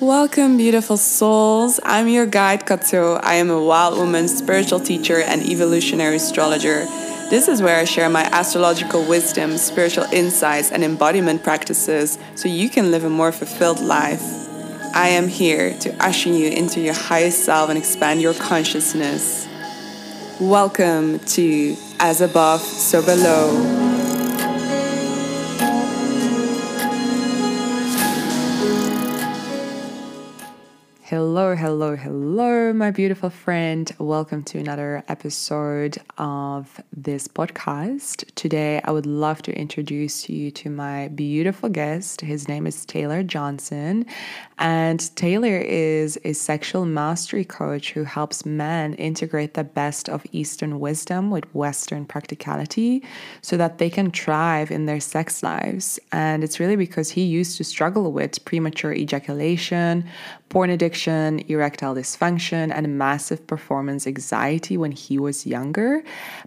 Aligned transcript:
Welcome, 0.00 0.58
beautiful 0.58 0.98
souls. 0.98 1.80
I'm 1.82 2.06
your 2.06 2.26
guide, 2.26 2.66
Cato. 2.66 3.14
I 3.14 3.36
am 3.36 3.48
a 3.48 3.58
wild 3.58 3.96
woman, 3.96 4.28
spiritual 4.28 4.78
teacher, 4.78 5.22
and 5.22 5.40
evolutionary 5.42 6.16
astrologer. 6.16 6.84
This 7.30 7.48
is 7.48 7.62
where 7.62 7.80
I 7.80 7.84
share 7.84 8.10
my 8.10 8.24
astrological 8.24 9.02
wisdom, 9.08 9.56
spiritual 9.56 10.04
insights, 10.12 10.70
and 10.70 10.84
embodiment 10.84 11.42
practices 11.42 12.18
so 12.34 12.46
you 12.46 12.68
can 12.68 12.90
live 12.90 13.04
a 13.04 13.08
more 13.08 13.32
fulfilled 13.32 13.80
life. 13.80 14.20
I 14.94 15.08
am 15.08 15.28
here 15.28 15.72
to 15.78 16.04
usher 16.04 16.28
you 16.28 16.50
into 16.50 16.78
your 16.78 16.92
highest 16.92 17.46
self 17.46 17.70
and 17.70 17.78
expand 17.78 18.20
your 18.20 18.34
consciousness. 18.34 19.48
Welcome 20.38 21.20
to 21.20 21.74
As 22.00 22.20
Above, 22.20 22.60
So 22.60 23.00
Below. 23.00 23.85
Hill 31.08 31.25
Hello, 31.36 31.54
hello, 31.54 31.96
hello, 31.96 32.72
my 32.72 32.90
beautiful 32.90 33.28
friend. 33.28 33.94
Welcome 33.98 34.42
to 34.44 34.58
another 34.58 35.04
episode 35.06 35.98
of 36.16 36.80
this 36.96 37.28
podcast. 37.28 38.24
Today, 38.36 38.80
I 38.82 38.90
would 38.90 39.04
love 39.04 39.42
to 39.42 39.52
introduce 39.54 40.30
you 40.30 40.50
to 40.52 40.70
my 40.70 41.08
beautiful 41.08 41.68
guest. 41.68 42.22
His 42.22 42.48
name 42.48 42.66
is 42.66 42.86
Taylor 42.86 43.22
Johnson, 43.22 44.06
and 44.58 45.14
Taylor 45.14 45.58
is 45.58 46.18
a 46.24 46.32
sexual 46.32 46.86
mastery 46.86 47.44
coach 47.44 47.92
who 47.92 48.04
helps 48.04 48.46
men 48.46 48.94
integrate 48.94 49.52
the 49.52 49.64
best 49.64 50.08
of 50.08 50.24
Eastern 50.32 50.80
wisdom 50.80 51.30
with 51.30 51.44
Western 51.54 52.06
practicality 52.06 53.04
so 53.42 53.58
that 53.58 53.76
they 53.76 53.90
can 53.90 54.10
thrive 54.10 54.70
in 54.70 54.86
their 54.86 55.00
sex 55.00 55.42
lives. 55.42 56.00
And 56.12 56.42
it's 56.42 56.58
really 56.58 56.76
because 56.76 57.10
he 57.10 57.24
used 57.24 57.58
to 57.58 57.64
struggle 57.64 58.10
with 58.10 58.42
premature 58.46 58.94
ejaculation, 58.94 60.08
porn 60.48 60.70
addiction, 60.70 61.25
erectile 61.48 61.94
dysfunction, 61.94 62.72
and 62.74 62.98
massive 62.98 63.46
performance 63.46 64.06
anxiety 64.06 64.76
when 64.76 64.92
he 64.92 65.18
was 65.18 65.46
younger. 65.46 66.02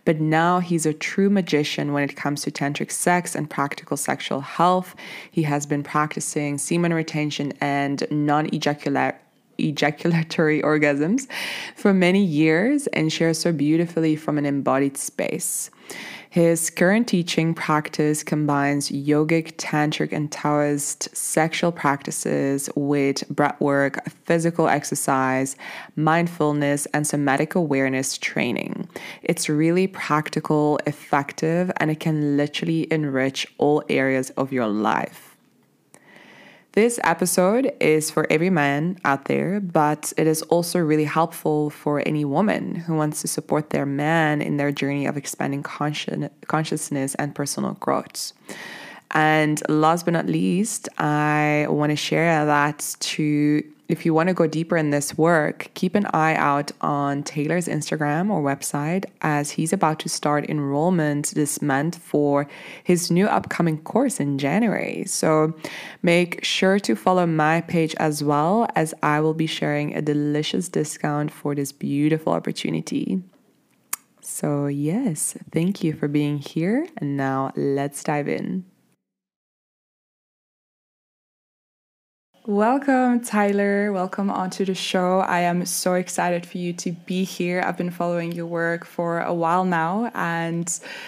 But 0.06 0.20
now 0.20 0.60
he's 0.60 0.86
a 0.86 0.94
true 0.94 1.30
magician 1.30 1.94
when 1.94 2.04
it 2.04 2.16
comes 2.16 2.42
to 2.44 2.52
tantric 2.52 2.92
sex 2.92 3.36
and 3.36 3.50
practical 3.50 3.98
sexual 3.98 4.42
health. 4.42 4.96
He 5.32 5.44
has 5.44 5.66
been 5.66 5.84
practicing 5.84 6.58
semen 6.58 6.94
retention 6.94 7.54
and 7.62 8.06
non 8.12 8.54
ejaculatory 8.54 9.20
ejaculatory 9.60 10.62
orgasms 10.72 11.28
for 11.76 11.94
many 11.94 12.24
years 12.24 12.88
and 12.88 13.12
shares 13.12 13.38
so 13.38 13.52
beautifully 13.52 14.16
from 14.16 14.38
an 14.38 14.46
embodied 14.46 14.98
space. 14.98 15.70
His 16.32 16.70
current 16.70 17.08
teaching 17.08 17.56
practice 17.56 18.22
combines 18.22 18.92
yogic, 18.92 19.54
tantric, 19.56 20.12
and 20.12 20.32
Taoist 20.32 21.16
sexual 21.16 21.72
practices 21.72 22.70
with 22.76 23.28
breathwork, 23.34 24.08
physical 24.26 24.68
exercise, 24.68 25.56
mindfulness, 25.96 26.86
and 26.94 27.08
somatic 27.08 27.56
awareness 27.56 28.16
training. 28.16 28.88
It's 29.24 29.50
really 29.50 29.88
practical, 29.88 30.80
effective, 30.86 31.72
and 31.78 31.90
it 31.90 32.00
can 32.00 32.38
literally 32.38 32.92
enrich 32.94 33.48
all 33.58 33.84
areas 33.90 34.30
of 34.32 34.54
your 34.54 34.68
life. 34.68 35.29
This 36.80 36.98
episode 37.04 37.74
is 37.82 38.10
for 38.10 38.26
every 38.30 38.50
man 38.50 39.00
out 39.04 39.26
there, 39.26 39.60
but 39.60 40.14
it 40.16 40.28
is 40.28 40.42
also 40.44 40.80
really 40.80 41.04
helpful 41.04 41.70
for 41.70 42.02
any 42.06 42.24
woman 42.24 42.74
who 42.74 42.96
wants 42.96 43.20
to 43.20 43.28
support 43.28 43.72
their 43.72 43.86
man 43.86 44.42
in 44.42 44.56
their 44.56 44.72
journey 44.72 45.06
of 45.06 45.18
expanding 45.18 45.62
consci- 45.62 46.30
consciousness 46.48 47.16
and 47.16 47.36
personal 47.36 47.74
growth. 47.82 48.32
And 49.12 49.62
last 49.68 50.06
but 50.06 50.14
not 50.14 50.28
least, 50.28 50.88
I 50.98 51.68
want 51.68 51.90
to 51.90 51.98
share 51.98 52.46
that 52.46 52.96
to 53.12 53.62
if 53.90 54.06
you 54.06 54.14
want 54.14 54.30
to 54.30 54.36
go 54.36 54.46
deeper 54.46 54.78
in 54.78 54.92
this 54.92 55.18
work, 55.18 55.72
keep 55.74 55.96
an 55.96 56.06
eye 56.14 56.36
out 56.36 56.72
on 56.80 57.24
Taylor's 57.24 57.68
Instagram 57.68 58.30
or 58.30 58.42
website 58.42 59.06
as 59.22 59.50
he's 59.50 59.74
about 59.74 60.00
to 60.00 60.10
start 60.10 60.48
enrollment 60.48 61.32
this 61.32 61.60
month 61.60 61.98
for 61.98 62.48
his 62.84 63.10
new 63.10 63.26
upcoming 63.26 63.80
course 63.82 64.20
in 64.20 64.38
January. 64.38 65.04
So 65.06 65.56
make 66.04 66.44
sure 66.44 66.80
to 66.80 66.96
follow 66.96 67.26
my 67.26 67.62
page 67.62 67.96
as 67.96 68.24
well, 68.24 68.68
as 68.76 68.94
I 69.02 69.20
will 69.22 69.34
be 69.34 69.48
sharing 69.48 69.96
a 69.96 70.02
delicious 70.04 70.70
discount 70.70 71.32
for 71.32 71.56
this 71.56 71.72
beautiful 71.72 72.34
opportunity. 72.34 73.24
So, 74.22 74.68
yes, 74.68 75.36
thank 75.52 75.84
you 75.84 75.94
for 75.94 76.08
being 76.08 76.38
here. 76.38 76.86
And 76.98 77.18
now 77.18 77.52
let's 77.56 78.04
dive 78.04 78.30
in. 78.30 78.66
Welcome, 82.50 83.20
Tyler. 83.20 83.94
Welcome 83.94 84.32
onto 84.32 84.66
the 84.66 84.74
show. 84.74 85.20
I 85.20 85.42
am 85.42 85.68
so 85.68 85.94
excited 85.94 86.48
for 86.48 86.58
you 86.58 86.74
to 86.74 86.94
be 86.94 87.24
here. 87.24 87.62
I've 87.64 87.78
been 87.78 87.92
following 87.92 88.32
your 88.32 88.48
work 88.48 88.86
for 88.86 89.22
a 89.22 89.36
while 89.36 89.66
now, 89.66 90.10
and 90.16 90.66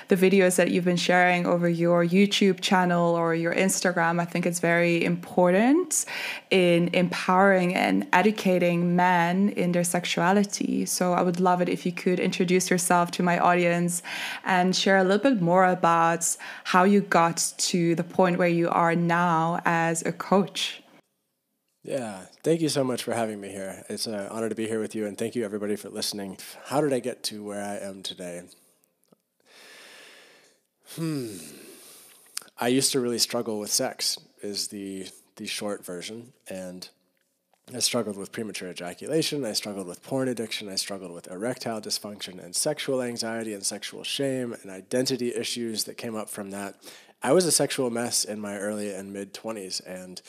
the 0.10 0.16
videos 0.16 0.58
that 0.58 0.70
you've 0.70 0.86
been 0.86 0.98
sharing 0.98 1.48
over 1.48 1.68
your 1.68 2.06
YouTube 2.06 2.62
channel 2.62 3.16
or 3.16 3.34
your 3.34 3.56
Instagram, 3.56 4.22
I 4.22 4.26
think 4.26 4.46
it's 4.46 4.60
very 4.60 5.04
important 5.04 6.06
in 6.52 6.92
empowering 6.94 7.74
and 7.74 8.08
educating 8.14 8.96
men 8.96 9.50
in 9.50 9.72
their 9.72 9.84
sexuality. 9.84 10.86
So 10.86 11.14
I 11.14 11.24
would 11.24 11.40
love 11.40 11.60
it 11.60 11.70
if 11.70 11.88
you 11.88 11.92
could 11.92 12.20
introduce 12.20 12.70
yourself 12.70 13.10
to 13.14 13.24
my 13.24 13.40
audience 13.40 14.04
and 14.46 14.76
share 14.76 15.00
a 15.00 15.04
little 15.04 15.32
bit 15.32 15.42
more 15.42 15.66
about 15.66 16.38
how 16.66 16.84
you 16.84 17.02
got 17.02 17.52
to 17.58 17.96
the 17.96 18.04
point 18.04 18.38
where 18.38 18.48
you 18.48 18.70
are 18.70 18.94
now 18.94 19.60
as 19.66 20.06
a 20.06 20.12
coach. 20.12 20.84
Yeah, 21.84 22.26
thank 22.44 22.62
you 22.62 22.70
so 22.70 22.84
much 22.84 23.04
for 23.04 23.14
having 23.14 23.42
me 23.42 23.50
here. 23.50 23.84
It's 23.90 24.06
an 24.06 24.14
honor 24.14 24.50
to 24.50 24.56
be 24.56 24.68
here 24.68 24.80
with 24.80 24.94
you, 24.94 25.08
and 25.08 25.18
thank 25.18 25.34
you 25.34 25.44
everybody 25.44 25.76
for 25.76 25.90
listening. 25.90 26.38
How 26.66 26.80
did 26.80 26.94
I 26.94 27.00
get 27.00 27.24
to 27.24 27.44
where 27.44 27.64
I 27.64 27.78
am 27.78 28.04
today? 28.04 28.44
Hmm. 30.96 31.38
I 32.60 32.68
used 32.68 32.92
to 32.92 33.00
really 33.00 33.18
struggle 33.18 33.58
with 33.58 33.72
sex, 33.72 34.20
is 34.44 34.68
the 34.68 35.08
the 35.38 35.48
short 35.48 35.84
version, 35.84 36.34
and 36.48 36.88
I 37.74 37.80
struggled 37.80 38.16
with 38.16 38.32
premature 38.32 38.70
ejaculation. 38.70 39.44
I 39.44 39.54
struggled 39.54 39.88
with 39.88 40.04
porn 40.04 40.28
addiction. 40.28 40.70
I 40.70 40.76
struggled 40.76 41.14
with 41.14 41.32
erectile 41.32 41.82
dysfunction 41.82 42.44
and 42.44 42.56
sexual 42.56 43.02
anxiety 43.02 43.54
and 43.56 43.66
sexual 43.66 44.04
shame 44.04 44.54
and 44.62 44.70
identity 44.70 45.34
issues 45.34 45.86
that 45.86 45.98
came 45.98 46.16
up 46.16 46.30
from 46.30 46.52
that. 46.52 46.76
I 47.24 47.32
was 47.32 47.46
a 47.46 47.52
sexual 47.52 47.90
mess 47.90 48.24
in 48.24 48.40
my 48.40 48.58
early 48.58 48.94
and 48.94 49.12
mid 49.12 49.34
20s, 49.34 49.82
and 49.88 50.22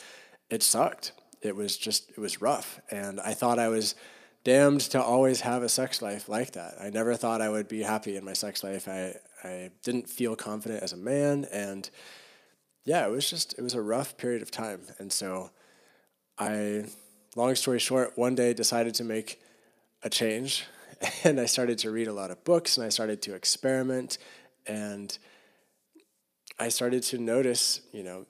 it 0.49 0.63
sucked 0.63 1.11
it 1.43 1.55
was 1.55 1.77
just 1.77 2.09
it 2.09 2.17
was 2.17 2.41
rough. 2.41 2.79
And 2.89 3.19
i 3.19 3.33
thought 3.33 3.59
i 3.59 3.67
was 3.67 3.95
damned 4.43 4.81
to 4.81 5.01
always 5.01 5.41
have 5.41 5.63
a 5.63 5.69
sex 5.69 6.01
life 6.01 6.27
like 6.27 6.51
that. 6.51 6.75
I 6.81 6.89
never 6.89 7.15
thought 7.15 7.41
i 7.41 7.49
would 7.49 7.67
be 7.67 7.83
happy 7.83 8.15
in 8.15 8.25
my 8.25 8.33
sex 8.33 8.63
life. 8.63 8.87
I 8.87 9.15
i 9.43 9.69
didn't 9.83 10.09
feel 10.09 10.35
confident 10.35 10.81
as 10.81 10.93
a 10.93 10.97
man. 10.97 11.45
And 11.51 11.89
yeah 12.85 13.05
it 13.05 13.11
was 13.11 13.29
just 13.29 13.57
it 13.57 13.61
was 13.61 13.73
a 13.73 13.81
rough 13.81 14.17
period 14.17 14.41
of 14.41 14.49
time. 14.49 14.81
And 14.97 15.11
so 15.11 15.51
i 16.39 16.85
long 17.35 17.55
story 17.55 17.79
short 17.79 18.17
one 18.17 18.35
day 18.35 18.53
decided 18.53 18.95
to 18.95 19.03
make 19.03 19.39
a 20.01 20.09
change. 20.09 20.65
And 21.25 21.37
i 21.39 21.45
started 21.45 21.77
to 21.79 21.91
read 21.91 22.07
a 22.07 22.13
lot 22.13 22.31
of 22.31 22.43
books 22.45 22.77
and 22.77 22.85
i 22.85 22.89
started 22.89 23.21
to 23.23 23.35
experiment. 23.35 24.17
And 24.65 25.17
i 26.57 26.69
started 26.69 27.03
to 27.03 27.17
notice 27.17 27.81
you 27.91 28.03
know 28.03 28.25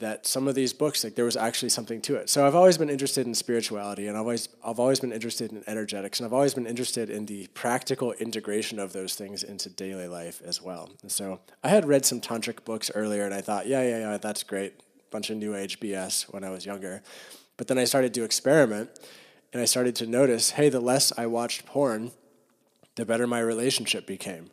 that 0.00 0.26
some 0.26 0.48
of 0.48 0.54
these 0.54 0.72
books 0.72 1.04
like 1.04 1.14
there 1.14 1.24
was 1.24 1.36
actually 1.36 1.68
something 1.68 2.00
to 2.02 2.16
it. 2.16 2.28
So 2.28 2.46
i've 2.46 2.54
always 2.54 2.76
been 2.76 2.90
interested 2.90 3.26
in 3.26 3.34
spirituality 3.34 4.08
and 4.08 4.16
i've 4.16 4.22
always 4.22 4.48
i've 4.64 4.80
always 4.80 4.98
been 4.98 5.12
interested 5.12 5.52
in 5.52 5.62
energetics 5.66 6.18
and 6.18 6.26
i've 6.26 6.32
always 6.32 6.54
been 6.54 6.66
interested 6.66 7.08
in 7.08 7.26
the 7.26 7.46
practical 7.48 8.12
integration 8.12 8.78
of 8.78 8.92
those 8.92 9.14
things 9.14 9.42
into 9.42 9.70
daily 9.70 10.08
life 10.08 10.42
as 10.44 10.60
well. 10.60 10.90
And 11.02 11.12
so 11.12 11.40
i 11.62 11.68
had 11.68 11.86
read 11.86 12.04
some 12.04 12.20
tantric 12.20 12.64
books 12.64 12.90
earlier 12.94 13.24
and 13.24 13.34
i 13.34 13.40
thought 13.40 13.66
yeah 13.66 13.82
yeah 13.82 13.98
yeah 13.98 14.18
that's 14.18 14.42
great. 14.42 14.80
Bunch 15.10 15.30
of 15.30 15.36
new 15.36 15.54
age 15.54 15.78
bs 15.80 16.32
when 16.32 16.44
i 16.44 16.50
was 16.50 16.66
younger. 16.66 17.02
But 17.56 17.68
then 17.68 17.78
i 17.78 17.84
started 17.84 18.12
to 18.14 18.24
experiment 18.24 18.90
and 19.52 19.62
i 19.62 19.66
started 19.66 19.94
to 19.96 20.06
notice 20.06 20.50
hey 20.52 20.68
the 20.68 20.80
less 20.80 21.12
i 21.16 21.26
watched 21.26 21.66
porn 21.66 22.10
the 22.96 23.04
better 23.04 23.26
my 23.26 23.40
relationship 23.40 24.06
became. 24.06 24.50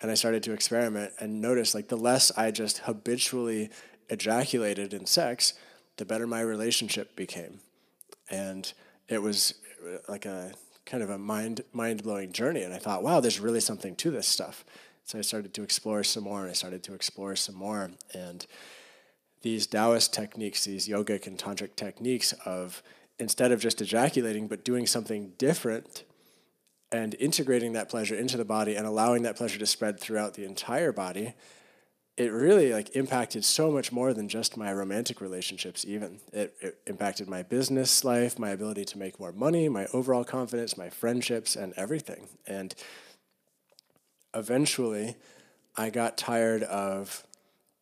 And 0.00 0.10
i 0.10 0.14
started 0.14 0.42
to 0.44 0.52
experiment 0.52 1.12
and 1.20 1.42
notice 1.42 1.74
like 1.74 1.88
the 1.88 1.96
less 1.96 2.32
i 2.38 2.50
just 2.50 2.78
habitually 2.78 3.70
ejaculated 4.08 4.94
in 4.94 5.06
sex, 5.06 5.54
the 5.96 6.04
better 6.04 6.26
my 6.26 6.40
relationship 6.40 7.16
became. 7.16 7.60
And 8.30 8.72
it 9.08 9.22
was 9.22 9.54
uh, 9.84 9.98
like 10.08 10.26
a 10.26 10.52
kind 10.86 11.02
of 11.02 11.10
a 11.10 11.18
mind 11.18 11.62
mind 11.72 12.02
blowing 12.02 12.32
journey. 12.32 12.62
And 12.62 12.72
I 12.72 12.78
thought, 12.78 13.02
wow, 13.02 13.20
there's 13.20 13.40
really 13.40 13.60
something 13.60 13.94
to 13.96 14.10
this 14.10 14.26
stuff. 14.26 14.64
So 15.04 15.18
I 15.18 15.22
started 15.22 15.54
to 15.54 15.62
explore 15.62 16.04
some 16.04 16.24
more, 16.24 16.42
and 16.42 16.50
I 16.50 16.52
started 16.52 16.82
to 16.84 16.94
explore 16.94 17.34
some 17.34 17.54
more. 17.54 17.90
And 18.12 18.46
these 19.42 19.66
Taoist 19.66 20.12
techniques, 20.12 20.64
these 20.64 20.88
yogic 20.88 21.26
and 21.26 21.38
tantric 21.38 21.76
techniques 21.76 22.32
of 22.44 22.82
instead 23.18 23.50
of 23.50 23.60
just 23.60 23.80
ejaculating, 23.80 24.48
but 24.48 24.64
doing 24.64 24.86
something 24.86 25.32
different 25.38 26.04
and 26.92 27.14
integrating 27.18 27.72
that 27.72 27.88
pleasure 27.88 28.14
into 28.14 28.36
the 28.36 28.44
body 28.44 28.76
and 28.76 28.86
allowing 28.86 29.22
that 29.22 29.36
pleasure 29.36 29.58
to 29.58 29.66
spread 29.66 29.98
throughout 30.00 30.34
the 30.34 30.44
entire 30.44 30.92
body 30.92 31.34
it 32.18 32.32
really 32.32 32.72
like 32.72 32.96
impacted 32.96 33.44
so 33.44 33.70
much 33.70 33.92
more 33.92 34.12
than 34.12 34.28
just 34.28 34.56
my 34.56 34.72
romantic 34.72 35.20
relationships 35.20 35.84
even. 35.86 36.18
It, 36.32 36.54
it, 36.60 36.78
impacted 36.86 37.28
my 37.28 37.42
business 37.44 38.02
life 38.02 38.38
my 38.38 38.50
ability 38.50 38.84
to 38.86 38.98
make 38.98 39.20
more 39.20 39.30
money 39.30 39.68
my 39.68 39.86
overall 39.92 40.24
confidence 40.24 40.76
my 40.76 40.90
friendships 40.90 41.54
and 41.54 41.72
everything. 41.76 42.28
And 42.46 42.74
eventually 44.34 45.16
i 45.76 45.88
got 45.88 46.18
tired 46.18 46.62
of 46.64 47.24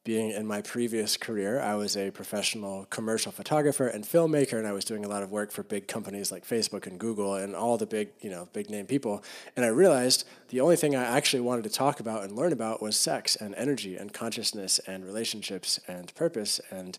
being 0.07 0.31
in 0.31 0.47
my 0.47 0.63
previous 0.63 1.17
career, 1.17 1.61
I 1.61 1.75
was 1.75 1.97
a 1.97 2.13
professional 2.13 2.87
commercial 2.91 3.33
photographer 3.33 3.89
and 3.89 4.05
filmmaker, 4.05 4.57
and 4.57 4.65
I 4.65 4.71
was 4.71 4.85
doing 4.85 5.05
a 5.05 5.09
lot 5.09 5.25
of 5.25 5.33
work 5.33 5.51
for 5.51 5.65
big 5.65 5.89
companies 5.89 6.31
like 6.31 6.47
Facebook 6.47 6.87
and 6.87 6.97
Google 6.97 7.35
and 7.35 7.57
all 7.57 7.77
the 7.77 7.87
big, 7.87 8.11
you 8.21 8.31
know, 8.31 8.49
big 8.53 8.71
name 8.71 8.87
people. 8.87 9.25
And 9.57 9.65
I 9.65 9.69
realized 9.69 10.25
the 10.51 10.61
only 10.61 10.77
thing 10.77 10.95
I 10.95 11.03
actually 11.03 11.41
wanted 11.41 11.65
to 11.65 11.71
talk 11.71 11.99
about 11.99 12.23
and 12.23 12.37
learn 12.37 12.53
about 12.53 12.81
was 12.81 12.97
sex 12.97 13.35
and 13.35 13.53
energy 13.57 13.97
and 13.97 14.13
consciousness 14.13 14.79
and 14.87 15.05
relationships 15.05 15.81
and 15.89 16.15
purpose. 16.15 16.61
And 16.71 16.97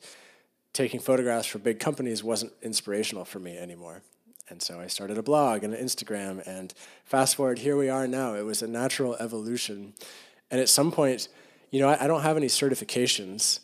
taking 0.74 1.00
photographs 1.00 1.48
for 1.48 1.60
big 1.60 1.80
companies 1.80 2.26
wasn't 2.26 2.52
inspirational 2.62 3.24
for 3.24 3.40
me 3.40 3.58
anymore. 3.58 4.02
And 4.50 4.62
so 4.62 4.82
I 4.82 4.88
started 4.88 5.18
a 5.18 5.24
blog 5.24 5.64
and 5.64 5.74
an 5.74 5.82
Instagram. 5.82 6.46
And 6.46 6.74
fast 7.06 7.38
forward, 7.38 7.60
here 7.60 7.78
we 7.78 7.88
are 7.88 8.06
now. 8.06 8.36
It 8.36 8.44
was 8.44 8.62
a 8.62 8.68
natural 8.68 9.16
evolution. 9.16 9.94
And 10.52 10.60
at 10.60 10.68
some 10.68 10.92
point, 10.92 11.30
you 11.72 11.80
know, 11.80 11.90
I, 11.90 12.06
I 12.06 12.08
don't 12.08 12.22
have 12.22 12.38
any 12.38 12.48
certifications, 12.48 13.60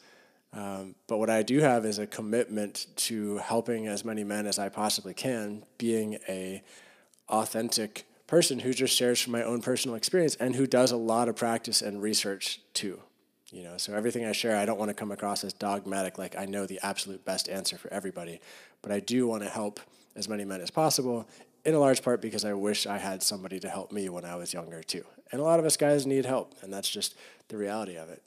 um, 0.54 0.96
but 1.08 1.18
what 1.18 1.30
I 1.30 1.42
do 1.44 1.60
have 1.60 1.86
is 1.86 2.00
a 2.00 2.08
commitment 2.08 2.88
to 2.98 3.38
helping 3.38 3.88
as 3.88 4.06
many 4.06 4.24
men 4.24 4.46
as 4.46 4.60
I 4.60 4.70
possibly 4.70 5.14
can, 5.14 5.64
being 5.78 6.20
a 6.28 6.64
authentic 7.30 8.06
person 8.28 8.60
who 8.60 8.74
just 8.74 8.96
shares 8.96 9.22
from 9.22 9.32
my 9.32 9.44
own 9.44 9.62
personal 9.62 9.96
experience 9.96 10.36
and 10.36 10.56
who 10.56 10.68
does 10.68 10.92
a 10.92 10.98
lot 10.98 11.28
of 11.28 11.36
practice 11.36 11.82
and 11.82 12.02
research 12.02 12.62
too. 12.74 13.00
You 13.52 13.64
know, 13.64 13.78
so 13.78 13.94
everything 13.94 14.26
I 14.26 14.32
share, 14.32 14.58
I 14.58 14.66
don't 14.66 14.80
want 14.80 14.90
to 14.90 14.96
come 14.96 15.12
across 15.12 15.44
as 15.44 15.54
dogmatic, 15.54 16.18
like 16.18 16.36
I 16.36 16.46
know 16.46 16.66
the 16.66 16.80
absolute 16.82 17.24
best 17.24 17.48
answer 17.48 17.78
for 17.78 17.92
everybody, 17.94 18.42
but 18.82 18.92
I 18.92 19.00
do 19.00 19.28
want 19.28 19.44
to 19.44 19.50
help 19.50 19.80
as 20.16 20.28
many 20.28 20.46
men 20.46 20.62
as 20.62 20.72
possible 20.72 21.28
in 21.66 21.76
a 21.76 21.80
large 21.80 22.02
part 22.02 22.22
because 22.22 22.46
I 22.46 22.54
wish 22.54 22.86
I 22.88 22.98
had 22.98 23.24
somebody 23.24 23.60
to 23.60 23.70
help 23.70 23.92
me 23.92 24.10
when 24.10 24.26
I 24.26 24.36
was 24.36 24.54
younger 24.54 24.82
too. 24.82 25.06
And 25.34 25.42
a 25.42 25.44
lot 25.44 25.60
of 25.60 25.66
us 25.66 25.78
guys 25.78 26.06
need 26.06 26.26
help, 26.26 26.54
and 26.62 26.72
that's 26.72 26.88
just 26.88 27.16
the 27.48 27.58
reality 27.58 27.98
of 27.98 28.08
it. 28.08 28.22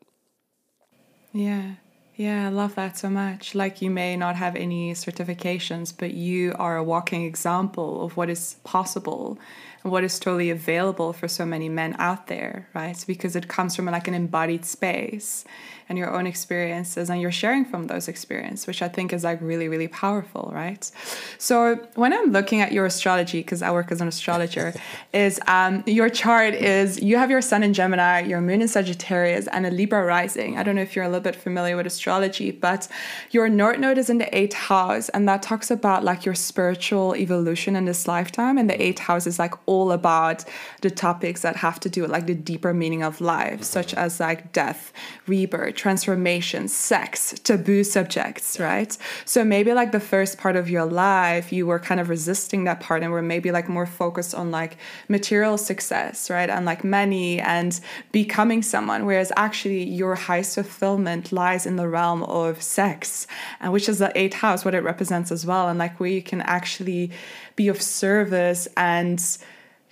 Yeah. 1.33 1.75
Yeah, 2.17 2.47
I 2.47 2.49
love 2.49 2.75
that 2.75 2.99
so 2.99 3.09
much. 3.09 3.55
Like 3.55 3.81
you 3.81 3.91
may 3.91 4.17
not 4.17 4.35
have 4.35 4.57
any 4.57 4.93
certifications, 4.93 5.95
but 5.97 6.15
you 6.15 6.53
are 6.59 6.77
a 6.77 6.83
walking 6.83 7.25
example 7.25 8.05
of 8.05 8.17
what 8.17 8.29
is 8.29 8.57
possible 8.65 9.39
what 9.87 10.05
is 10.05 10.19
totally 10.19 10.51
available 10.51 11.13
for 11.13 11.29
so 11.29 11.47
many 11.47 11.69
men 11.69 11.97
out 11.99 12.27
there, 12.27 12.69
right? 12.75 13.03
Because 13.07 13.37
it 13.37 13.49
comes 13.49 13.75
from 13.75 13.87
like 13.87 14.09
an 14.09 14.15
embodied 14.15 14.65
space 14.65 15.45
and 15.89 15.97
your 15.97 16.13
own 16.13 16.27
experiences 16.27 17.09
and 17.11 17.21
you're 17.21 17.33
sharing 17.33 17.65
from 17.65 17.87
those 17.87 18.09
experiences 18.09 18.67
which 18.67 18.83
i 18.83 18.89
think 18.89 19.13
is 19.13 19.23
like 19.23 19.41
really 19.41 19.69
really 19.69 19.89
powerful 19.89 20.51
right 20.53 20.91
so 21.39 21.77
when 21.95 22.13
i'm 22.13 22.33
looking 22.33 22.61
at 22.61 22.73
your 22.73 22.87
astrology 22.87 23.39
because 23.39 23.63
i 23.63 23.71
work 23.71 23.93
as 23.93 24.01
an 24.01 24.09
astrologer 24.09 24.75
is 25.13 25.41
um, 25.47 25.83
your 25.87 26.09
chart 26.09 26.55
is 26.55 27.01
you 27.01 27.17
have 27.17 27.31
your 27.31 27.41
sun 27.41 27.63
in 27.63 27.73
gemini 27.73 28.21
your 28.21 28.41
moon 28.41 28.61
in 28.61 28.69
sagittarius 28.69 29.47
and 29.49 29.67
a 29.67 29.71
libra 29.71 30.05
rising 30.05 30.59
i 30.59 30.63
don't 30.63 30.75
know 30.75 30.83
if 30.83 30.97
you're 30.97 31.05
a 31.05 31.09
little 31.09 31.21
bit 31.21 31.37
familiar 31.37 31.77
with 31.77 31.87
astrology 31.87 32.51
but 32.51 32.89
your 33.31 33.49
north 33.49 33.79
node 33.79 33.99
is 33.99 34.11
in 34.11 34.19
the 34.19 34.37
eighth 34.37 34.55
house 34.55 35.09
and 35.11 35.29
that 35.29 35.43
talks 35.43 35.71
about 35.71 36.03
like 36.03 36.25
your 36.25 36.35
spiritual 36.35 37.15
evolution 37.15 37.77
in 37.77 37.85
this 37.85 38.09
lifetime 38.09 38.59
and 38.59 38.69
the 38.69 38.83
eighth 38.83 38.99
house 38.99 39.27
is 39.27 39.39
like 39.39 39.55
all 39.67 39.76
about 39.93 40.45
the 40.81 40.91
topics 40.91 41.43
that 41.43 41.57
have 41.57 41.79
to 41.81 41.89
do 41.89 42.03
with 42.03 42.11
like 42.11 42.27
the 42.27 42.35
deeper 42.35 42.73
meaning 42.73 43.03
of 43.03 43.21
life 43.21 43.63
such 43.63 43.95
as 43.95 44.21
like 44.21 44.53
death 44.53 44.93
rebirth 45.27 45.75
transformation, 45.75 46.69
sex, 46.69 47.35
taboo 47.45 47.85
subjects, 47.85 48.59
right? 48.59 48.97
So 49.25 49.45
maybe 49.45 49.73
like 49.73 49.93
the 49.93 50.01
first 50.01 50.39
part 50.39 50.57
of 50.57 50.71
your 50.71 50.85
life, 50.85 51.53
you 51.53 51.67
were 51.67 51.79
kind 51.79 52.01
of 52.01 52.09
resisting 52.09 52.65
that 52.65 52.81
part 52.81 53.03
and 53.03 53.13
were 53.13 53.23
maybe 53.23 53.51
like 53.51 53.69
more 53.69 53.87
focused 53.87 54.35
on 54.35 54.51
like 54.51 54.77
material 55.09 55.59
success, 55.59 56.31
right? 56.31 56.51
And 56.51 56.65
like 56.65 56.85
money 56.85 57.41
and 57.41 57.79
becoming 58.13 58.63
someone. 58.63 59.07
Whereas 59.07 59.33
actually 59.37 59.85
your 59.85 60.15
highest 60.15 60.55
fulfillment 60.55 61.33
lies 61.33 61.67
in 61.67 61.77
the 61.77 61.89
realm 61.89 62.23
of 62.25 62.63
sex, 62.63 63.27
and 63.61 63.73
which 63.73 63.89
is 63.89 63.99
the 63.99 64.17
eighth 64.19 64.35
house, 64.35 64.65
what 64.65 64.75
it 64.75 64.83
represents 64.83 65.31
as 65.31 65.45
well. 65.45 65.69
And 65.69 65.79
like 65.79 65.99
where 66.01 66.11
you 66.11 66.23
can 66.23 66.41
actually 66.43 67.11
be 67.57 67.69
of 67.69 67.81
service 67.81 68.69
and 68.77 69.23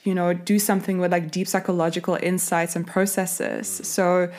you 0.04 0.14
know 0.14 0.32
do 0.32 0.58
something 0.58 0.98
with 0.98 1.10
like 1.10 1.30
deep 1.30 1.48
psychological 1.48 2.16
insights 2.22 2.76
and 2.76 2.86
processes 2.86 3.68
so 3.68 4.30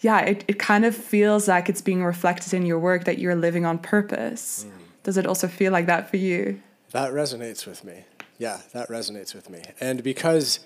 yeah, 0.00 0.20
it, 0.20 0.44
it 0.48 0.58
kind 0.58 0.84
of 0.84 0.96
feels 0.96 1.46
like 1.46 1.68
it's 1.68 1.82
being 1.82 2.02
reflected 2.02 2.54
in 2.54 2.64
your 2.64 2.78
work 2.78 3.04
that 3.04 3.18
you're 3.18 3.36
living 3.36 3.66
on 3.66 3.78
purpose. 3.78 4.64
Mm. 4.66 4.72
Does 5.02 5.16
it 5.16 5.26
also 5.26 5.46
feel 5.46 5.72
like 5.72 5.86
that 5.86 6.08
for 6.08 6.16
you? 6.16 6.60
That 6.92 7.12
resonates 7.12 7.66
with 7.66 7.84
me. 7.84 8.04
Yeah, 8.38 8.60
that 8.72 8.88
resonates 8.88 9.34
with 9.34 9.50
me. 9.50 9.62
And 9.78 10.02
because 10.02 10.60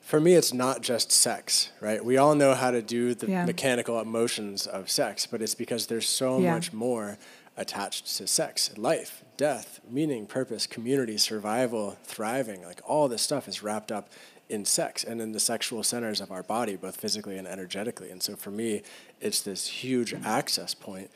for 0.00 0.20
me, 0.20 0.34
it's 0.34 0.52
not 0.52 0.80
just 0.82 1.12
sex, 1.12 1.70
right? 1.80 2.04
We 2.04 2.16
all 2.16 2.34
know 2.34 2.54
how 2.54 2.72
to 2.72 2.82
do 2.82 3.14
the 3.14 3.28
yeah. 3.28 3.44
mechanical 3.44 4.00
emotions 4.00 4.66
of 4.66 4.90
sex, 4.90 5.26
but 5.26 5.40
it's 5.40 5.54
because 5.54 5.86
there's 5.86 6.08
so 6.08 6.40
yeah. 6.40 6.52
much 6.52 6.72
more 6.72 7.16
attached 7.60 8.16
to 8.16 8.26
sex 8.26 8.76
life, 8.78 9.22
death, 9.36 9.80
meaning, 9.88 10.26
purpose, 10.26 10.66
community, 10.66 11.18
survival, 11.18 11.98
thriving. 12.02 12.64
Like 12.64 12.80
all 12.84 13.06
this 13.06 13.20
stuff 13.22 13.46
is 13.46 13.62
wrapped 13.62 13.92
up 13.92 14.08
in 14.48 14.64
sex 14.64 15.04
and 15.04 15.20
in 15.20 15.32
the 15.32 15.38
sexual 15.38 15.82
centers 15.82 16.20
of 16.20 16.32
our 16.32 16.42
body, 16.42 16.74
both 16.74 16.96
physically 16.96 17.36
and 17.36 17.46
energetically. 17.46 18.10
And 18.10 18.22
so 18.22 18.34
for 18.34 18.50
me, 18.50 18.82
it's 19.20 19.42
this 19.42 19.66
huge 19.66 20.14
access 20.24 20.74
point 20.74 21.10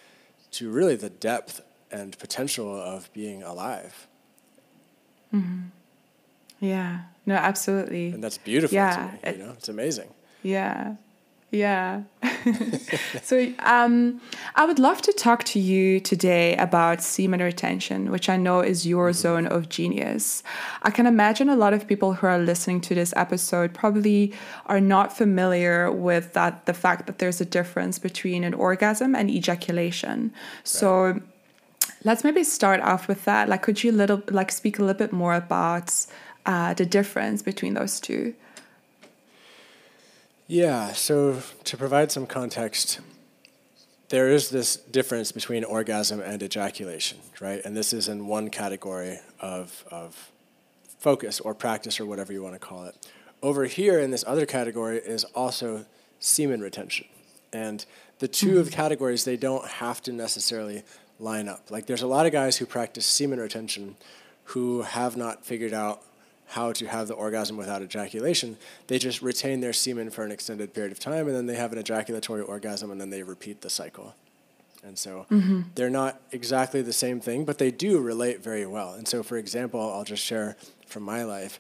to 0.53 0.71
really 0.71 0.97
the 0.97 1.11
depth 1.11 1.63
and 1.91 2.17
potential 2.19 2.77
of 2.81 3.11
being 3.15 3.43
alive. 3.43 4.07
Mm-hmm. 5.33 5.69
Yeah, 6.61 7.01
no, 7.27 7.35
absolutely. 7.35 8.11
And 8.11 8.23
that's 8.23 8.39
beautiful. 8.39 8.75
Yeah, 8.75 9.13
me, 9.25 9.33
you 9.33 9.39
know, 9.39 9.53
it's 9.53 9.69
amazing. 9.69 10.11
Yeah, 10.43 10.97
yeah. 11.55 12.03
so 13.23 13.53
um, 13.61 14.21
I 14.55 14.65
would 14.65 14.79
love 14.79 15.01
to 15.03 15.13
talk 15.13 15.45
to 15.45 15.61
you 15.61 16.01
today 16.01 16.57
about 16.57 17.03
semen 17.03 17.41
retention, 17.41 18.11
which 18.11 18.29
I 18.29 18.37
know 18.37 18.61
is 18.61 18.87
your 18.87 19.11
mm-hmm. 19.11 19.21
zone 19.21 19.47
of 19.47 19.69
genius. 19.69 20.43
I 20.83 20.91
can 20.91 21.07
imagine 21.07 21.49
a 21.49 21.57
lot 21.57 21.73
of 21.73 21.87
people 21.87 22.15
who 22.15 22.27
are 22.27 22.39
listening 22.39 22.81
to 22.83 22.95
this 22.95 23.15
episode 23.17 23.73
probably 23.73 24.35
are 24.67 24.81
not 24.81 25.17
familiar 25.17 25.91
with 25.91 26.33
that 26.35 26.67
the 26.67 26.75
fact 26.75 27.07
that 27.07 27.19
there's 27.19 27.41
a 27.41 27.45
difference 27.45 27.99
between 27.99 28.45
an 28.45 28.55
orgasm 28.55 29.15
and 29.15 29.31
ejaculation. 29.31 30.33
Right. 30.35 30.69
So 30.69 31.21
let's 32.05 32.25
maybe 32.25 32.45
start 32.45 32.81
off 32.81 33.09
with 33.09 33.25
that. 33.25 33.49
Like, 33.49 33.63
could 33.63 33.83
you 33.83 33.93
little 33.93 34.23
like 34.29 34.53
speak 34.53 34.79
a 34.79 34.83
little 34.83 34.99
bit 34.99 35.13
more 35.13 35.35
about 35.35 36.07
uh, 36.47 36.75
the 36.75 36.87
difference 36.87 37.43
between 37.43 37.75
those 37.75 38.01
two? 38.01 38.35
Yeah, 40.47 40.93
so 40.93 41.41
to 41.65 41.77
provide 41.77 42.13
some 42.13 42.27
context, 42.27 43.01
there 44.11 44.29
is 44.29 44.51
this 44.51 44.77
difference 44.77 45.33
between 45.33 45.65
orgasm 45.65 46.21
and 46.21 46.43
ejaculation, 46.43 47.19
right? 47.41 47.65
And 47.65 47.75
this 47.75 47.95
is 47.95 48.09
in 48.09 48.27
one 48.27 48.51
category 48.51 49.21
of, 49.41 49.85
of 49.91 50.31
focus 50.99 51.41
or 51.41 51.55
practice 51.55 51.99
or 51.99 52.05
whatever 52.05 52.33
you 52.33 52.43
want 52.43 52.55
to 52.55 52.59
call 52.59 52.85
it. 52.85 53.09
Over 53.43 53.65
here 53.65 53.99
in 53.99 54.11
this 54.11 54.25
other 54.27 54.45
category 54.45 54.99
is 54.99 55.25
also 55.35 55.87
semen 56.21 56.61
retention. 56.61 57.07
And 57.53 57.85
the 58.19 58.29
2 58.29 58.47
mm-hmm. 58.47 58.59
of 58.59 58.71
categories, 58.71 59.25
they 59.25 59.39
don't 59.39 59.67
have 59.67 60.03
to 60.03 60.13
necessarily 60.13 60.83
line 61.19 61.49
up. 61.49 61.71
Like 61.71 61.87
there's 61.87 62.03
a 62.03 62.07
lot 62.07 62.27
of 62.27 62.33
guys 62.33 62.59
who 62.59 62.67
practice 62.67 63.07
semen 63.07 63.39
retention 63.39 63.97
who 64.49 64.83
have 64.83 65.17
not 65.17 65.47
figured 65.47 65.73
out 65.73 66.03
how 66.55 66.73
to 66.73 66.87
have 66.87 67.09
the 67.09 67.15
orgasm 67.15 67.57
without 67.57 67.83
ejaculation. 67.83 68.57
They 68.87 69.01
just 69.01 69.23
retain 69.23 69.61
their 69.61 69.73
semen 69.73 70.09
for 70.11 70.25
an 70.25 70.31
extended 70.31 70.73
period 70.73 70.93
of 70.93 71.01
time, 71.01 71.27
and 71.27 71.35
then 71.35 71.47
they 71.47 71.57
have 71.57 71.73
an 71.73 71.79
ejaculatory 71.79 72.43
orgasm, 72.43 72.93
and 72.93 73.01
then 73.01 73.11
they 73.11 73.25
repeat 73.25 73.61
the 73.61 73.69
cycle. 73.69 74.15
And 74.85 74.97
so 74.97 75.27
mm-hmm. 75.33 75.63
they're 75.75 75.91
not 75.91 76.21
exactly 76.31 76.81
the 76.81 76.93
same 76.93 77.19
thing, 77.21 77.45
but 77.45 77.59
they 77.59 77.73
do 77.73 77.99
relate 77.99 78.41
very 78.41 78.67
well. 78.67 78.95
And 78.95 79.09
so, 79.09 79.25
for 79.25 79.37
example, 79.37 79.81
I'll 79.81 80.05
just 80.05 80.23
share 80.23 80.57
from 80.87 81.03
my 81.03 81.25
life. 81.25 81.59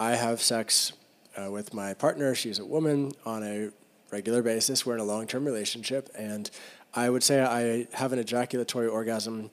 I 0.00 0.16
have 0.16 0.42
sex 0.42 0.94
uh, 1.36 1.48
with 1.52 1.72
my 1.72 1.94
partner. 1.94 2.34
She's 2.34 2.58
a 2.58 2.64
woman 2.64 3.12
on 3.24 3.44
a 3.44 3.70
regular 4.10 4.42
basis. 4.42 4.84
We're 4.84 4.94
in 4.94 5.00
a 5.00 5.04
long 5.04 5.28
term 5.28 5.44
relationship. 5.44 6.08
And 6.18 6.50
I 6.92 7.08
would 7.08 7.22
say 7.22 7.40
I 7.40 7.86
have 7.96 8.12
an 8.12 8.18
ejaculatory 8.18 8.88
orgasm 8.88 9.50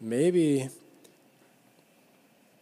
maybe 0.00 0.70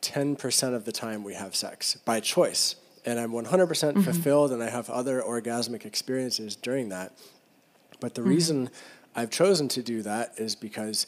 10% 0.02 0.74
of 0.74 0.84
the 0.84 0.92
time 0.92 1.24
we 1.24 1.34
have 1.34 1.54
sex 1.54 1.96
by 2.04 2.20
choice. 2.20 2.76
And 3.04 3.18
I'm 3.18 3.32
100% 3.32 3.46
mm 3.46 3.92
hmm 3.94 4.00
fulfilled 4.02 4.52
and 4.52 4.62
I 4.62 4.70
have 4.70 4.90
other 4.90 5.22
orgasmic 5.22 5.84
experiences 5.84 6.56
during 6.56 6.90
that. 6.90 7.12
But 7.98 8.14
the 8.14 8.20
mm-hmm. 8.20 8.30
reason 8.30 8.70
I've 9.14 9.30
chosen 9.30 9.68
to 9.68 9.82
do 9.82 10.02
that 10.02 10.34
is 10.36 10.54
because 10.54 11.06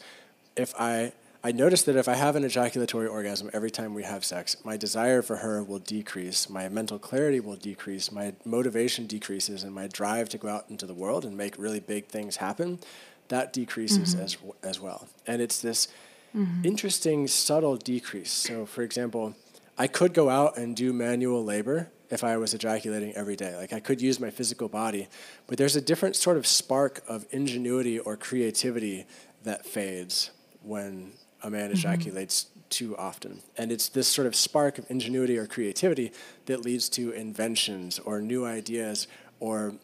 if 0.57 0.75
I 0.79 1.13
I 1.45 1.51
noticed 1.51 1.87
that 1.87 1.97
if 1.97 2.07
I 2.07 2.15
have 2.15 2.37
an 2.37 2.45
ejaculatory 2.45 3.09
orgasm 3.09 3.51
every 3.53 3.71
time 3.71 3.95
we 3.95 4.05
have 4.05 4.25
sex, 4.25 4.57
my 4.65 4.77
desire 4.77 5.23
for 5.23 5.37
her 5.37 5.65
will 5.65 5.81
decrease, 5.81 6.49
my 6.49 6.69
mental 6.69 7.01
clarity 7.01 7.41
will 7.41 7.57
decrease, 7.57 8.13
my 8.13 8.35
motivation 8.45 9.09
decreases, 9.09 9.65
and 9.65 9.75
my 9.75 9.89
drive 9.89 10.29
to 10.31 10.39
go 10.39 10.49
out 10.49 10.67
into 10.69 10.87
the 10.87 10.95
world 10.95 11.25
and 11.25 11.37
make 11.37 11.59
really 11.59 11.81
big 11.81 12.07
things 12.07 12.37
happen, 12.37 12.79
that 13.27 13.53
decreases 13.53 14.15
mm-hmm. 14.15 14.25
as 14.25 14.37
as 14.63 14.79
well. 14.79 15.09
And 15.27 15.43
it's 15.43 15.61
this 15.61 15.89
mm-hmm. 16.35 16.65
interesting 16.65 17.27
subtle 17.29 17.77
decrease. 17.77 18.31
So, 18.31 18.67
for 18.67 18.83
example, 18.83 19.35
I 19.79 19.87
could 19.87 20.15
go 20.15 20.29
out 20.29 20.59
and 20.59 20.77
do 20.77 20.93
manual 20.93 21.45
labor 21.45 21.91
if 22.11 22.23
I 22.23 22.37
was 22.37 22.53
ejaculating 22.53 23.15
every 23.15 23.37
day. 23.37 23.57
Like 23.57 23.73
I 23.73 23.81
could 23.81 24.03
use 24.03 24.21
my 24.21 24.31
physical 24.31 24.69
body, 24.69 25.09
but 25.47 25.57
there's 25.57 25.77
a 25.77 25.81
different 25.81 26.15
sort 26.15 26.37
of 26.37 26.47
spark 26.47 27.03
of 27.09 27.27
ingenuity 27.31 27.99
or 27.99 28.17
creativity 28.17 29.07
that 29.45 29.65
fades 29.65 30.31
when 30.63 31.13
a 31.43 31.51
man 31.51 31.71
mm-hmm. 31.71 31.73
ejaculates 31.73 32.47
too 32.69 32.97
often. 32.97 33.41
And 33.57 33.73
it's 33.73 33.89
this 33.89 34.09
sort 34.09 34.27
of 34.27 34.35
spark 34.35 34.79
of 34.79 34.91
ingenuity 34.91 35.39
or 35.39 35.47
creativity 35.47 36.13
that 36.47 36.63
leads 36.63 36.89
to 36.91 37.13
inventions 37.13 37.99
or 37.99 38.21
new 38.21 38.45
ideas 38.45 39.07
or 39.41 39.75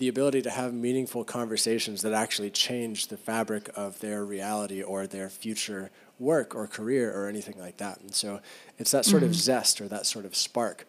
the 0.00 0.08
ability 0.08 0.40
to 0.40 0.50
have 0.50 0.72
meaningful 0.72 1.24
conversations 1.24 2.00
that 2.00 2.14
actually 2.14 2.48
change 2.48 3.08
the 3.08 3.18
fabric 3.18 3.68
of 3.76 4.00
their 4.00 4.24
reality 4.24 4.82
or 4.82 5.06
their 5.06 5.28
future 5.28 5.90
work 6.18 6.54
or 6.54 6.66
career 6.66 7.12
or 7.14 7.28
anything 7.28 7.58
like 7.58 7.76
that. 7.76 8.00
And 8.00 8.14
so 8.14 8.40
it's 8.78 8.90
that 8.92 9.04
sort 9.04 9.22
mm-hmm. 9.22 9.30
of 9.30 9.36
zest 9.36 9.78
or 9.78 9.88
that 9.88 10.06
sort 10.06 10.24
of 10.24 10.34
spark 10.34 10.86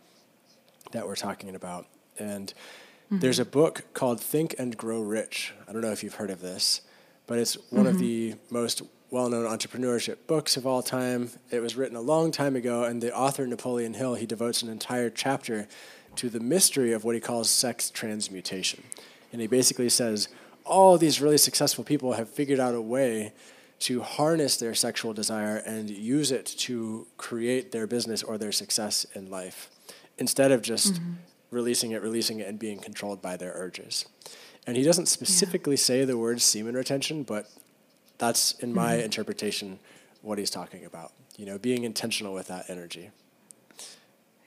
that 0.93 1.05
we're 1.05 1.17
talking 1.17 1.53
about. 1.55 1.87
And 2.17 2.53
mm-hmm. 3.07 3.19
there's 3.19 3.37
a 3.37 3.45
book 3.45 3.83
called 3.93 4.21
Think 4.21 4.55
and 4.57 4.77
Grow 4.77 5.01
Rich. 5.01 5.53
I 5.67 5.73
don't 5.73 5.81
know 5.81 5.91
if 5.91 6.03
you've 6.03 6.15
heard 6.15 6.29
of 6.29 6.39
this, 6.39 6.79
but 7.27 7.37
it's 7.37 7.55
one 7.69 7.83
mm-hmm. 7.85 7.87
of 7.87 7.99
the 7.99 8.35
most 8.49 8.81
well 9.09 9.29
known 9.29 9.45
entrepreneurship 9.45 10.19
books 10.25 10.55
of 10.55 10.65
all 10.65 10.81
time. 10.81 11.31
It 11.49 11.59
was 11.59 11.75
written 11.75 11.97
a 11.97 12.01
long 12.01 12.31
time 12.31 12.55
ago, 12.55 12.85
and 12.85 13.01
the 13.01 13.13
author, 13.13 13.45
Napoleon 13.45 13.93
Hill, 13.93 14.15
he 14.15 14.25
devotes 14.25 14.61
an 14.61 14.69
entire 14.69 15.09
chapter 15.09 15.67
to 16.15 16.29
the 16.29 16.39
mystery 16.39 16.93
of 16.93 17.03
what 17.03 17.15
he 17.15 17.21
calls 17.21 17.49
sex 17.49 17.89
transmutation. 17.89 18.83
And 19.31 19.41
he 19.41 19.47
basically 19.47 19.89
says 19.89 20.27
all 20.65 20.97
these 20.97 21.21
really 21.21 21.37
successful 21.37 21.83
people 21.83 22.13
have 22.13 22.29
figured 22.29 22.59
out 22.59 22.75
a 22.75 22.81
way 22.81 23.33
to 23.79 24.01
harness 24.01 24.57
their 24.57 24.75
sexual 24.75 25.13
desire 25.13 25.57
and 25.57 25.89
use 25.89 26.31
it 26.31 26.45
to 26.45 27.07
create 27.17 27.71
their 27.71 27.87
business 27.87 28.21
or 28.21 28.37
their 28.37 28.51
success 28.51 29.05
in 29.15 29.31
life 29.31 29.69
instead 30.19 30.51
of 30.51 30.61
just 30.61 30.93
mm-hmm. 30.93 31.13
releasing 31.49 31.91
it, 31.91 32.01
releasing 32.01 32.39
it, 32.39 32.47
and 32.47 32.59
being 32.59 32.79
controlled 32.79 33.21
by 33.21 33.35
their 33.35 33.53
urges. 33.55 34.05
And 34.67 34.77
he 34.77 34.83
doesn't 34.83 35.07
specifically 35.07 35.75
yeah. 35.75 35.81
say 35.81 36.05
the 36.05 36.17
word 36.17 36.41
semen 36.41 36.75
retention, 36.75 37.23
but 37.23 37.49
that's 38.19 38.51
in 38.59 38.71
my 38.71 38.93
mm-hmm. 38.93 39.05
interpretation 39.05 39.79
what 40.21 40.37
he's 40.37 40.51
talking 40.51 40.85
about. 40.85 41.11
You 41.37 41.47
know, 41.47 41.57
being 41.57 41.83
intentional 41.83 42.35
with 42.35 42.47
that 42.49 42.69
energy. 42.69 43.09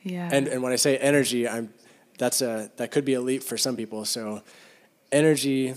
Yeah. 0.04 0.28
And 0.30 0.46
and 0.46 0.62
when 0.62 0.72
I 0.72 0.76
say 0.76 0.96
energy, 0.98 1.48
I'm 1.48 1.74
that's 2.18 2.42
a 2.42 2.70
that 2.76 2.92
could 2.92 3.04
be 3.04 3.14
a 3.14 3.20
leap 3.20 3.42
for 3.42 3.56
some 3.56 3.76
people. 3.76 4.04
So 4.04 4.42
energy 5.10 5.74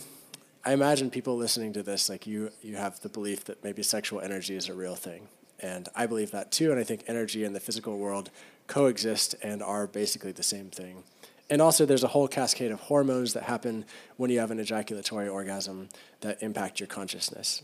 I 0.64 0.74
imagine 0.74 1.10
people 1.10 1.38
listening 1.38 1.74
to 1.74 1.84
this 1.84 2.10
like 2.10 2.28
you 2.28 2.52
you 2.62 2.76
have 2.76 3.00
the 3.00 3.10
belief 3.10 3.46
that 3.46 3.64
maybe 3.64 3.82
sexual 3.84 4.20
energy 4.20 4.56
is 4.56 4.70
a 4.70 4.74
real 4.74 4.96
thing. 4.96 5.30
And 5.60 5.90
I 5.96 6.06
believe 6.06 6.32
that 6.32 6.52
too 6.52 6.72
and 6.72 6.80
I 6.80 6.84
think 6.84 7.04
energy 7.08 7.44
and 7.44 7.56
the 7.56 7.60
physical 7.60 7.98
world 7.98 8.30
coexist 8.68 9.34
and 9.42 9.64
are 9.64 9.88
basically 9.88 10.34
the 10.34 10.44
same 10.44 10.70
thing. 10.70 11.04
And 11.50 11.62
also, 11.62 11.86
there's 11.86 12.04
a 12.04 12.10
whole 12.10 12.28
cascade 12.28 12.72
of 12.72 12.82
hormones 12.82 13.34
that 13.34 13.44
happen 13.44 13.86
when 14.18 14.30
you 14.30 14.40
have 14.40 14.52
an 14.52 14.60
ejaculatory 14.60 15.30
orgasm 15.30 15.88
that 16.20 16.44
impact 16.44 16.80
your 16.80 16.88
consciousness. 16.88 17.62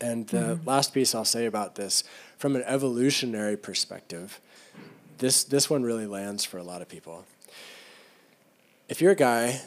And 0.00 0.28
the 0.28 0.36
mm-hmm. 0.36 0.68
last 0.68 0.94
piece 0.94 1.14
I'll 1.14 1.24
say 1.24 1.46
about 1.46 1.74
this, 1.74 2.04
from 2.38 2.54
an 2.54 2.62
evolutionary 2.64 3.56
perspective, 3.56 4.40
this, 5.18 5.44
this 5.44 5.70
one 5.70 5.82
really 5.82 6.06
lands 6.06 6.44
for 6.44 6.58
a 6.58 6.62
lot 6.62 6.82
of 6.82 6.88
people. 6.88 7.24
If 8.88 9.00
you're 9.00 9.12
a 9.12 9.16
guy 9.16 9.62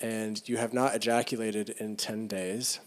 and 0.00 0.46
you 0.48 0.56
have 0.56 0.72
not 0.72 0.94
ejaculated 0.94 1.70
in 1.70 1.96
10 1.96 2.26
days, 2.26 2.80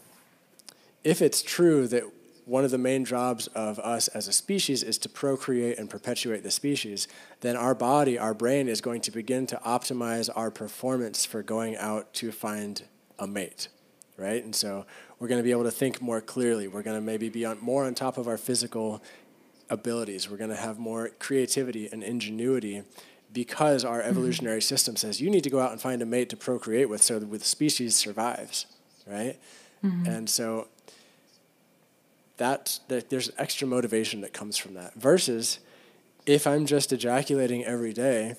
if 1.02 1.22
it's 1.22 1.42
true 1.42 1.88
that 1.88 2.04
one 2.44 2.64
of 2.64 2.70
the 2.70 2.78
main 2.78 3.04
jobs 3.04 3.46
of 3.48 3.78
us 3.78 4.08
as 4.08 4.26
a 4.26 4.32
species 4.32 4.82
is 4.82 4.98
to 4.98 5.08
procreate 5.08 5.78
and 5.78 5.88
perpetuate 5.88 6.42
the 6.42 6.50
species, 6.50 7.06
then 7.40 7.56
our 7.56 7.74
body, 7.74 8.18
our 8.18 8.34
brain 8.34 8.68
is 8.68 8.80
going 8.80 9.00
to 9.00 9.10
begin 9.10 9.46
to 9.46 9.56
optimize 9.64 10.28
our 10.34 10.50
performance 10.50 11.24
for 11.24 11.42
going 11.42 11.76
out 11.76 12.12
to 12.14 12.32
find 12.32 12.82
a 13.18 13.26
mate, 13.26 13.68
right? 14.16 14.42
And 14.42 14.54
so 14.54 14.84
we're 15.18 15.28
going 15.28 15.38
to 15.38 15.44
be 15.44 15.52
able 15.52 15.64
to 15.64 15.70
think 15.70 16.02
more 16.02 16.20
clearly. 16.20 16.66
We're 16.66 16.82
going 16.82 16.96
to 16.96 17.00
maybe 17.00 17.28
be 17.28 17.44
on, 17.44 17.58
more 17.60 17.84
on 17.84 17.94
top 17.94 18.18
of 18.18 18.26
our 18.26 18.38
physical 18.38 19.02
abilities. 19.70 20.28
We're 20.28 20.36
going 20.36 20.50
to 20.50 20.56
have 20.56 20.78
more 20.78 21.10
creativity 21.18 21.88
and 21.90 22.02
ingenuity 22.02 22.82
because 23.32 23.84
our 23.84 24.00
mm-hmm. 24.00 24.10
evolutionary 24.10 24.62
system 24.62 24.96
says 24.96 25.20
you 25.20 25.30
need 25.30 25.44
to 25.44 25.50
go 25.50 25.60
out 25.60 25.72
and 25.72 25.80
find 25.80 26.02
a 26.02 26.06
mate 26.06 26.28
to 26.30 26.36
procreate 26.36 26.88
with 26.88 27.02
so 27.02 27.18
that 27.18 27.30
the 27.30 27.40
species 27.40 27.94
survives, 27.94 28.66
right? 29.06 29.38
Mm-hmm. 29.84 30.06
And 30.06 30.28
so 30.28 30.68
that, 32.36 32.80
that 32.88 33.10
there's 33.10 33.30
extra 33.38 33.66
motivation 33.66 34.20
that 34.22 34.32
comes 34.32 34.56
from 34.56 34.74
that. 34.74 34.94
Versus 34.94 35.60
if 36.26 36.46
I'm 36.46 36.66
just 36.66 36.92
ejaculating 36.92 37.64
every 37.64 37.92
day, 37.92 38.34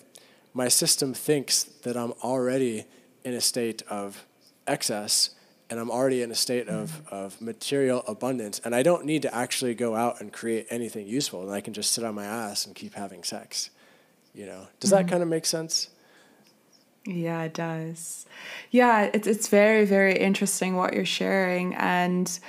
my 0.54 0.68
system 0.68 1.14
thinks 1.14 1.64
that 1.64 1.96
I'm 1.96 2.12
already 2.24 2.86
in 3.24 3.34
a 3.34 3.42
state 3.42 3.84
of 3.90 4.26
excess 4.68 5.32
and 5.72 5.80
I'm 5.80 5.90
already 5.90 6.22
in 6.22 6.30
a 6.30 6.36
state 6.36 6.68
of, 6.68 7.02
of 7.10 7.42
material 7.42 8.04
abundance 8.06 8.60
and 8.64 8.76
I 8.76 8.84
don't 8.84 9.06
need 9.06 9.22
to 9.22 9.34
actually 9.34 9.74
go 9.74 9.96
out 9.96 10.20
and 10.20 10.32
create 10.32 10.68
anything 10.70 11.08
useful 11.08 11.42
and 11.42 11.52
I 11.52 11.62
can 11.62 11.74
just 11.74 11.94
sit 11.94 12.04
on 12.04 12.14
my 12.14 12.26
ass 12.26 12.66
and 12.66 12.76
keep 12.76 12.94
having 12.94 13.24
sex. 13.24 13.72
You 14.36 14.46
know, 14.46 14.68
does 14.80 14.92
mm-hmm. 14.92 14.98
that 15.06 15.10
kind 15.10 15.24
of 15.24 15.30
make 15.30 15.46
sense? 15.46 15.90
Yeah, 17.06 17.42
it 17.44 17.54
does. 17.54 18.28
Yeah, 18.70 19.10
it's 19.14 19.26
it's 19.28 19.48
very 19.48 19.86
very 19.86 20.18
interesting 20.20 20.76
what 20.76 20.94
you're 20.94 21.06
sharing 21.06 21.74
and 21.76 22.40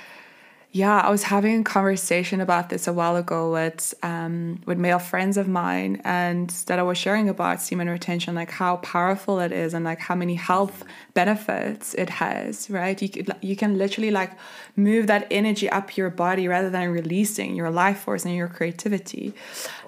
yeah, 0.75 1.01
I 1.01 1.11
was 1.11 1.21
having 1.21 1.61
a 1.61 1.63
conversation 1.63 2.41
about 2.41 2.69
this 2.69 2.87
a 2.87 2.93
while 2.93 3.15
ago 3.15 3.51
with 3.51 3.93
um, 4.01 4.59
with 4.65 4.79
male 4.79 4.97
friends 4.97 5.37
of 5.37 5.47
mine, 5.47 6.01
and 6.03 6.49
that 6.65 6.79
I 6.79 6.81
was 6.81 6.97
sharing 6.97 7.29
about 7.29 7.61
semen 7.61 7.87
retention, 7.87 8.33
like 8.33 8.49
how 8.49 8.77
powerful 8.77 9.39
it 9.39 9.51
is, 9.51 9.75
and 9.75 9.85
like 9.85 9.99
how 9.99 10.15
many 10.15 10.33
health 10.33 10.83
benefits 11.13 11.93
it 11.93 12.09
has. 12.09 12.71
Right? 12.71 12.99
You 12.99 13.07
could, 13.07 13.35
you 13.41 13.55
can 13.55 13.77
literally 13.77 14.09
like 14.09 14.31
move 14.75 15.05
that 15.05 15.27
energy 15.29 15.69
up 15.69 15.95
your 15.95 16.09
body 16.09 16.47
rather 16.47 16.71
than 16.71 16.89
releasing 16.89 17.55
your 17.55 17.69
life 17.69 17.99
force 17.99 18.25
and 18.25 18.33
your 18.33 18.47
creativity. 18.47 19.35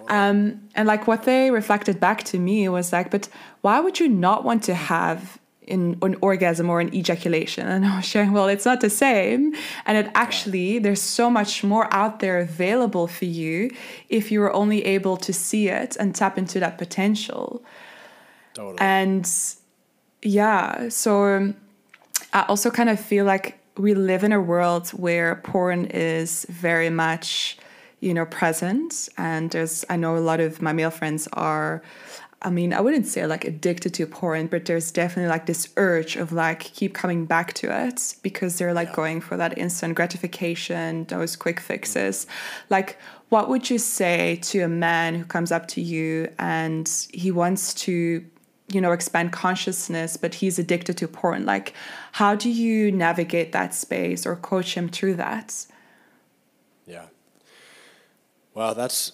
Um, 0.07 0.69
and 0.75 0.87
like 0.87 1.07
what 1.07 1.23
they 1.23 1.49
reflected 1.49 1.99
back 1.99 2.25
to 2.25 2.37
me 2.37 2.69
was 2.69 2.93
like, 2.93 3.09
but 3.09 3.27
why 3.61 3.79
would 3.79 3.99
you 3.99 4.07
not 4.07 4.43
want 4.43 4.61
to 4.65 4.75
have 4.75 5.39
in 5.67 5.97
an 6.01 6.15
orgasm 6.21 6.69
or 6.69 6.79
an 6.79 6.93
ejaculation. 6.93 7.67
And 7.67 7.85
i 7.85 7.97
was 7.97 8.05
sharing 8.05 8.31
well 8.31 8.47
it's 8.47 8.65
not 8.65 8.81
the 8.81 8.89
same. 8.89 9.53
And 9.85 9.97
it 9.97 10.11
actually 10.15 10.79
there's 10.79 11.01
so 11.01 11.29
much 11.29 11.63
more 11.63 11.93
out 11.93 12.19
there 12.19 12.39
available 12.39 13.07
for 13.07 13.25
you 13.25 13.71
if 14.09 14.31
you 14.31 14.39
were 14.39 14.53
only 14.53 14.85
able 14.85 15.17
to 15.17 15.33
see 15.33 15.67
it 15.69 15.95
and 15.99 16.15
tap 16.15 16.37
into 16.37 16.59
that 16.59 16.77
potential. 16.77 17.63
Totally. 18.53 18.77
and 18.79 19.29
yeah 20.21 20.87
so 20.87 21.25
um, 21.25 21.55
i 22.31 22.43
also 22.43 22.71
kind 22.71 22.89
of 22.89 22.97
feel 22.97 23.25
like 23.25 23.59
we 23.77 23.93
live 23.93 24.23
in 24.23 24.31
a 24.31 24.39
world 24.39 24.87
where 24.91 25.35
porn 25.43 25.83
is 25.85 26.45
very 26.49 26.89
much 26.89 27.57
you 27.99 28.13
know 28.13 28.25
present. 28.25 29.09
And 29.17 29.51
there's 29.51 29.83
i 29.89 29.95
know 29.95 30.15
a 30.17 30.19
lot 30.19 30.39
of 30.39 30.61
my 30.61 30.73
male 30.73 30.91
friends 30.91 31.27
are 31.33 31.81
I 32.41 32.49
mean, 32.49 32.73
I 32.73 32.81
wouldn't 32.81 33.07
say 33.07 33.25
like 33.25 33.45
addicted 33.45 33.93
to 33.95 34.05
porn, 34.05 34.47
but 34.47 34.65
there's 34.65 34.91
definitely 34.91 35.29
like 35.29 35.45
this 35.45 35.69
urge 35.77 36.15
of 36.15 36.31
like 36.31 36.59
keep 36.59 36.93
coming 36.93 37.25
back 37.25 37.53
to 37.53 37.87
it 37.87 38.15
because 38.21 38.57
they're 38.57 38.73
like 38.73 38.89
yeah. 38.89 38.95
going 38.95 39.21
for 39.21 39.35
that 39.37 39.57
instant 39.57 39.95
gratification, 39.95 41.05
those 41.05 41.35
quick 41.35 41.57
mm. 41.57 41.63
fixes. 41.63 42.27
Like, 42.69 42.99
what 43.29 43.49
would 43.49 43.69
you 43.69 43.79
say 43.79 44.35
to 44.43 44.61
a 44.61 44.67
man 44.67 45.15
who 45.15 45.25
comes 45.25 45.51
up 45.51 45.67
to 45.69 45.81
you 45.81 46.31
and 46.37 46.87
he 47.11 47.31
wants 47.31 47.73
to, 47.85 48.23
you 48.67 48.81
know, 48.81 48.91
expand 48.91 49.31
consciousness, 49.31 50.15
but 50.15 50.35
he's 50.35 50.59
addicted 50.59 50.97
to 50.97 51.07
porn? 51.07 51.45
Like, 51.45 51.73
how 52.11 52.35
do 52.35 52.49
you 52.49 52.91
navigate 52.91 53.53
that 53.53 53.73
space 53.73 54.25
or 54.25 54.35
coach 54.35 54.75
him 54.75 54.89
through 54.89 55.15
that? 55.15 55.65
Yeah. 56.85 57.05
Well, 58.53 58.75
that's 58.75 59.13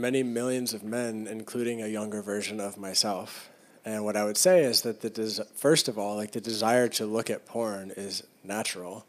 many 0.00 0.22
millions 0.22 0.72
of 0.74 0.82
men, 0.82 1.26
including 1.26 1.82
a 1.82 1.86
younger 1.86 2.22
version 2.22 2.60
of 2.60 2.76
myself. 2.76 3.50
And 3.84 4.04
what 4.04 4.16
I 4.16 4.24
would 4.24 4.36
say 4.36 4.62
is 4.62 4.82
that 4.82 5.00
the 5.00 5.10
des- 5.10 5.44
first 5.54 5.88
of 5.88 5.98
all, 5.98 6.16
like 6.16 6.32
the 6.32 6.40
desire 6.40 6.88
to 6.88 7.06
look 7.06 7.30
at 7.30 7.46
porn 7.46 7.92
is 7.96 8.22
natural. 8.44 9.06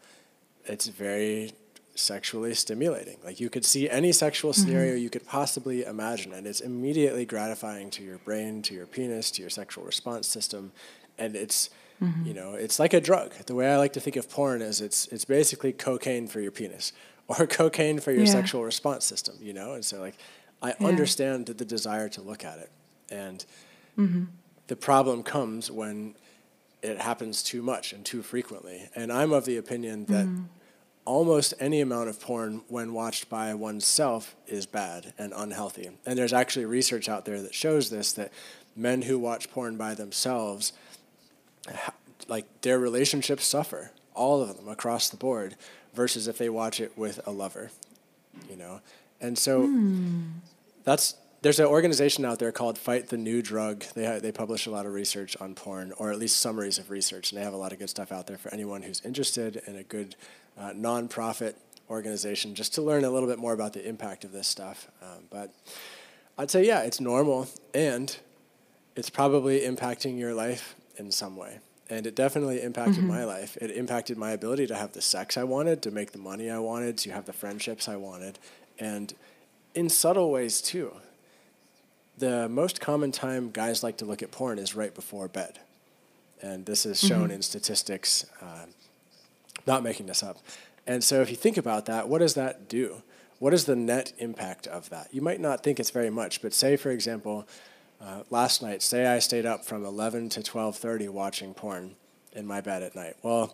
It's 0.66 0.88
very 0.88 1.52
sexually 1.96 2.54
stimulating. 2.54 3.18
Like 3.24 3.40
you 3.40 3.50
could 3.50 3.66
see 3.66 3.90
any 3.90 4.12
sexual 4.12 4.52
mm-hmm. 4.52 4.62
scenario 4.62 4.94
mm-hmm. 4.94 5.04
you 5.04 5.10
could 5.10 5.28
possibly 5.28 5.84
imagine, 5.84 6.34
and 6.34 6.48
it's 6.48 6.62
immediately 6.62 7.26
gratifying 7.26 7.90
to 7.92 8.04
your 8.04 8.18
brain, 8.20 8.62
to 8.64 8.74
your 8.74 8.86
penis, 8.86 9.32
to 9.32 9.42
your 9.42 9.50
sexual 9.50 9.84
response 9.84 10.28
system, 10.28 10.72
and 11.18 11.36
it's 11.36 11.70
mm-hmm. 12.02 12.26
you 12.26 12.34
know 12.34 12.54
it's 12.54 12.80
like 12.80 12.94
a 12.94 13.02
drug. 13.02 13.34
The 13.46 13.56
way 13.56 13.72
I 13.72 13.78
like 13.78 13.94
to 13.94 14.00
think 14.00 14.16
of 14.16 14.30
porn 14.30 14.62
is 14.62 14.80
it's 14.80 15.08
it's 15.08 15.26
basically 15.26 15.74
cocaine 15.74 16.28
for 16.28 16.40
your 16.40 16.52
penis 16.52 16.94
or 17.40 17.48
cocaine 17.48 18.00
for 18.00 18.12
your 18.12 18.26
Yeah. 18.26 18.32
sexual 18.32 18.64
response 18.64 19.06
system, 19.06 19.36
you 19.42 19.54
know? 19.54 19.74
And 19.74 19.86
so, 19.86 20.00
like, 20.00 20.16
I 20.62 20.70
Yeah. 20.80 20.88
understand 20.88 21.48
the 21.48 21.66
desire 21.66 22.10
to 22.10 22.22
look 22.22 22.44
at 22.46 22.60
it. 22.60 22.70
And 23.10 23.46
Mm-hmm. 23.98 24.24
the 24.68 24.76
problem 24.76 25.22
comes 25.24 25.70
when 25.70 26.16
it 26.82 27.00
happens 27.00 27.44
too 27.44 27.62
much 27.62 27.94
and 27.94 28.06
too 28.06 28.22
frequently. 28.24 28.90
And 28.96 29.12
I'm 29.12 29.32
of 29.34 29.46
the 29.46 29.58
opinion 29.58 30.06
that 30.06 30.26
Mm-hmm. 30.26 30.44
almost 31.06 31.54
any 31.60 31.82
amount 31.82 32.10
of 32.10 32.20
porn, 32.22 32.62
when 32.68 32.94
watched 32.94 33.30
by 33.30 33.54
oneself, 33.54 34.36
is 34.48 34.66
bad 34.66 35.14
and 35.18 35.34
unhealthy. 35.36 35.90
And 36.06 36.18
there's 36.18 36.34
actually 36.34 36.66
research 36.66 37.10
out 37.10 37.26
there 37.26 37.42
that 37.42 37.54
shows 37.56 37.90
this 37.90 38.14
that 38.14 38.32
men 38.76 39.02
who 39.04 39.20
watch 39.20 39.52
porn 39.52 39.78
by 39.78 39.94
themselves, 39.96 40.74
like 42.28 42.46
their 42.62 42.80
relationships 42.80 43.46
suffer, 43.46 43.92
all 44.14 44.42
of 44.42 44.56
them 44.58 44.68
across 44.68 45.10
the 45.10 45.18
board, 45.18 45.56
versus 45.94 46.28
if 46.28 46.38
they 46.38 46.50
watch 46.50 46.80
it 46.80 46.98
with 46.98 47.20
a 47.28 47.32
lover, 47.32 47.72
you 48.50 48.56
know? 48.56 48.80
And 49.20 49.38
so 49.38 49.64
that's 50.84 51.16
there's 51.42 51.60
an 51.60 51.66
organization 51.66 52.24
out 52.24 52.38
there 52.38 52.52
called 52.52 52.78
Fight 52.78 53.08
the 53.08 53.18
New 53.18 53.42
Drug. 53.42 53.84
They 53.96 54.06
ha- 54.06 54.20
they 54.20 54.32
publish 54.32 54.68
a 54.68 54.72
lot 54.72 54.86
of 54.86 54.94
research 54.94 55.36
on 55.42 55.56
porn, 55.56 55.92
or 55.98 56.12
at 56.12 56.20
least 56.20 56.38
summaries 56.38 56.78
of 56.78 56.90
research, 56.90 57.32
and 57.32 57.40
they 57.40 57.44
have 57.44 57.54
a 57.54 57.58
lot 57.58 57.74
of 57.74 57.80
good 57.80 57.90
stuff 57.90 58.12
out 58.12 58.28
there 58.28 58.38
for 58.38 58.54
anyone 58.54 58.84
who's 58.84 59.02
interested 59.04 59.62
in 59.66 59.76
a 59.76 59.84
good 59.84 60.16
uh, 60.58 60.72
nonprofit 60.72 61.56
organization, 61.90 62.54
just 62.54 62.74
to 62.76 62.82
learn 62.82 63.04
a 63.04 63.10
little 63.10 63.28
bit 63.28 63.40
more 63.40 63.54
about 63.54 63.74
the 63.74 63.88
impact 63.88 64.24
of 64.24 64.32
this 64.32 64.48
stuff. 64.48 64.88
Um, 65.02 65.24
but 65.30 65.52
I'd 66.38 66.52
say, 66.52 66.66
yeah, 66.66 66.82
it's 66.82 67.02
normal, 67.02 67.48
and 67.74 68.16
it's 68.96 69.10
probably 69.10 69.62
impacting 69.62 70.20
your 70.20 70.34
life 70.34 70.76
in 70.98 71.12
some 71.12 71.36
way. 71.36 71.60
And 71.90 72.08
it 72.08 72.16
definitely 72.16 72.62
impacted 72.62 73.04
my 73.04 73.26
life. 73.26 73.58
It 73.58 73.72
impacted 73.72 74.18
my 74.18 74.32
ability 74.32 74.68
to 74.68 74.76
have 74.76 74.94
the 74.94 75.02
sex 75.02 75.38
I 75.38 75.44
wanted, 75.44 75.82
to 75.82 75.92
make 75.92 76.14
the 76.14 76.20
money 76.20 76.50
I 76.50 76.60
wanted, 76.60 76.98
to 77.00 77.12
have 77.12 77.26
the 77.26 77.34
friendships 77.34 77.90
I 77.90 77.98
wanted, 77.98 78.40
and 78.80 79.14
in 79.74 79.90
subtle 79.90 80.32
ways 80.32 80.62
too. 80.62 80.94
The 82.18 82.48
most 82.50 82.82
common 82.82 83.12
time 83.12 83.52
guys 83.52 83.84
like 83.84 83.98
to 83.98 84.06
look 84.06 84.22
at 84.22 84.32
porn 84.32 84.60
is 84.60 84.76
right 84.76 84.94
before 84.94 85.28
bed. 85.28 85.60
And 86.42 86.66
this 86.66 86.86
is 86.86 87.00
shown 87.00 87.30
in 87.32 87.42
statistics, 87.42 88.26
uh, 88.42 88.66
not 89.68 89.84
making 89.84 90.08
this 90.08 90.24
up. 90.24 90.38
And 90.88 91.04
so 91.04 91.22
if 91.22 91.30
you 91.30 91.36
think 91.36 91.58
about 91.58 91.86
that, 91.86 92.10
what 92.10 92.20
does 92.20 92.34
that 92.34 92.68
do? 92.68 93.04
What 93.40 93.54
is 93.54 93.66
the 93.66 93.76
net 93.76 94.14
impact 94.18 94.68
of 94.68 94.90
that? 94.90 95.08
You 95.12 95.22
might 95.22 95.40
not 95.40 95.64
think 95.64 95.80
it's 95.80 95.90
very 95.90 96.10
much, 96.10 96.42
but 96.42 96.54
say, 96.54 96.76
for 96.76 96.92
example, 96.92 97.48
uh, 98.00 98.24
last 98.30 98.62
night, 98.62 98.82
say 98.82 99.06
I 99.06 99.20
stayed 99.20 99.46
up 99.46 99.66
from 99.66 99.86
11 99.86 100.30
to 100.30 100.44
12:30 100.44 101.08
watching 101.10 101.54
porn 101.54 101.96
in 102.34 102.46
my 102.46 102.62
bed 102.62 102.82
at 102.84 102.96
night. 102.96 103.16
Well, 103.22 103.54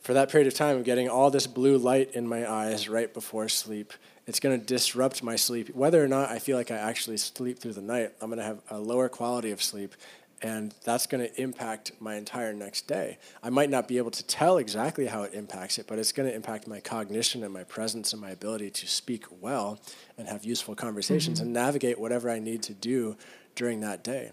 for 0.00 0.14
that 0.14 0.30
period 0.30 0.46
of 0.46 0.54
time, 0.54 0.76
I'm 0.76 0.82
getting 0.82 1.08
all 1.08 1.30
this 1.30 1.46
blue 1.46 1.76
light 1.76 2.12
in 2.14 2.26
my 2.26 2.50
eyes 2.50 2.88
right 2.88 3.12
before 3.12 3.48
sleep. 3.48 3.92
It's 4.28 4.40
going 4.40 4.60
to 4.60 4.64
disrupt 4.64 5.22
my 5.22 5.36
sleep. 5.36 5.74
Whether 5.74 6.04
or 6.04 6.06
not 6.06 6.28
I 6.28 6.38
feel 6.38 6.58
like 6.58 6.70
I 6.70 6.76
actually 6.76 7.16
sleep 7.16 7.58
through 7.58 7.72
the 7.72 7.80
night, 7.80 8.12
I'm 8.20 8.28
going 8.28 8.38
to 8.38 8.44
have 8.44 8.60
a 8.70 8.78
lower 8.78 9.08
quality 9.08 9.52
of 9.52 9.62
sleep, 9.62 9.94
and 10.42 10.74
that's 10.84 11.06
going 11.06 11.26
to 11.26 11.40
impact 11.40 11.92
my 11.98 12.16
entire 12.16 12.52
next 12.52 12.86
day. 12.86 13.16
I 13.42 13.48
might 13.48 13.70
not 13.70 13.88
be 13.88 13.96
able 13.96 14.10
to 14.10 14.22
tell 14.26 14.58
exactly 14.58 15.06
how 15.06 15.22
it 15.22 15.32
impacts 15.32 15.78
it, 15.78 15.86
but 15.88 15.98
it's 15.98 16.12
going 16.12 16.28
to 16.28 16.34
impact 16.34 16.68
my 16.68 16.78
cognition 16.78 17.42
and 17.42 17.54
my 17.54 17.64
presence 17.64 18.12
and 18.12 18.20
my 18.20 18.28
ability 18.28 18.68
to 18.68 18.86
speak 18.86 19.24
well 19.40 19.80
and 20.18 20.28
have 20.28 20.44
useful 20.44 20.74
conversations 20.74 21.38
mm-hmm. 21.38 21.46
and 21.46 21.54
navigate 21.54 21.98
whatever 21.98 22.28
I 22.28 22.38
need 22.38 22.62
to 22.64 22.74
do 22.74 23.16
during 23.54 23.80
that 23.80 24.04
day. 24.04 24.32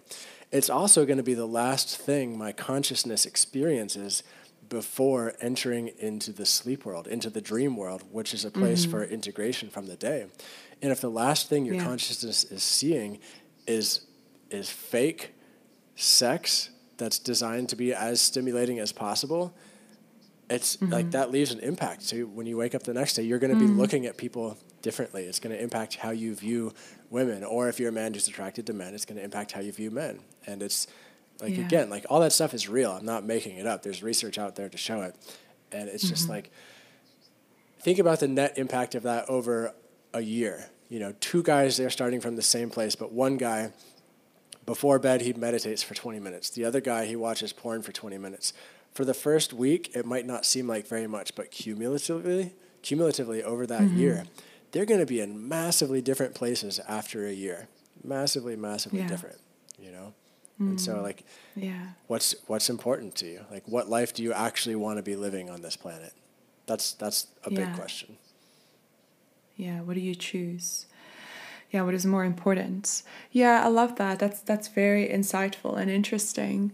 It's 0.51 0.69
also 0.69 1.05
going 1.05 1.17
to 1.17 1.23
be 1.23 1.33
the 1.35 1.47
last 1.47 1.97
thing 1.97 2.37
my 2.37 2.51
consciousness 2.51 3.25
experiences 3.25 4.23
before 4.69 5.33
entering 5.41 5.89
into 5.99 6.31
the 6.31 6.45
sleep 6.45 6.85
world, 6.85 7.07
into 7.07 7.29
the 7.29 7.41
dream 7.41 7.75
world, 7.77 8.03
which 8.11 8.33
is 8.33 8.45
a 8.45 8.51
place 8.51 8.83
mm-hmm. 8.83 8.91
for 8.91 9.03
integration 9.03 9.69
from 9.69 9.87
the 9.87 9.95
day. 9.95 10.27
And 10.81 10.91
if 10.91 11.01
the 11.01 11.09
last 11.09 11.49
thing 11.49 11.65
your 11.65 11.75
Yeah. 11.75 11.83
consciousness 11.83 12.43
is 12.45 12.63
seeing 12.63 13.19
is 13.67 14.01
is 14.51 14.69
fake 14.69 15.33
sex 15.95 16.69
that's 16.97 17.19
designed 17.19 17.69
to 17.69 17.75
be 17.75 17.93
as 17.93 18.21
stimulating 18.21 18.79
as 18.79 18.91
possible, 18.91 19.53
it's 20.49 20.79
like 20.81 20.91
mm-hmm. 20.91 21.09
that 21.11 21.31
leaves 21.31 21.51
an 21.51 21.59
impact. 21.59 22.03
So 22.03 22.17
when 22.17 22.45
you 22.45 22.57
wake 22.57 22.75
up 22.75 22.83
the 22.83 22.93
next 22.93 23.15
day, 23.15 23.23
you're 23.23 23.39
going 23.39 23.53
to 23.53 23.59
be 23.59 23.65
mm-hmm. 23.65 23.79
looking 23.79 24.05
at 24.05 24.17
people 24.17 24.57
differently. 24.81 25.23
It's 25.23 25.39
going 25.39 25.55
to 25.55 25.61
impact 25.61 25.95
how 25.95 26.11
you 26.11 26.35
view 26.35 26.73
women, 27.09 27.43
or 27.43 27.69
if 27.69 27.79
you're 27.79 27.89
a 27.89 27.93
man 27.93 28.13
who's 28.13 28.27
attracted 28.27 28.67
to 28.67 28.73
men, 28.73 28.93
it's 28.93 29.05
going 29.05 29.17
to 29.17 29.23
impact 29.23 29.51
how 29.51 29.61
you 29.61 29.71
view 29.71 29.89
men. 29.89 30.19
And 30.45 30.61
it's 30.61 30.87
like 31.41 31.57
Yeah. 31.57 31.65
again, 31.65 31.89
like 31.89 32.05
all 32.09 32.19
that 32.21 32.33
stuff 32.33 32.53
is 32.53 32.67
real. 32.69 32.91
I'm 32.91 33.05
not 33.05 33.23
making 33.25 33.57
it 33.57 33.67
up. 33.67 33.83
There's 33.83 34.01
research 34.03 34.37
out 34.37 34.55
there 34.55 34.69
to 34.69 34.77
show 34.77 35.01
it, 35.01 35.15
and 35.71 35.89
it's 35.89 36.07
just 36.07 36.23
mm-hmm. 36.23 36.33
like 36.33 36.51
think 37.79 37.99
about 37.99 38.19
the 38.19 38.27
net 38.27 38.57
impact 38.57 38.95
of 38.95 39.03
that 39.03 39.29
over 39.29 39.73
a 40.13 40.21
year. 40.21 40.69
You 40.89 40.99
know, 40.99 41.13
two 41.19 41.43
guys 41.43 41.77
they're 41.77 41.89
starting 41.89 42.21
from 42.21 42.35
the 42.35 42.41
same 42.41 42.69
place, 42.69 42.95
but 42.95 43.11
one 43.11 43.37
guy 43.37 43.71
before 44.65 44.97
bed 44.97 45.21
he 45.21 45.33
meditates 45.33 45.83
for 45.83 45.93
20 45.93 46.19
minutes. 46.19 46.49
The 46.49 46.65
other 46.65 46.81
guy 46.81 47.05
he 47.05 47.15
watches 47.15 47.53
porn 47.53 47.81
for 47.81 47.91
20 47.91 48.17
minutes. 48.17 48.53
For 48.91 49.05
the 49.05 49.13
first 49.13 49.53
week, 49.53 49.91
it 49.93 50.05
might 50.05 50.25
not 50.25 50.45
seem 50.45 50.67
like 50.67 50.87
very 50.87 51.05
much, 51.05 51.35
but 51.35 51.51
cumulatively, 51.51 52.53
cumulatively 52.81 53.43
over 53.43 53.67
that 53.67 53.81
mm-hmm. 53.81 53.97
year, 53.97 54.23
they're 54.71 54.85
going 54.85 54.99
to 54.99 55.05
be 55.05 55.19
in 55.19 55.47
massively 55.47 56.01
different 56.01 56.33
places 56.33 56.79
after 56.87 57.27
a 57.27 57.33
year. 57.33 57.67
Massively, 58.03 58.55
massively 58.55 58.99
Yeah. 58.99 59.07
different, 59.07 59.39
you 59.79 59.91
know? 59.91 60.13
And 60.59 60.79
so 60.79 61.01
like 61.01 61.21
mm. 61.57 61.63
Yeah. 61.63 61.87
what's 62.07 62.35
what's 62.47 62.69
important 62.69 63.15
to 63.15 63.25
you? 63.25 63.45
Like 63.51 63.67
what 63.67 63.89
life 63.89 64.13
do 64.13 64.23
you 64.23 64.33
actually 64.33 64.75
want 64.75 64.97
to 64.97 65.03
be 65.03 65.15
living 65.15 65.49
on 65.49 65.61
this 65.61 65.75
planet? 65.75 66.13
That's 66.65 66.93
that's 66.93 67.27
a 67.43 67.49
big 67.49 67.73
question. 67.73 68.17
Yeah, 69.55 69.81
what 69.81 69.93
do 69.93 70.01
you 70.01 70.15
choose? 70.15 70.85
Yeah, 71.71 71.83
what 71.83 71.93
is 71.93 72.05
more 72.05 72.25
important? 72.25 73.03
Yeah, 73.31 73.63
I 73.63 73.67
love 73.67 73.95
that. 73.97 74.19
That's 74.19 74.41
that's 74.41 74.67
very 74.67 75.07
insightful 75.07 75.77
and 75.77 75.89
interesting. 75.89 76.71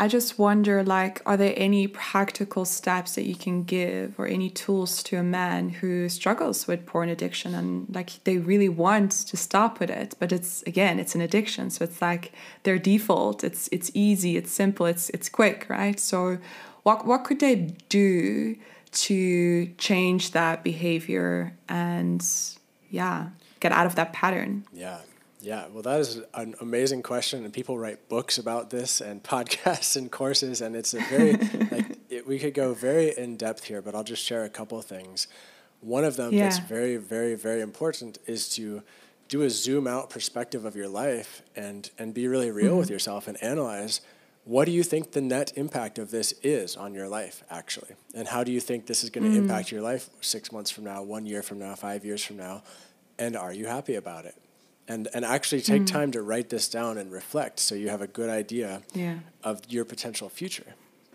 I 0.00 0.08
just 0.08 0.38
wonder 0.38 0.82
like 0.82 1.20
are 1.26 1.36
there 1.36 1.52
any 1.58 1.86
practical 1.86 2.64
steps 2.64 3.16
that 3.16 3.26
you 3.26 3.34
can 3.34 3.64
give 3.64 4.18
or 4.18 4.26
any 4.26 4.48
tools 4.48 5.02
to 5.02 5.18
a 5.18 5.22
man 5.22 5.68
who 5.68 6.08
struggles 6.08 6.66
with 6.66 6.86
porn 6.86 7.10
addiction 7.10 7.54
and 7.54 7.94
like 7.94 8.24
they 8.24 8.38
really 8.38 8.70
want 8.70 9.12
to 9.12 9.36
stop 9.36 9.78
with 9.78 9.90
it, 9.90 10.14
but 10.18 10.32
it's 10.32 10.62
again, 10.62 10.98
it's 10.98 11.14
an 11.14 11.20
addiction. 11.20 11.68
So 11.68 11.84
it's 11.84 12.00
like 12.00 12.32
their 12.62 12.78
default. 12.78 13.44
It's 13.44 13.68
it's 13.70 13.90
easy, 13.92 14.38
it's 14.38 14.50
simple, 14.50 14.86
it's 14.86 15.10
it's 15.10 15.28
quick, 15.28 15.66
right? 15.68 16.00
So 16.00 16.38
what 16.82 17.04
what 17.06 17.24
could 17.24 17.40
they 17.40 17.56
do 17.90 18.56
to 18.92 19.66
change 19.76 20.30
that 20.30 20.64
behavior 20.64 21.52
and 21.68 22.26
yeah 22.88 23.28
get 23.60 23.70
out 23.70 23.84
of 23.84 23.96
that 23.96 24.14
pattern 24.14 24.64
Yeah. 24.72 25.00
Yeah. 25.42 25.66
Well, 25.68 25.82
that 25.82 26.00
is 26.00 26.20
an 26.34 26.54
amazing 26.60 27.02
question, 27.02 27.44
and 27.44 27.52
people 27.52 27.78
write 27.78 28.08
books 28.08 28.38
about 28.38 28.70
this 28.70 29.00
and 29.00 29.22
podcasts 29.34 29.96
and 29.96 30.10
courses, 30.10 30.60
and 30.60 30.76
it's 30.76 30.94
a 30.94 31.00
very 31.00 31.32
like 31.70 31.98
it, 32.08 32.26
we 32.26 32.38
could 32.38 32.54
go 32.54 32.74
very 32.74 33.16
in 33.16 33.36
depth 33.36 33.64
here, 33.64 33.82
but 33.82 33.94
I'll 33.94 34.04
just 34.04 34.24
share 34.24 34.44
a 34.44 34.50
couple 34.50 34.78
of 34.78 34.84
things. 34.84 35.28
One 35.80 36.04
of 36.04 36.16
them 36.16 36.36
that's 36.36 36.58
very, 36.58 36.96
very, 36.96 37.34
very 37.34 37.62
important 37.62 38.18
is 38.26 38.50
to 38.50 38.82
do 39.28 39.42
a 39.42 39.50
zoom 39.50 39.86
out 39.86 40.10
perspective 40.10 40.64
of 40.64 40.76
your 40.76 40.88
life 40.88 41.42
and 41.56 41.90
and 41.98 42.12
be 42.12 42.28
really 42.28 42.50
real 42.50 42.76
with 42.76 42.86
mm-hmm. 42.86 42.94
yourself 42.94 43.28
and 43.28 43.42
analyze 43.42 44.00
what 44.44 44.64
do 44.64 44.72
you 44.72 44.82
think 44.82 45.12
the 45.12 45.20
net 45.20 45.52
impact 45.56 45.98
of 45.98 46.10
this 46.10 46.32
is 46.42 46.74
on 46.74 46.94
your 46.94 47.08
life 47.08 47.44
actually? 47.50 47.94
And 48.14 48.26
how 48.26 48.42
do 48.42 48.50
you 48.50 48.60
think 48.60 48.86
this 48.86 49.04
is 49.04 49.10
going 49.10 49.30
to 49.30 49.38
mm. 49.38 49.42
impact 49.42 49.70
your 49.70 49.82
life 49.82 50.08
six 50.22 50.50
months 50.50 50.70
from 50.70 50.84
now 50.84 51.02
one 51.02 51.26
year 51.26 51.42
from 51.42 51.58
now 51.58 51.74
five 51.74 52.04
years 52.04 52.24
from 52.24 52.38
now? 52.38 52.62
And 53.18 53.36
are 53.36 53.52
you 53.52 53.66
happy 53.66 53.96
about 53.96 54.24
it 54.24 54.34
and 54.90 55.08
and 55.14 55.24
actually 55.24 55.62
take 55.62 55.82
mm. 55.82 55.86
time 55.86 56.10
to 56.10 56.20
write 56.20 56.50
this 56.50 56.68
down 56.68 56.98
and 56.98 57.12
reflect 57.12 57.60
so 57.60 57.74
you 57.74 57.88
have 57.88 58.02
a 58.02 58.06
good 58.08 58.28
idea 58.28 58.82
Yeah. 58.92 59.20
of 59.44 59.62
your 59.68 59.84
potential 59.84 60.28
future 60.28 60.74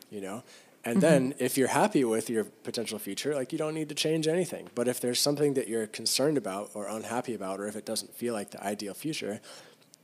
you 0.10 0.22
know? 0.22 0.44
And 0.88 1.02
then 1.02 1.32
mm-hmm. 1.32 1.44
if 1.44 1.58
you're 1.58 1.70
happy 1.84 2.04
with 2.04 2.30
your 2.30 2.46
potential 2.64 3.00
future 3.00 3.36
like 3.36 3.52
you 3.52 3.58
don't 3.58 3.74
need 3.74 3.90
to 3.90 3.96
change 3.96 4.28
anything. 4.28 4.70
But 4.76 4.88
if 4.88 5.00
there's 5.00 5.20
something 5.20 5.56
that 5.56 5.68
you're 5.68 5.88
concerned 5.88 6.38
about 6.38 6.72
or 6.74 6.88
unhappy 6.88 7.34
about 7.34 7.60
or 7.60 7.68
if 7.68 7.76
it 7.76 7.86
doesn't 7.86 8.14
feel 8.16 8.34
like 8.34 8.52
the 8.52 8.64
ideal 8.64 8.94
future 8.94 9.42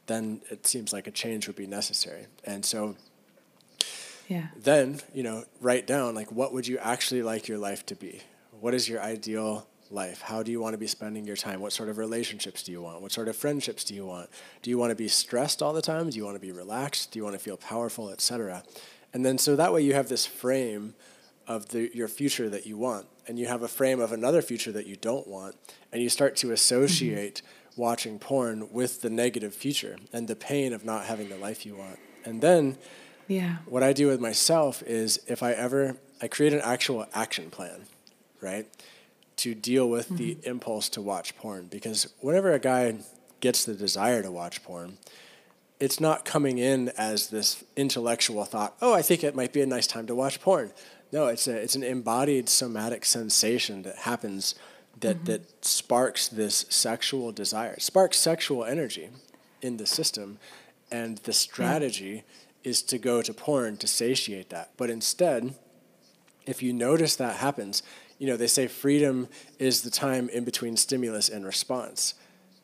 then 0.07 0.41
it 0.49 0.67
seems 0.67 0.91
like 0.91 1.07
a 1.07 1.12
change 1.12 1.47
would 1.47 1.55
be 1.55 1.67
necessary. 1.67 2.25
And 2.43 2.65
so 2.65 2.95
yeah. 4.27 4.47
then 4.57 5.01
you 5.13 5.23
know 5.23 5.45
write 5.62 5.88
down 5.88 6.15
like 6.15 6.31
what 6.31 6.51
would 6.53 6.67
you 6.67 6.77
actually 6.79 7.23
like 7.23 7.47
your 7.47 7.60
life 7.60 7.86
to 7.86 7.95
be? 7.95 8.21
What 8.60 8.73
is 8.73 8.89
your 8.89 9.01
ideal 9.01 9.67
life? 9.91 10.21
How 10.21 10.43
do 10.43 10.51
you 10.51 10.60
want 10.62 10.73
to 10.73 10.77
be 10.77 10.88
spending 10.88 11.25
your 11.25 11.36
time? 11.36 11.60
What 11.60 11.73
sort 11.73 11.89
of 11.89 11.97
relationships 11.97 12.63
do 12.63 12.71
you 12.71 12.82
want? 12.82 13.01
What 13.01 13.12
sort 13.12 13.27
of 13.27 13.36
friendships 13.36 13.84
do 13.84 13.93
you 13.93 14.06
want? 14.06 14.30
Do 14.62 14.69
you 14.69 14.77
want 14.77 14.91
to 14.91 14.95
be 14.95 15.08
stressed 15.08 15.62
all 15.62 15.73
the 15.73 15.82
time? 15.82 16.10
Do 16.10 16.17
you 16.17 16.25
want 16.25 16.36
to 16.36 16.41
be 16.41 16.51
relaxed? 16.51 17.12
Do 17.12 17.19
you 17.19 17.23
want 17.23 17.36
to 17.36 17.39
feel 17.39 17.58
powerful 17.58 18.10
etc 18.10 18.63
and 19.13 19.25
then 19.25 19.38
so 19.38 19.56
that 19.56 19.73
way 19.73 19.82
you 19.82 19.93
have 19.93 20.10
this 20.10 20.25
frame 20.25 20.95
of 21.47 21.69
the, 21.69 21.91
your 21.93 22.08
future 22.08 22.49
that 22.49 22.65
you 22.65 22.77
want 22.77 23.08
and 23.27 23.38
you 23.38 23.47
have 23.47 23.62
a 23.62 23.67
frame 23.67 23.99
of 23.99 24.12
another 24.12 24.41
future 24.41 24.71
that 24.71 24.86
you 24.86 24.95
don't 24.95 25.27
want 25.27 25.56
and 25.91 26.01
you 26.01 26.10
start 26.10 26.36
to 26.38 26.51
associate 26.51 27.41
watching 27.75 28.19
porn 28.19 28.71
with 28.71 29.01
the 29.01 29.10
negative 29.10 29.54
future 29.54 29.97
and 30.13 30.27
the 30.27 30.36
pain 30.36 30.73
of 30.73 30.86
not 30.86 31.06
having 31.06 31.30
the 31.30 31.38
life 31.38 31.65
you 31.65 31.75
want. 31.75 31.99
And 32.23 32.41
then 32.41 32.77
yeah. 33.27 33.58
what 33.65 33.84
I 33.84 33.93
do 33.93 34.08
with 34.08 34.19
myself 34.19 34.82
is 34.84 35.19
if 35.27 35.43
I 35.43 35.51
ever 35.51 35.97
I 36.21 36.27
create 36.27 36.54
an 36.54 36.62
actual 36.63 37.08
action 37.13 37.49
plan, 37.49 37.82
right? 38.41 38.67
To 39.38 39.56
deal 39.56 39.89
with 39.89 40.08
mm-hmm. 40.08 40.17
the 40.17 40.38
impulse 40.44 40.89
to 40.89 41.02
watch 41.02 41.36
porn 41.38 41.67
because 41.67 42.13
whenever 42.20 42.52
a 42.52 42.60
guy 42.60 42.96
gets 43.39 43.65
the 43.65 43.74
desire 43.74 44.22
to 44.22 44.32
watch 44.32 44.63
porn, 44.63 44.98
it's 45.80 46.00
not 46.00 46.26
coming 46.26 46.60
in 46.60 46.89
as 46.89 47.30
this 47.30 47.63
intellectual 47.76 48.46
thought, 48.46 48.76
oh, 48.82 48.94
I 48.94 49.02
think 49.02 49.24
it 49.24 49.36
might 49.36 49.52
be 49.52 49.62
a 49.62 49.65
nice 49.65 49.88
time 49.88 50.06
to 50.08 50.15
watch 50.15 50.39
porn. 50.39 50.72
No, 51.12 51.28
it's 51.28 51.48
a 51.48 51.58
it's 51.58 51.76
an 51.76 51.84
embodied 51.84 52.48
somatic 52.48 53.04
sensation 53.04 53.82
that 53.82 53.98
happens 53.98 54.56
that 55.00 55.17
mm-hmm. 55.17 55.26
that 55.26 55.65
sparks 55.65 56.28
this 56.28 56.65
sexual 56.70 57.32
desire, 57.32 57.80
sparks 57.80 58.17
sexual 58.17 58.63
energy 58.63 59.10
in 59.62 59.78
the 59.78 59.86
system, 59.86 60.38
and 60.91 61.17
the 61.20 61.34
strategy 61.34 62.24
yeah. 62.63 62.70
is 62.70 62.82
to 62.84 62.98
go 62.98 63.22
to 63.22 63.34
porn 63.34 63.78
to 63.78 63.88
satiate 63.88 64.50
that. 64.50 64.72
But 64.78 64.89
instead, 64.89 65.56
if 66.46 66.62
you 66.63 66.74
notice 66.74 67.15
that 67.15 67.38
happens, 67.38 67.84
you 68.21 68.27
know 68.27 68.38
they 68.38 68.45
say 68.45 68.67
freedom 68.67 69.27
is 69.57 69.81
the 69.81 69.89
time 69.89 70.29
in 70.29 70.43
between 70.43 70.77
stimulus 70.77 71.27
and 71.27 71.43
response. 71.43 72.13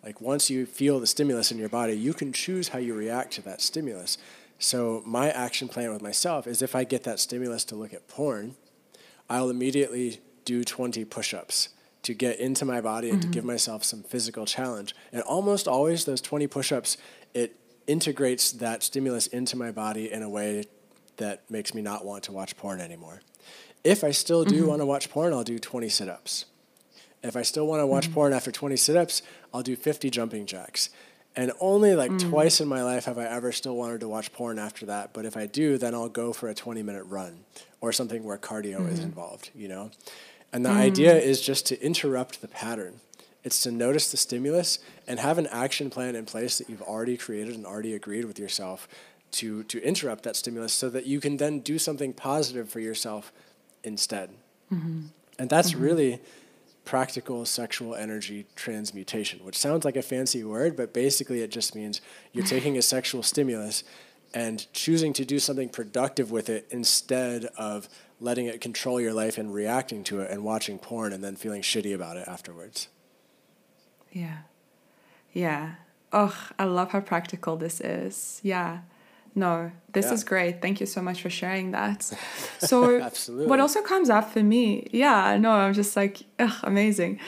Like 0.04 0.22
once 0.22 0.52
you 0.52 0.68
feel 0.68 1.00
the 1.00 1.08
stimulus 1.08 1.52
in 1.52 1.58
your 1.58 1.68
body, 1.68 1.94
you 1.94 2.14
can 2.14 2.32
choose 2.32 2.68
how 2.68 2.78
you 2.78 2.94
react 2.94 3.34
to 3.34 3.42
that 3.42 3.60
stimulus. 3.60 4.20
So 4.60 5.02
my 5.04 5.32
action 5.32 5.68
plan 5.68 5.92
with 5.92 6.04
myself 6.04 6.46
is 6.46 6.62
if 6.62 6.76
I 6.76 6.84
get 6.84 7.06
that 7.06 7.20
stimulus 7.20 7.66
to 7.66 7.76
look 7.76 7.92
at 7.92 8.08
porn, 8.08 8.56
I'll 9.32 9.50
immediately 9.50 10.20
do 10.46 10.64
20 10.64 11.04
push-ups 11.06 11.70
to 12.04 12.14
get 12.14 12.40
into 12.40 12.64
my 12.64 12.80
body 12.80 13.10
and 13.10 13.20
mm-hmm. 13.20 13.32
to 13.32 13.36
give 13.36 13.44
myself 13.44 13.84
some 13.84 14.04
physical 14.04 14.46
challenge. 14.46 14.94
And 15.12 15.24
almost 15.24 15.68
always 15.68 16.06
those 16.06 16.22
20 16.22 16.46
push-ups, 16.46 16.98
it 17.34 17.56
integrates 17.88 18.52
that 18.52 18.84
stimulus 18.84 19.26
into 19.26 19.58
my 19.58 19.72
body 19.72 20.12
in 20.12 20.22
a 20.22 20.30
way 20.30 20.66
that 21.18 21.50
makes 21.50 21.74
me 21.74 21.82
not 21.82 22.06
want 22.06 22.26
to 22.26 22.32
watch 22.32 22.56
porn 22.58 22.80
anymore. 22.80 23.22
If 23.84 24.04
I 24.04 24.12
still 24.12 24.44
do 24.44 24.56
mm-hmm. 24.56 24.68
want 24.68 24.82
to 24.82 24.86
watch 24.86 25.10
porn, 25.10 25.34
I'll 25.34 25.44
do 25.44 25.60
20 25.60 25.90
sit-ups. 25.90 26.46
If 27.24 27.36
I 27.36 27.42
still 27.42 27.68
want 27.68 27.82
to 27.82 27.88
watch 27.88 28.06
mm-hmm. 28.06 28.14
porn 28.14 28.34
after 28.34 28.52
20 28.52 28.76
sit-ups, 28.76 29.22
I'll 29.54 29.64
do 29.64 29.76
50 29.76 30.10
jumping 30.10 30.46
jacks. 30.46 30.90
And 31.36 31.52
only 31.60 31.94
like 31.96 32.10
mm. 32.10 32.30
twice 32.30 32.60
in 32.60 32.68
my 32.68 32.82
life 32.82 33.06
have 33.06 33.20
I 33.20 33.26
ever 33.26 33.52
still 33.52 33.76
wanted 33.76 34.00
to 34.00 34.08
watch 34.08 34.34
porn 34.34 34.58
after 34.58 34.88
that. 34.88 35.14
But 35.14 35.26
if 35.26 35.38
I 35.38 35.46
do, 35.46 35.78
then 35.78 35.94
I'll 35.94 36.10
go 36.10 36.34
for 36.34 36.50
a 36.50 36.56
20 36.56 36.82
minute 36.82 37.04
run 37.04 37.46
or 37.80 37.92
something 37.92 38.24
where 38.24 38.40
cardio 38.40 38.80
mm. 38.80 38.90
is 38.90 38.96
mm-hmm. 38.96 39.04
involved, 39.04 39.52
you 39.54 39.68
know? 39.68 39.92
And 40.52 40.66
the 40.66 40.70
mm. 40.70 40.78
idea 40.78 41.16
is 41.16 41.40
just 41.40 41.68
to 41.68 41.80
interrupt 41.80 42.42
the 42.42 42.48
pattern. 42.48 43.02
It's 43.44 43.62
to 43.64 43.72
notice 43.72 44.10
the 44.10 44.18
stimulus 44.18 44.80
and 45.08 45.20
have 45.20 45.38
an 45.38 45.48
action 45.48 45.92
plan 45.92 46.16
in 46.16 46.26
place 46.26 46.58
that 46.58 46.70
you've 46.70 46.82
already 46.82 47.18
created 47.18 47.54
and 47.54 47.68
already 47.68 47.94
agreed 47.94 48.26
with 48.26 48.40
yourself 48.40 48.88
to, 49.34 49.64
to 49.66 49.80
interrupt 49.84 50.24
that 50.24 50.36
stimulus 50.36 50.74
so 50.74 50.90
that 50.90 51.06
you 51.06 51.20
can 51.20 51.38
then 51.38 51.60
do 51.60 51.78
something 51.78 52.14
positive 52.14 52.68
for 52.68 52.80
yourself 52.80 53.32
instead. 53.88 54.30
Mm-hmm. 54.72 55.08
And 55.40 55.50
that's 55.50 55.72
mm-hmm. 55.72 55.84
really 55.84 56.22
practical 56.86 57.46
sexual 57.46 57.96
energy 57.96 58.46
transmutation, 58.56 59.40
which 59.44 59.58
sounds 59.58 59.84
like 59.84 59.98
a 59.98 60.02
fancy 60.02 60.44
word, 60.44 60.78
but 60.78 60.94
basically 60.94 61.42
it 61.42 61.52
just 61.52 61.76
means 61.76 62.02
you're 62.32 62.46
taking 62.56 62.78
a 62.78 62.82
sexual 62.82 63.24
stimulus 63.24 63.84
and 64.34 64.72
choosing 64.74 65.14
to 65.14 65.26
do 65.26 65.40
something 65.40 65.70
productive 65.70 66.32
with 66.32 66.50
it 66.50 66.68
instead 66.70 67.46
of 67.58 67.90
letting 68.20 68.46
it 68.46 68.62
control 68.62 69.00
your 69.00 69.14
life 69.14 69.38
and 69.38 69.54
reacting 69.54 70.04
to 70.04 70.22
it 70.22 70.32
and 70.32 70.44
watching 70.44 70.80
porn 70.80 71.14
and 71.14 71.24
then 71.24 71.36
feeling 71.36 71.62
shitty 71.62 71.94
about 71.94 72.18
it 72.18 72.28
afterwards. 72.28 72.88
Yeah. 74.12 74.40
Yeah. 75.34 75.76
Oh, 76.12 76.36
I 76.58 76.64
love 76.64 76.92
how 76.92 77.02
practical 77.02 77.58
this 77.58 77.82
is. 77.82 78.40
Yeah. 78.44 78.80
No, 79.38 79.72
this 79.94 80.08
yeah. 80.08 80.14
is 80.14 80.24
great. 80.24 80.64
Thank 80.64 80.80
you 80.80 80.88
so 80.88 81.00
much 81.00 81.22
for 81.22 81.30
sharing 81.30 81.70
that. 81.72 82.12
So, 82.60 83.00
what 83.52 83.60
also 83.60 83.84
comes 83.84 84.10
up 84.10 84.32
for 84.32 84.42
me, 84.42 84.88
yeah, 84.92 85.38
no, 85.38 85.52
I'm 85.52 85.76
just 85.76 85.96
like, 85.96 86.24
ugh, 86.40 86.60
amazing. 86.64 87.20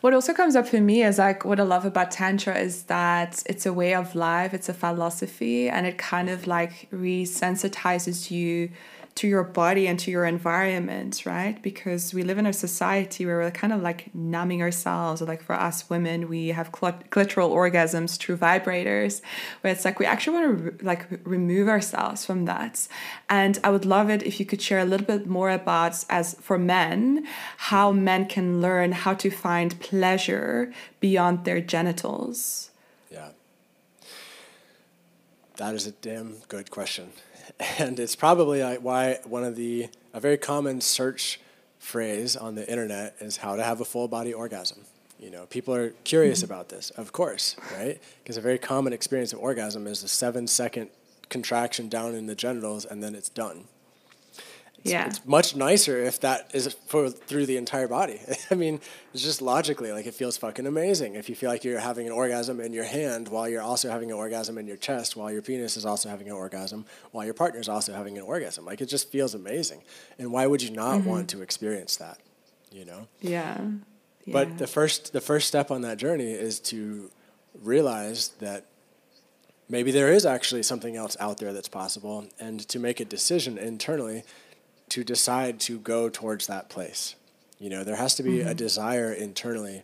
What 0.00 0.14
also 0.14 0.32
comes 0.32 0.54
up 0.54 0.68
for 0.68 0.80
me 0.80 1.02
is 1.02 1.18
like, 1.18 1.44
what 1.44 1.58
I 1.58 1.64
love 1.64 1.84
about 1.84 2.12
Tantra 2.12 2.56
is 2.56 2.84
that 2.84 3.42
it's 3.46 3.66
a 3.66 3.72
way 3.72 3.96
of 3.96 4.14
life, 4.14 4.54
it's 4.54 4.68
a 4.68 4.74
philosophy, 4.74 5.68
and 5.68 5.88
it 5.88 5.98
kind 5.98 6.30
of 6.30 6.46
like 6.46 6.88
resensitizes 6.92 8.30
you 8.30 8.70
to 9.16 9.26
your 9.26 9.42
body 9.42 9.86
and 9.86 9.98
to 9.98 10.10
your 10.10 10.26
environment, 10.26 11.24
right? 11.24 11.62
Because 11.62 12.12
we 12.12 12.22
live 12.22 12.36
in 12.36 12.44
a 12.44 12.52
society 12.52 13.24
where 13.24 13.38
we're 13.38 13.50
kind 13.50 13.72
of 13.72 13.80
like 13.80 14.14
numbing 14.14 14.60
ourselves. 14.60 15.22
Or 15.22 15.24
like 15.24 15.42
for 15.42 15.54
us 15.54 15.88
women, 15.88 16.28
we 16.28 16.48
have 16.48 16.70
clitoral 16.70 17.50
orgasms 17.50 18.18
through 18.18 18.36
vibrators, 18.36 19.22
where 19.60 19.72
it's 19.72 19.86
like 19.86 19.98
we 19.98 20.04
actually 20.04 20.38
want 20.38 20.78
to 20.78 20.84
like 20.84 21.06
remove 21.24 21.66
ourselves 21.66 22.26
from 22.26 22.44
that. 22.44 22.86
And 23.30 23.58
I 23.64 23.70
would 23.70 23.86
love 23.86 24.10
it 24.10 24.22
if 24.22 24.38
you 24.38 24.44
could 24.44 24.60
share 24.60 24.80
a 24.80 24.84
little 24.84 25.06
bit 25.06 25.26
more 25.26 25.50
about, 25.50 26.04
as 26.10 26.34
for 26.34 26.58
men, 26.58 27.26
how 27.56 27.92
men 27.92 28.26
can 28.26 28.60
learn 28.60 28.92
how 28.92 29.14
to 29.14 29.30
find 29.30 29.80
pleasure 29.80 30.72
beyond 31.00 31.46
their 31.46 31.62
genitals. 31.62 32.70
Yeah. 33.10 33.30
That 35.56 35.74
is 35.74 35.86
a 35.86 35.92
damn 35.92 36.36
good 36.48 36.70
question. 36.70 37.12
and 37.78 37.98
it's 37.98 38.16
probably 38.16 38.62
why 38.78 39.18
one 39.24 39.44
of 39.44 39.56
the 39.56 39.88
a 40.12 40.20
very 40.20 40.38
common 40.38 40.80
search 40.80 41.40
phrase 41.78 42.36
on 42.36 42.54
the 42.54 42.68
internet 42.68 43.14
is 43.20 43.38
how 43.38 43.54
to 43.54 43.62
have 43.62 43.80
a 43.80 43.84
full 43.84 44.08
body 44.08 44.32
orgasm. 44.32 44.78
You 45.18 45.30
know, 45.30 45.46
people 45.46 45.74
are 45.74 45.90
curious 46.04 46.42
mm-hmm. 46.42 46.52
about 46.52 46.68
this, 46.68 46.90
of 46.90 47.12
course, 47.12 47.56
right? 47.72 48.00
Because 48.22 48.36
a 48.36 48.40
very 48.40 48.58
common 48.58 48.92
experience 48.92 49.32
of 49.32 49.38
orgasm 49.38 49.86
is 49.86 50.02
a 50.02 50.08
seven 50.08 50.46
second 50.46 50.90
contraction 51.28 51.88
down 51.88 52.14
in 52.14 52.26
the 52.26 52.34
genitals 52.34 52.84
and 52.84 53.02
then 53.02 53.14
it's 53.14 53.28
done. 53.28 53.64
It's, 54.86 54.92
yeah. 54.92 55.06
it's 55.06 55.26
much 55.26 55.56
nicer 55.56 55.98
if 55.98 56.20
that 56.20 56.48
is 56.54 56.72
for 56.86 57.10
through 57.10 57.46
the 57.46 57.56
entire 57.56 57.88
body. 57.88 58.20
I 58.52 58.54
mean, 58.54 58.80
it's 59.12 59.22
just 59.24 59.42
logically 59.42 59.90
like 59.90 60.06
it 60.06 60.14
feels 60.14 60.36
fucking 60.36 60.64
amazing 60.64 61.16
if 61.16 61.28
you 61.28 61.34
feel 61.34 61.50
like 61.50 61.64
you're 61.64 61.80
having 61.80 62.06
an 62.06 62.12
orgasm 62.12 62.60
in 62.60 62.72
your 62.72 62.84
hand 62.84 63.26
while 63.26 63.48
you're 63.48 63.62
also 63.62 63.90
having 63.90 64.12
an 64.12 64.16
orgasm 64.16 64.58
in 64.58 64.66
your 64.68 64.76
chest, 64.76 65.16
while 65.16 65.32
your 65.32 65.42
penis 65.42 65.76
is 65.76 65.84
also 65.84 66.08
having 66.08 66.28
an 66.28 66.34
orgasm, 66.34 66.84
while 67.10 67.24
your 67.24 67.34
partner's 67.34 67.68
also 67.68 67.92
having 67.92 68.16
an 68.16 68.22
orgasm. 68.22 68.64
Like 68.64 68.80
it 68.80 68.86
just 68.86 69.10
feels 69.10 69.34
amazing. 69.34 69.82
And 70.20 70.30
why 70.30 70.46
would 70.46 70.62
you 70.62 70.70
not 70.70 71.00
mm-hmm. 71.00 71.08
want 71.08 71.30
to 71.30 71.42
experience 71.42 71.96
that? 71.96 72.18
You 72.70 72.84
know? 72.84 73.08
Yeah. 73.20 73.60
yeah. 74.24 74.32
But 74.32 74.58
the 74.58 74.68
first 74.68 75.12
the 75.12 75.20
first 75.20 75.48
step 75.48 75.72
on 75.72 75.80
that 75.80 75.96
journey 75.96 76.30
is 76.30 76.60
to 76.60 77.10
realize 77.60 78.28
that 78.38 78.66
maybe 79.68 79.90
there 79.90 80.12
is 80.12 80.24
actually 80.24 80.62
something 80.62 80.96
else 80.96 81.16
out 81.20 81.38
there 81.38 81.52
that's 81.52 81.68
possible 81.68 82.26
and 82.38 82.60
to 82.68 82.78
make 82.78 83.00
a 83.00 83.04
decision 83.04 83.58
internally 83.58 84.22
to 84.90 85.04
decide 85.04 85.60
to 85.60 85.78
go 85.78 86.08
towards 86.08 86.46
that 86.46 86.68
place. 86.68 87.16
You 87.58 87.70
know, 87.70 87.84
there 87.84 87.96
has 87.96 88.14
to 88.16 88.22
be 88.22 88.38
mm-hmm. 88.38 88.48
a 88.48 88.54
desire 88.54 89.12
internally 89.12 89.82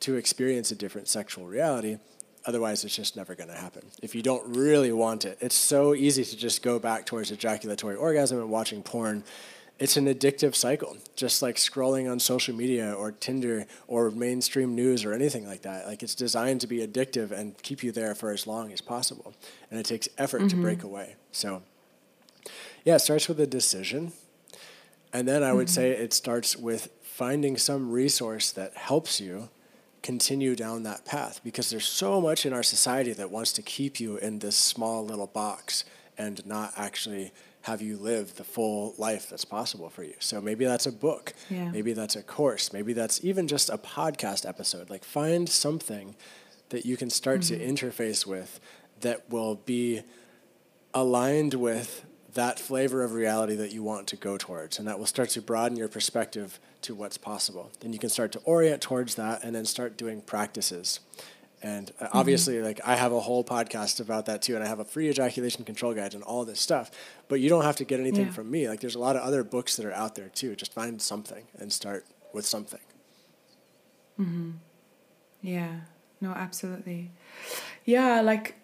to 0.00 0.16
experience 0.16 0.70
a 0.70 0.74
different 0.74 1.08
sexual 1.08 1.46
reality. 1.46 1.98
Otherwise, 2.46 2.84
it's 2.84 2.94
just 2.94 3.16
never 3.16 3.34
going 3.34 3.48
to 3.48 3.56
happen. 3.56 3.82
If 4.02 4.14
you 4.14 4.22
don't 4.22 4.56
really 4.56 4.92
want 4.92 5.24
it, 5.24 5.38
it's 5.40 5.54
so 5.54 5.94
easy 5.94 6.24
to 6.24 6.36
just 6.36 6.62
go 6.62 6.78
back 6.78 7.06
towards 7.06 7.30
ejaculatory 7.30 7.96
orgasm 7.96 8.38
and 8.38 8.50
watching 8.50 8.82
porn. 8.82 9.24
It's 9.78 9.96
an 9.96 10.06
addictive 10.06 10.54
cycle, 10.54 10.96
just 11.16 11.40
like 11.40 11.56
scrolling 11.56 12.10
on 12.10 12.20
social 12.20 12.54
media 12.54 12.92
or 12.92 13.12
Tinder 13.12 13.66
or 13.88 14.10
mainstream 14.10 14.74
news 14.74 15.04
or 15.04 15.12
anything 15.12 15.46
like 15.46 15.62
that. 15.62 15.86
Like 15.86 16.02
it's 16.02 16.14
designed 16.14 16.60
to 16.60 16.66
be 16.66 16.86
addictive 16.86 17.32
and 17.32 17.60
keep 17.62 17.82
you 17.82 17.90
there 17.90 18.14
for 18.14 18.30
as 18.30 18.46
long 18.46 18.72
as 18.72 18.80
possible. 18.80 19.34
And 19.70 19.80
it 19.80 19.86
takes 19.86 20.08
effort 20.18 20.42
mm-hmm. 20.42 20.48
to 20.48 20.56
break 20.56 20.82
away. 20.82 21.16
So, 21.32 21.62
yeah, 22.84 22.96
it 22.96 23.00
starts 23.00 23.26
with 23.26 23.40
a 23.40 23.46
decision 23.46 24.12
and 25.14 25.28
then 25.28 25.44
I 25.44 25.52
would 25.52 25.68
mm-hmm. 25.68 25.74
say 25.74 25.90
it 25.92 26.12
starts 26.12 26.56
with 26.56 26.90
finding 27.02 27.56
some 27.56 27.90
resource 27.90 28.50
that 28.50 28.76
helps 28.76 29.20
you 29.20 29.48
continue 30.02 30.56
down 30.56 30.82
that 30.82 31.06
path 31.06 31.40
because 31.44 31.70
there's 31.70 31.86
so 31.86 32.20
much 32.20 32.44
in 32.44 32.52
our 32.52 32.64
society 32.64 33.12
that 33.14 33.30
wants 33.30 33.52
to 33.52 33.62
keep 33.62 34.00
you 34.00 34.16
in 34.18 34.40
this 34.40 34.56
small 34.56 35.06
little 35.06 35.28
box 35.28 35.84
and 36.18 36.44
not 36.44 36.72
actually 36.76 37.32
have 37.62 37.80
you 37.80 37.96
live 37.96 38.34
the 38.34 38.44
full 38.44 38.94
life 38.98 39.30
that's 39.30 39.44
possible 39.44 39.88
for 39.88 40.02
you. 40.02 40.14
So 40.18 40.40
maybe 40.40 40.64
that's 40.66 40.84
a 40.84 40.92
book, 40.92 41.32
yeah. 41.48 41.70
maybe 41.70 41.92
that's 41.92 42.16
a 42.16 42.22
course, 42.22 42.72
maybe 42.72 42.92
that's 42.92 43.24
even 43.24 43.46
just 43.46 43.70
a 43.70 43.78
podcast 43.78 44.46
episode. 44.46 44.90
Like 44.90 45.04
find 45.04 45.48
something 45.48 46.16
that 46.70 46.84
you 46.84 46.96
can 46.96 47.08
start 47.08 47.40
mm-hmm. 47.40 47.58
to 47.60 47.86
interface 47.86 48.26
with 48.26 48.60
that 49.00 49.30
will 49.30 49.54
be 49.54 50.02
aligned 50.92 51.54
with 51.54 52.04
that 52.34 52.58
flavor 52.58 53.02
of 53.02 53.12
reality 53.12 53.54
that 53.56 53.72
you 53.72 53.82
want 53.82 54.06
to 54.08 54.16
go 54.16 54.36
towards. 54.36 54.78
And 54.78 54.86
that 54.86 54.98
will 54.98 55.06
start 55.06 55.30
to 55.30 55.42
broaden 55.42 55.76
your 55.76 55.88
perspective 55.88 56.60
to 56.82 56.94
what's 56.94 57.16
possible. 57.16 57.70
Then 57.80 57.92
you 57.92 57.98
can 57.98 58.10
start 58.10 58.32
to 58.32 58.40
orient 58.40 58.82
towards 58.82 59.14
that 59.14 59.42
and 59.42 59.54
then 59.54 59.64
start 59.64 59.96
doing 59.96 60.20
practices. 60.20 61.00
And 61.62 61.90
uh, 61.98 62.04
mm-hmm. 62.04 62.18
obviously, 62.18 62.60
like 62.60 62.80
I 62.84 62.94
have 62.96 63.12
a 63.12 63.20
whole 63.20 63.42
podcast 63.42 63.98
about 63.98 64.26
that 64.26 64.42
too, 64.42 64.54
and 64.54 64.62
I 64.62 64.66
have 64.66 64.80
a 64.80 64.84
free 64.84 65.08
ejaculation 65.08 65.64
control 65.64 65.94
guide 65.94 66.14
and 66.14 66.22
all 66.22 66.44
this 66.44 66.60
stuff. 66.60 66.90
But 67.28 67.40
you 67.40 67.48
don't 67.48 67.64
have 67.64 67.76
to 67.76 67.84
get 67.84 68.00
anything 68.00 68.26
yeah. 68.26 68.32
from 68.32 68.50
me. 68.50 68.68
Like 68.68 68.80
there's 68.80 68.96
a 68.96 69.00
lot 69.00 69.16
of 69.16 69.22
other 69.22 69.42
books 69.42 69.76
that 69.76 69.86
are 69.86 69.92
out 69.92 70.14
there 70.14 70.28
too. 70.28 70.54
Just 70.56 70.74
find 70.74 71.00
something 71.00 71.44
and 71.58 71.72
start 71.72 72.04
with 72.34 72.44
something. 72.44 72.80
Mm-hmm. 74.20 74.50
Yeah. 75.40 75.80
No, 76.20 76.30
absolutely. 76.30 77.12
Yeah, 77.84 78.20
like 78.20 78.56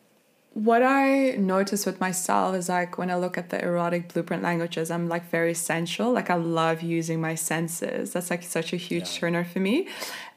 what 0.53 0.83
I 0.83 1.37
notice 1.37 1.87
with 1.87 2.01
myself 2.01 2.57
is 2.57 2.69
like 2.69 2.99
when 2.99 3.11
I 3.11 3.15
look 3.15 3.39
at 3.39 3.51
the 3.51 3.63
erotic 3.63 4.13
blueprint 4.13 4.43
languages, 4.43 4.91
I'm 4.91 5.09
like 5.09 5.31
very 5.31 5.55
sensual. 5.55 6.13
Like 6.13 6.29
I 6.29 6.35
love 6.35 6.83
using 6.83 7.21
my 7.21 7.37
senses. 7.37 8.13
That's 8.13 8.31
like 8.31 8.43
such 8.43 8.73
a 8.73 8.77
huge 8.77 9.13
yeah. 9.13 9.21
turner 9.21 9.45
for 9.45 9.61
me. 9.61 9.87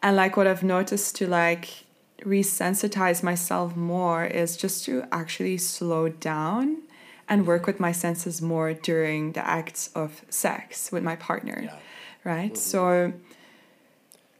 And 0.03 0.15
like 0.15 0.37
what 0.37 0.45
I've 0.45 0.63
noticed 0.63 1.15
to 1.15 1.27
like 1.27 1.85
resensitize 2.21 3.23
myself 3.23 3.75
more 3.75 4.23
is 4.23 4.55
just 4.55 4.85
to 4.85 5.03
actually 5.11 5.57
slow 5.57 6.09
down 6.09 6.83
and 7.27 7.47
work 7.47 7.65
with 7.65 7.79
my 7.79 7.91
senses 7.91 8.41
more 8.41 8.73
during 8.73 9.31
the 9.31 9.45
acts 9.45 9.89
of 9.95 10.23
sex 10.29 10.91
with 10.91 11.03
my 11.03 11.15
partner. 11.15 11.61
Yeah. 11.63 11.75
Right? 12.23 12.53
Mm-hmm. 12.53 12.55
So 12.55 13.13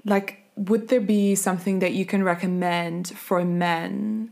like 0.05 0.43
would 0.55 0.89
there 0.89 1.01
be 1.01 1.33
something 1.33 1.79
that 1.79 1.93
you 1.93 2.05
can 2.05 2.23
recommend 2.23 3.09
for 3.09 3.43
men 3.43 4.31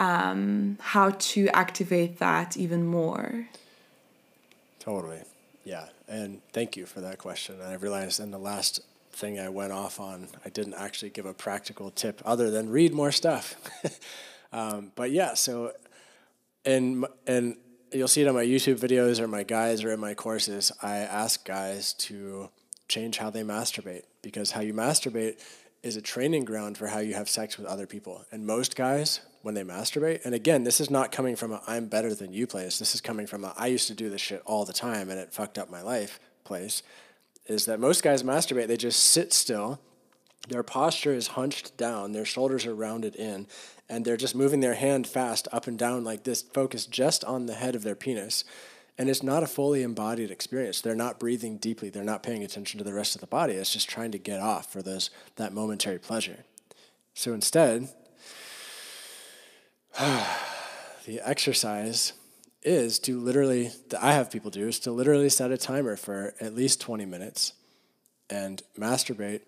um, 0.00 0.78
how 0.80 1.10
to 1.10 1.48
activate 1.48 2.18
that 2.18 2.56
even 2.56 2.86
more? 2.86 3.46
Totally. 4.80 5.20
Yeah. 5.62 5.86
And 6.08 6.40
thank 6.52 6.76
you 6.76 6.86
for 6.86 7.00
that 7.02 7.18
question. 7.18 7.60
I 7.60 7.74
realized 7.74 8.18
in 8.18 8.30
the 8.30 8.38
last 8.38 8.80
thing 9.12 9.38
I 9.38 9.50
went 9.50 9.72
off 9.72 10.00
on, 10.00 10.28
I 10.44 10.48
didn't 10.48 10.74
actually 10.74 11.10
give 11.10 11.26
a 11.26 11.34
practical 11.34 11.90
tip 11.90 12.22
other 12.24 12.50
than 12.50 12.70
read 12.70 12.94
more 12.94 13.12
stuff. 13.12 13.54
um, 14.52 14.90
but 14.96 15.10
yeah, 15.10 15.34
so, 15.34 15.72
and, 16.64 17.04
and 17.26 17.56
you'll 17.92 18.08
see 18.08 18.22
it 18.22 18.28
on 18.28 18.34
my 18.34 18.44
YouTube 18.44 18.80
videos 18.80 19.20
or 19.20 19.28
my 19.28 19.42
guides 19.42 19.84
or 19.84 19.92
in 19.92 20.00
my 20.00 20.14
courses, 20.14 20.72
I 20.82 20.96
ask 20.96 21.44
guys 21.44 21.92
to 21.94 22.48
change 22.88 23.18
how 23.18 23.28
they 23.28 23.42
masturbate 23.42 24.04
because 24.22 24.52
how 24.52 24.62
you 24.62 24.72
masturbate 24.72 25.38
is 25.82 25.96
a 25.96 26.02
training 26.02 26.44
ground 26.44 26.76
for 26.76 26.88
how 26.88 26.98
you 26.98 27.14
have 27.14 27.28
sex 27.28 27.56
with 27.56 27.66
other 27.66 27.86
people. 27.86 28.24
And 28.30 28.46
most 28.46 28.76
guys, 28.76 29.20
when 29.42 29.54
they 29.54 29.62
masturbate, 29.62 30.24
and 30.24 30.34
again, 30.34 30.64
this 30.64 30.80
is 30.80 30.90
not 30.90 31.12
coming 31.12 31.36
from 31.36 31.52
a 31.52 31.62
I'm 31.66 31.86
better 31.86 32.14
than 32.14 32.32
you 32.32 32.46
place. 32.46 32.78
This 32.78 32.94
is 32.94 33.00
coming 33.00 33.26
from 33.26 33.44
a 33.44 33.54
I 33.56 33.68
used 33.68 33.88
to 33.88 33.94
do 33.94 34.10
this 34.10 34.20
shit 34.20 34.42
all 34.44 34.64
the 34.64 34.72
time 34.72 35.08
and 35.08 35.18
it 35.18 35.32
fucked 35.32 35.58
up 35.58 35.70
my 35.70 35.80
life 35.80 36.20
place. 36.44 36.82
Is 37.46 37.64
that 37.64 37.80
most 37.80 38.02
guys 38.02 38.22
masturbate, 38.22 38.68
they 38.68 38.76
just 38.76 39.00
sit 39.00 39.32
still. 39.32 39.80
Their 40.48 40.62
posture 40.62 41.12
is 41.12 41.28
hunched 41.28 41.76
down, 41.76 42.12
their 42.12 42.24
shoulders 42.24 42.64
are 42.66 42.74
rounded 42.74 43.14
in, 43.14 43.46
and 43.88 44.04
they're 44.04 44.16
just 44.16 44.34
moving 44.34 44.60
their 44.60 44.74
hand 44.74 45.06
fast 45.06 45.46
up 45.52 45.66
and 45.66 45.78
down 45.78 46.02
like 46.02 46.24
this, 46.24 46.42
focused 46.42 46.90
just 46.90 47.24
on 47.24 47.46
the 47.46 47.54
head 47.54 47.74
of 47.74 47.82
their 47.82 47.94
penis. 47.94 48.44
And 49.00 49.08
it's 49.08 49.22
not 49.22 49.42
a 49.42 49.46
fully 49.46 49.82
embodied 49.82 50.30
experience. 50.30 50.82
They're 50.82 50.94
not 50.94 51.18
breathing 51.18 51.56
deeply. 51.56 51.88
They're 51.88 52.04
not 52.04 52.22
paying 52.22 52.44
attention 52.44 52.76
to 52.76 52.84
the 52.84 52.92
rest 52.92 53.14
of 53.14 53.22
the 53.22 53.26
body. 53.26 53.54
It's 53.54 53.72
just 53.72 53.88
trying 53.88 54.10
to 54.10 54.18
get 54.18 54.40
off 54.40 54.70
for 54.70 54.82
those 54.82 55.08
that 55.36 55.54
momentary 55.54 55.98
pleasure. 55.98 56.44
So 57.14 57.32
instead, 57.32 57.88
the 59.98 61.18
exercise 61.24 62.12
is 62.62 62.98
to 62.98 63.18
literally 63.18 63.70
that 63.88 64.04
I 64.04 64.12
have 64.12 64.30
people 64.30 64.50
do 64.50 64.68
is 64.68 64.78
to 64.80 64.92
literally 64.92 65.30
set 65.30 65.50
a 65.50 65.56
timer 65.56 65.96
for 65.96 66.34
at 66.38 66.54
least 66.54 66.82
20 66.82 67.06
minutes 67.06 67.54
and 68.28 68.62
masturbate 68.78 69.40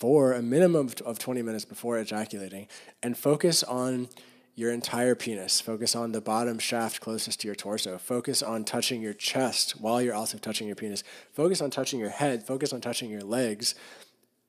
for 0.00 0.32
a 0.32 0.42
minimum 0.42 0.90
of 1.06 1.20
20 1.20 1.42
minutes 1.42 1.64
before 1.64 1.96
ejaculating 2.00 2.66
and 3.04 3.16
focus 3.16 3.62
on 3.62 4.08
your 4.54 4.70
entire 4.72 5.14
penis. 5.14 5.60
Focus 5.60 5.96
on 5.96 6.12
the 6.12 6.20
bottom 6.20 6.58
shaft 6.58 7.00
closest 7.00 7.40
to 7.40 7.48
your 7.48 7.54
torso. 7.54 7.98
Focus 7.98 8.42
on 8.42 8.64
touching 8.64 9.02
your 9.02 9.14
chest 9.14 9.72
while 9.80 10.00
you're 10.00 10.14
also 10.14 10.38
touching 10.38 10.66
your 10.66 10.76
penis. 10.76 11.02
Focus 11.32 11.60
on 11.60 11.70
touching 11.70 12.00
your 12.00 12.10
head. 12.10 12.46
Focus 12.46 12.72
on 12.72 12.80
touching 12.80 13.10
your 13.10 13.22
legs. 13.22 13.74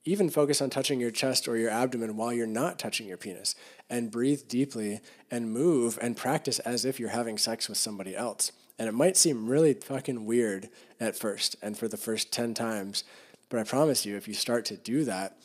Even 0.04 0.30
focus 0.30 0.62
on 0.62 0.70
touching 0.70 1.00
your 1.00 1.10
chest 1.10 1.48
or 1.48 1.56
your 1.56 1.70
abdomen 1.70 2.16
while 2.16 2.32
you're 2.32 2.46
not 2.46 2.78
touching 2.78 3.08
your 3.08 3.16
penis. 3.16 3.56
And 3.90 4.10
breathe 4.10 4.46
deeply 4.46 5.00
and 5.30 5.52
move 5.52 5.98
and 6.00 6.16
practice 6.16 6.60
as 6.60 6.84
if 6.84 7.00
you're 7.00 7.08
having 7.08 7.38
sex 7.38 7.68
with 7.68 7.78
somebody 7.78 8.14
else. 8.14 8.52
And 8.78 8.88
it 8.88 8.92
might 8.92 9.16
seem 9.16 9.48
really 9.48 9.74
fucking 9.74 10.26
weird 10.26 10.68
at 11.00 11.16
first 11.16 11.56
and 11.62 11.76
for 11.76 11.88
the 11.88 11.96
first 11.96 12.30
10 12.32 12.54
times, 12.54 13.04
but 13.48 13.60
I 13.60 13.64
promise 13.64 14.04
you, 14.04 14.16
if 14.16 14.26
you 14.26 14.34
start 14.34 14.64
to 14.66 14.76
do 14.76 15.04
that, 15.04 15.36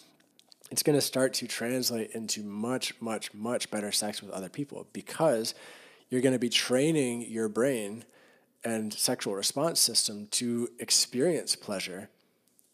it's 0.71 0.84
going 0.84 0.97
to 0.97 1.01
start 1.01 1.34
to 1.34 1.47
translate 1.47 2.12
into 2.12 2.43
much, 2.43 2.99
much, 3.01 3.34
much 3.34 3.69
better 3.69 3.91
sex 3.91 4.21
with 4.21 4.31
other 4.31 4.49
people 4.49 4.88
because 4.93 5.53
you're 6.10 6.21
going 6.21 6.34
to 6.34 6.39
be 6.39 6.49
training 6.49 7.23
your 7.23 7.49
brain 7.49 8.05
and 8.63 8.93
sexual 8.93 9.36
response 9.36 9.81
system 9.81 10.27
to 10.31 10.69
experience 10.79 11.55
pleasure 11.55 12.10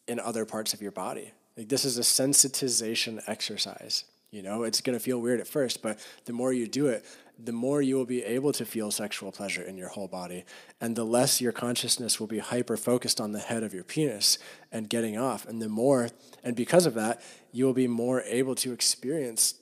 in 0.06 0.20
other 0.20 0.44
parts 0.44 0.72
of 0.72 0.80
your 0.80 0.92
body. 0.92 1.32
Like 1.56 1.68
this 1.68 1.84
is 1.84 1.98
a 1.98 2.02
sensitization 2.02 3.20
exercise. 3.26 4.04
You 4.30 4.42
know, 4.42 4.62
it's 4.62 4.80
going 4.80 4.96
to 4.96 5.02
feel 5.02 5.18
weird 5.18 5.40
at 5.40 5.48
first, 5.48 5.82
but 5.82 5.98
the 6.26 6.32
more 6.32 6.52
you 6.52 6.68
do 6.68 6.86
it, 6.86 7.04
the 7.38 7.52
more 7.52 7.80
you 7.80 7.94
will 7.94 8.04
be 8.04 8.24
able 8.24 8.52
to 8.52 8.64
feel 8.64 8.90
sexual 8.90 9.30
pleasure 9.30 9.62
in 9.62 9.76
your 9.76 9.88
whole 9.88 10.08
body. 10.08 10.44
And 10.80 10.96
the 10.96 11.04
less 11.04 11.40
your 11.40 11.52
consciousness 11.52 12.18
will 12.18 12.26
be 12.26 12.40
hyper 12.40 12.76
focused 12.76 13.20
on 13.20 13.32
the 13.32 13.38
head 13.38 13.62
of 13.62 13.72
your 13.72 13.84
penis 13.84 14.38
and 14.72 14.88
getting 14.88 15.16
off. 15.16 15.46
And 15.46 15.62
the 15.62 15.68
more, 15.68 16.08
and 16.42 16.56
because 16.56 16.84
of 16.84 16.94
that, 16.94 17.22
you 17.52 17.64
will 17.64 17.74
be 17.74 17.86
more 17.86 18.22
able 18.22 18.56
to 18.56 18.72
experience 18.72 19.54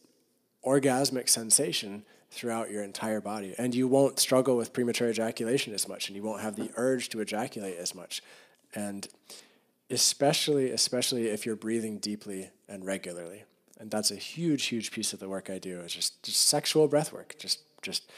orgasmic 0.65 1.29
sensation 1.29 2.05
throughout 2.31 2.71
your 2.71 2.83
entire 2.83 3.21
body. 3.21 3.55
And 3.59 3.75
you 3.75 3.87
won't 3.87 4.19
struggle 4.19 4.57
with 4.57 4.73
premature 4.73 5.11
ejaculation 5.11 5.75
as 5.75 5.87
much, 5.87 6.09
and 6.09 6.17
you 6.17 6.23
won't 6.23 6.41
have 6.41 6.57
the 6.57 6.71
urge 6.77 7.11
to 7.11 7.21
ejaculate 7.21 7.77
as 7.79 7.95
much. 7.95 8.23
And 8.75 9.07
especially, 9.91 10.71
especially 10.71 11.29
if 11.29 11.47
you're 11.47 11.57
breathing 11.57 11.99
deeply 11.99 12.51
and 12.69 12.85
regularly. 12.85 13.45
And 13.79 13.91
that's 13.91 14.11
a 14.11 14.17
huge, 14.17 14.67
huge 14.67 14.91
piece 14.91 15.13
of 15.13 15.21
the 15.21 15.29
work 15.29 15.51
I 15.51 15.59
do 15.59 15.81
is 15.81 15.93
just, 15.93 16.23
just 16.23 16.43
sexual 16.43 16.89
breath 16.89 17.13
work. 17.13 17.37
Just 17.39 17.61
just 17.87 18.11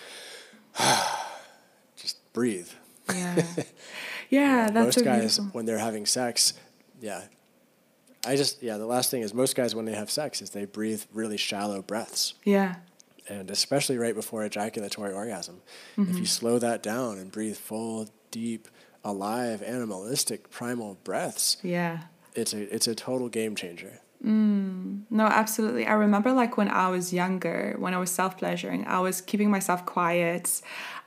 just 1.97 2.33
breathe. 2.33 2.71
Yeah. 3.15 3.43
Yeah, 4.31 4.69
that's 4.71 4.97
most 4.99 5.05
guys 5.07 5.39
beautiful. 5.39 5.45
when 5.53 5.65
they're 5.65 5.79
having 5.79 6.05
sex, 6.05 6.53
yeah. 7.01 7.23
I 8.27 8.37
just 8.37 8.63
yeah, 8.63 8.77
the 8.77 8.85
last 8.85 9.11
thing 9.11 9.23
is 9.23 9.33
most 9.33 9.57
guys 9.57 9.75
when 9.75 9.87
they 9.87 9.95
have 9.95 10.11
sex 10.11 10.43
is 10.43 10.51
they 10.51 10.67
breathe 10.67 11.03
really 11.15 11.39
shallow 11.39 11.81
breaths. 11.81 12.35
Yeah. 12.45 12.75
And 13.27 13.51
especially 13.51 13.97
right 13.97 14.15
before 14.15 14.45
ejaculatory 14.45 15.15
orgasm. 15.15 15.63
Mm-hmm. 15.97 16.11
If 16.11 16.19
you 16.19 16.27
slow 16.27 16.59
that 16.59 16.83
down 16.83 17.17
and 17.17 17.33
breathe 17.33 17.57
full, 17.57 18.09
deep, 18.31 18.69
alive, 19.03 19.63
animalistic, 19.63 20.51
primal 20.51 20.99
breaths. 21.05 21.57
Yeah. 21.63 22.01
It's 22.35 22.53
a 22.53 22.75
it's 22.75 22.87
a 22.87 22.95
total 22.95 23.31
game 23.31 23.57
changer. 23.57 24.01
Mm, 24.25 25.03
no, 25.11 25.27
absolutely. 25.27 25.87
I 25.87 25.93
remember 25.93 26.33
like 26.33 26.57
when 26.57 26.69
I 26.69 26.89
was 26.89 27.13
younger, 27.13 27.77
when 27.79 27.95
I 27.95 27.99
was 27.99 28.11
self 28.11 28.37
pleasuring, 28.37 28.85
I 28.87 28.99
was 28.99 29.21
keeping 29.21 29.51
myself 29.51 29.87
quiet. 29.87 30.61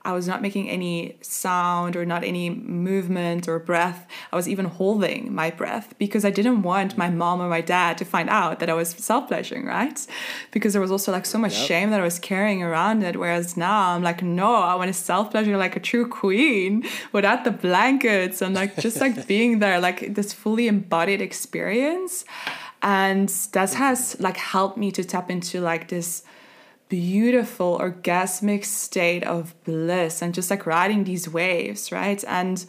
I 0.04 0.14
was 0.14 0.28
not 0.28 0.42
making 0.42 0.68
any 0.68 1.18
sound 1.22 1.96
or 1.96 2.06
not 2.06 2.24
any 2.24 2.50
movement 2.50 3.48
or 3.48 3.60
breath. 3.60 4.08
I 4.32 4.36
was 4.36 4.50
even 4.50 4.66
holding 4.66 5.34
my 5.34 5.52
breath 5.52 5.94
because 6.00 6.26
I 6.26 6.32
didn't 6.32 6.64
want 6.64 6.98
my 6.98 7.10
mom 7.10 7.40
or 7.40 7.50
my 7.50 7.62
dad 7.62 8.00
to 8.00 8.06
find 8.06 8.28
out 8.28 8.60
that 8.60 8.70
I 8.70 8.74
was 8.74 8.90
self 8.90 9.28
pleasuring, 9.28 9.66
right? 9.66 10.08
Because 10.52 10.74
there 10.74 10.82
was 10.82 10.90
also 10.92 11.12
like 11.12 11.26
so 11.26 11.38
much 11.38 11.56
yep. 11.58 11.68
shame 11.68 11.92
that 11.92 12.00
I 12.00 12.04
was 12.04 12.18
carrying 12.18 12.64
around 12.64 13.04
it. 13.04 13.20
Whereas 13.20 13.58
now 13.58 13.90
I'm 13.90 14.02
like, 14.02 14.24
no, 14.24 14.56
I 14.56 14.74
want 14.76 14.88
to 14.88 14.94
self 14.94 15.32
pleasure 15.32 15.58
like 15.58 15.76
a 15.76 15.82
true 15.82 16.08
queen 16.08 16.84
without 17.12 17.44
the 17.44 17.52
blankets 17.52 18.42
and 18.42 18.56
like 18.56 18.78
just 18.78 19.02
like 19.02 19.28
being 19.34 19.60
there, 19.60 19.80
like 19.82 20.16
this 20.16 20.32
fully 20.32 20.68
embodied 20.68 21.22
experience 21.22 22.26
and 22.82 23.30
that 23.54 23.74
has 23.74 24.20
like 24.20 24.38
helped 24.38 24.78
me 24.78 24.92
to 24.92 25.04
tap 25.04 25.30
into 25.30 25.62
like 25.62 25.88
this 25.90 26.24
beautiful 26.90 27.80
orgasmic 27.80 28.66
state 28.66 29.24
of 29.24 29.54
bliss 29.64 30.22
and 30.22 30.34
just 30.34 30.50
like 30.50 30.66
riding 30.66 31.04
these 31.04 31.30
waves 31.30 31.92
right? 31.92 32.24
And 32.28 32.66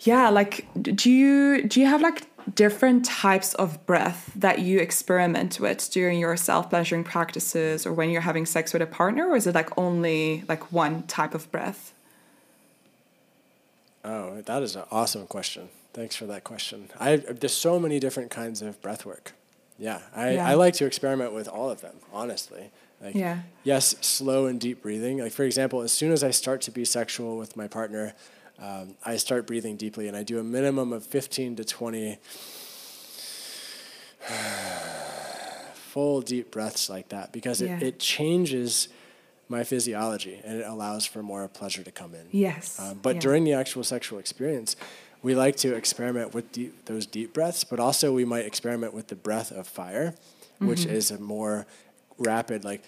yeah 0.00 0.28
like 0.28 0.66
do 0.82 1.10
you 1.10 1.66
do 1.66 1.80
you 1.80 1.86
have 1.86 2.00
like 2.00 2.22
different 2.54 3.04
types 3.04 3.54
of 3.54 3.84
breath 3.84 4.32
that 4.34 4.60
you 4.60 4.78
experiment 4.78 5.60
with 5.60 5.90
during 5.90 6.18
your 6.18 6.36
self-pleasuring 6.36 7.04
practices 7.04 7.84
or 7.86 7.92
when 7.92 8.10
you're 8.10 8.22
having 8.22 8.46
sex 8.46 8.72
with 8.72 8.80
a 8.80 8.86
partner 8.86 9.28
or 9.28 9.36
is 9.36 9.46
it 9.46 9.54
like 9.54 9.76
only 9.76 10.44
like 10.48 10.72
one 10.72 11.02
type 11.04 11.34
of 11.34 11.50
breath? 11.50 11.92
Oh 14.04 14.40
that 14.42 14.62
is 14.62 14.76
an 14.76 14.84
awesome 14.90 15.26
question 15.26 15.68
Thanks 15.92 16.14
for 16.14 16.26
that 16.26 16.44
question. 16.44 16.88
I 16.98 17.16
there's 17.16 17.54
so 17.54 17.78
many 17.78 17.98
different 17.98 18.30
kinds 18.30 18.62
of 18.62 18.80
breath 18.80 19.04
work. 19.04 19.32
Yeah, 19.78 20.00
I, 20.14 20.32
yeah. 20.32 20.46
I 20.46 20.54
like 20.54 20.74
to 20.74 20.84
experiment 20.86 21.32
with 21.32 21.48
all 21.48 21.70
of 21.70 21.80
them, 21.80 21.96
honestly. 22.12 22.70
Like, 23.00 23.14
yeah. 23.14 23.40
Yes, 23.64 23.96
slow 24.02 24.46
and 24.46 24.60
deep 24.60 24.82
breathing. 24.82 25.18
Like 25.18 25.32
for 25.32 25.44
example, 25.44 25.80
as 25.80 25.90
soon 25.92 26.12
as 26.12 26.22
I 26.22 26.30
start 26.30 26.60
to 26.62 26.70
be 26.70 26.84
sexual 26.84 27.36
with 27.38 27.56
my 27.56 27.66
partner, 27.66 28.12
um, 28.58 28.96
I 29.04 29.16
start 29.16 29.46
breathing 29.46 29.76
deeply, 29.76 30.06
and 30.06 30.16
I 30.16 30.22
do 30.22 30.38
a 30.38 30.44
minimum 30.44 30.92
of 30.92 31.04
fifteen 31.04 31.56
to 31.56 31.64
twenty 31.64 32.18
full 35.74 36.20
deep 36.20 36.50
breaths 36.50 36.88
like 36.88 37.08
that 37.08 37.32
because 37.32 37.60
yeah. 37.60 37.76
it, 37.76 37.82
it 37.82 37.98
changes 37.98 38.88
my 39.48 39.64
physiology 39.64 40.40
and 40.44 40.60
it 40.60 40.66
allows 40.66 41.04
for 41.04 41.22
more 41.22 41.48
pleasure 41.48 41.82
to 41.82 41.90
come 41.90 42.14
in. 42.14 42.26
Yes. 42.30 42.78
Um, 42.78 43.00
but 43.02 43.16
yeah. 43.16 43.20
during 43.20 43.44
the 43.44 43.52
actual 43.52 43.82
sexual 43.82 44.20
experience, 44.20 44.76
we 45.22 45.34
like 45.34 45.56
to 45.56 45.74
experiment 45.74 46.34
with 46.34 46.50
deep, 46.52 46.84
those 46.86 47.06
deep 47.06 47.34
breaths, 47.34 47.64
but 47.64 47.78
also 47.78 48.12
we 48.12 48.24
might 48.24 48.46
experiment 48.46 48.94
with 48.94 49.08
the 49.08 49.16
breath 49.16 49.52
of 49.52 49.66
fire, 49.66 50.14
mm-hmm. 50.56 50.68
which 50.68 50.86
is 50.86 51.10
a 51.10 51.18
more 51.18 51.66
rapid, 52.18 52.64
like, 52.64 52.82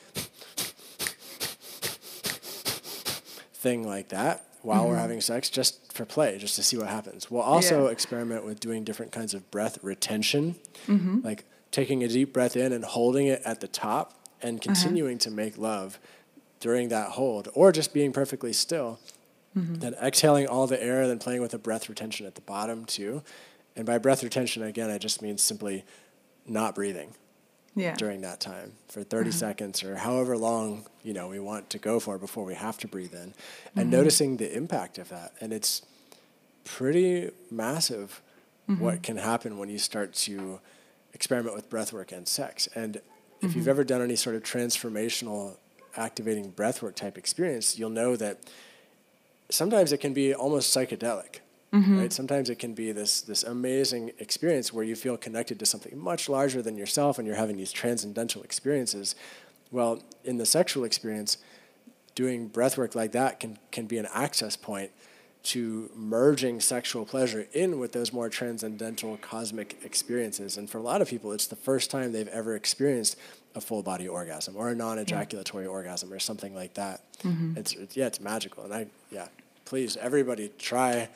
thing 3.55 3.87
like 3.87 4.09
that 4.09 4.45
while 4.63 4.85
we're 4.85 4.93
mm-hmm. 4.93 5.03
having 5.03 5.21
sex 5.21 5.49
just 5.49 5.93
for 5.93 6.05
play, 6.05 6.39
just 6.39 6.57
to 6.57 6.63
see 6.63 6.77
what 6.77 6.89
happens. 6.89 7.31
We'll 7.31 7.43
also 7.43 7.87
Yeah. 7.87 7.93
experiment 7.93 8.45
with 8.45 8.61
doing 8.61 8.83
different 8.83 9.13
kinds 9.13 9.35
of 9.35 9.51
breath 9.51 9.79
retention, 9.83 10.57
mm-hmm. 10.87 11.21
like 11.23 11.45
taking 11.71 12.03
a 12.03 12.09
deep 12.09 12.33
breath 12.33 12.57
in 12.57 12.73
and 12.73 12.85
holding 12.85 13.27
it 13.27 13.43
at 13.45 13.61
the 13.61 13.69
top 13.69 14.15
and 14.41 14.59
uh-huh. 14.59 14.65
continuing 14.65 15.19
to 15.19 15.31
make 15.31 15.57
love 15.59 15.99
during 16.61 16.89
that 16.89 17.11
hold, 17.11 17.49
or 17.55 17.73
just 17.73 17.93
being 17.93 18.13
perfectly 18.13 18.53
still. 18.53 18.99
Mm-hmm. 19.57 19.75
Then 19.77 19.95
exhaling 19.95 20.47
all 20.47 20.67
the 20.67 20.83
air, 20.83 21.07
then 21.07 21.19
playing 21.19 21.43
with 21.43 21.55
a 21.55 21.59
breath 21.59 21.89
retention 21.89 22.27
at 22.27 22.35
the 22.35 22.41
bottom 22.41 22.85
too. 22.85 23.23
And 23.77 23.87
by 23.87 23.99
breath 23.99 24.23
retention, 24.23 24.63
again, 24.63 24.91
I 24.91 24.99
just 24.99 25.23
mean 25.23 25.39
simply 25.39 25.85
not 26.47 26.75
breathing 26.75 27.15
Yeah. 27.75 27.95
during 27.95 28.21
that 28.23 28.41
time 28.41 28.73
for 28.89 29.03
30 29.03 29.31
mm-hmm. 29.31 29.39
seconds 29.39 29.83
or 29.85 29.97
however 29.97 30.37
long 30.37 30.87
you 31.03 31.13
know 31.13 31.29
we 31.29 31.39
want 31.39 31.71
to 31.71 31.79
go 31.79 32.01
for 32.01 32.19
before 32.19 32.45
we 32.45 32.55
have 32.55 32.79
to 32.79 32.89
breathe 32.89 33.15
in. 33.15 33.35
And 33.77 33.85
mm-hmm. 33.85 33.91
noticing 33.91 34.37
the 34.39 34.55
impact 34.55 34.99
of 34.99 35.09
that. 35.11 35.33
And 35.41 35.53
it's 35.53 35.83
pretty 36.65 37.31
massive 37.51 38.23
what 38.79 39.03
can 39.03 39.19
happen 39.19 39.59
when 39.59 39.69
you 39.69 39.77
start 39.77 40.15
to 40.15 40.59
experiment 41.13 41.55
with 41.55 41.69
breath 41.69 41.93
work 41.93 42.11
and 42.11 42.27
sex. 42.27 42.69
And 42.75 43.03
if 43.43 43.55
you've 43.55 43.69
ever 43.69 43.85
done 43.85 44.01
any 44.01 44.17
sort 44.17 44.35
of 44.35 44.43
transformational 44.43 45.57
activating 45.97 46.51
breath 46.51 46.83
work 46.83 46.95
type 46.95 47.19
experience 47.19 47.79
you'll 47.79 47.91
know 47.91 48.17
that 48.17 48.39
sometimes 49.51 49.93
it 49.93 49.99
can 49.99 50.13
be 50.13 50.35
almost 50.35 50.75
psychedelic 50.75 51.41
mm-hmm. 51.73 51.99
right? 51.99 52.13
Sometimes 52.13 52.51
it 52.51 52.59
can 52.59 52.75
be 52.75 52.93
this 52.93 53.23
this 53.23 53.43
amazing 53.43 54.13
experience 54.19 54.73
where 54.73 54.85
you 54.85 54.95
feel 54.95 55.17
connected 55.17 55.59
to 55.59 55.67
something 55.67 55.99
much 55.99 56.29
larger 56.29 56.63
than 56.63 56.77
yourself 56.77 57.19
and 57.19 57.27
you're 57.27 57.37
having 57.37 57.57
these 57.57 57.73
transcendental 57.73 58.43
experiences. 58.43 59.15
Well 59.71 60.03
in 60.25 60.39
the 60.39 60.47
sexual 60.47 60.85
experience 60.85 61.39
doing 62.15 62.49
breath 62.49 62.77
work 62.77 62.95
like 62.95 63.13
that 63.13 63.41
can 63.41 63.59
can 63.71 63.87
be 63.87 63.99
an 63.99 64.07
access 64.13 64.57
point 64.57 64.91
to 65.43 65.91
merging 65.97 66.61
sexual 66.61 67.05
pleasure 67.05 67.49
in 67.53 67.81
with 67.81 67.91
those 67.93 68.13
more 68.13 68.29
transcendental 68.29 69.17
cosmic 69.17 69.77
experiences. 69.85 70.57
And 70.57 70.71
for 70.71 70.79
a 70.79 70.83
lot 70.83 71.03
of 71.03 71.09
people 71.09 71.33
it's 71.33 71.47
the 71.47 71.57
first 71.57 71.91
time 71.91 72.13
they've 72.13 72.29
ever 72.29 72.55
experienced 72.55 73.17
a 73.55 73.61
full 73.61 73.83
body 73.83 74.09
orgasm 74.09 74.57
or 74.57 74.71
a 74.71 74.75
non-ejaculatory 74.75 75.67
orgasm 75.67 76.13
or 76.13 76.19
something 76.19 76.55
like 76.55 76.75
that 76.75 77.01
it's, 77.57 77.73
it's 77.75 77.97
yeah 77.97 78.07
it's 78.07 78.21
magical 78.21 78.65
and 78.65 78.73
i 78.75 78.87
yeah 79.11 79.29
please 79.65 79.97
everybody 79.99 80.51
try 80.59 81.09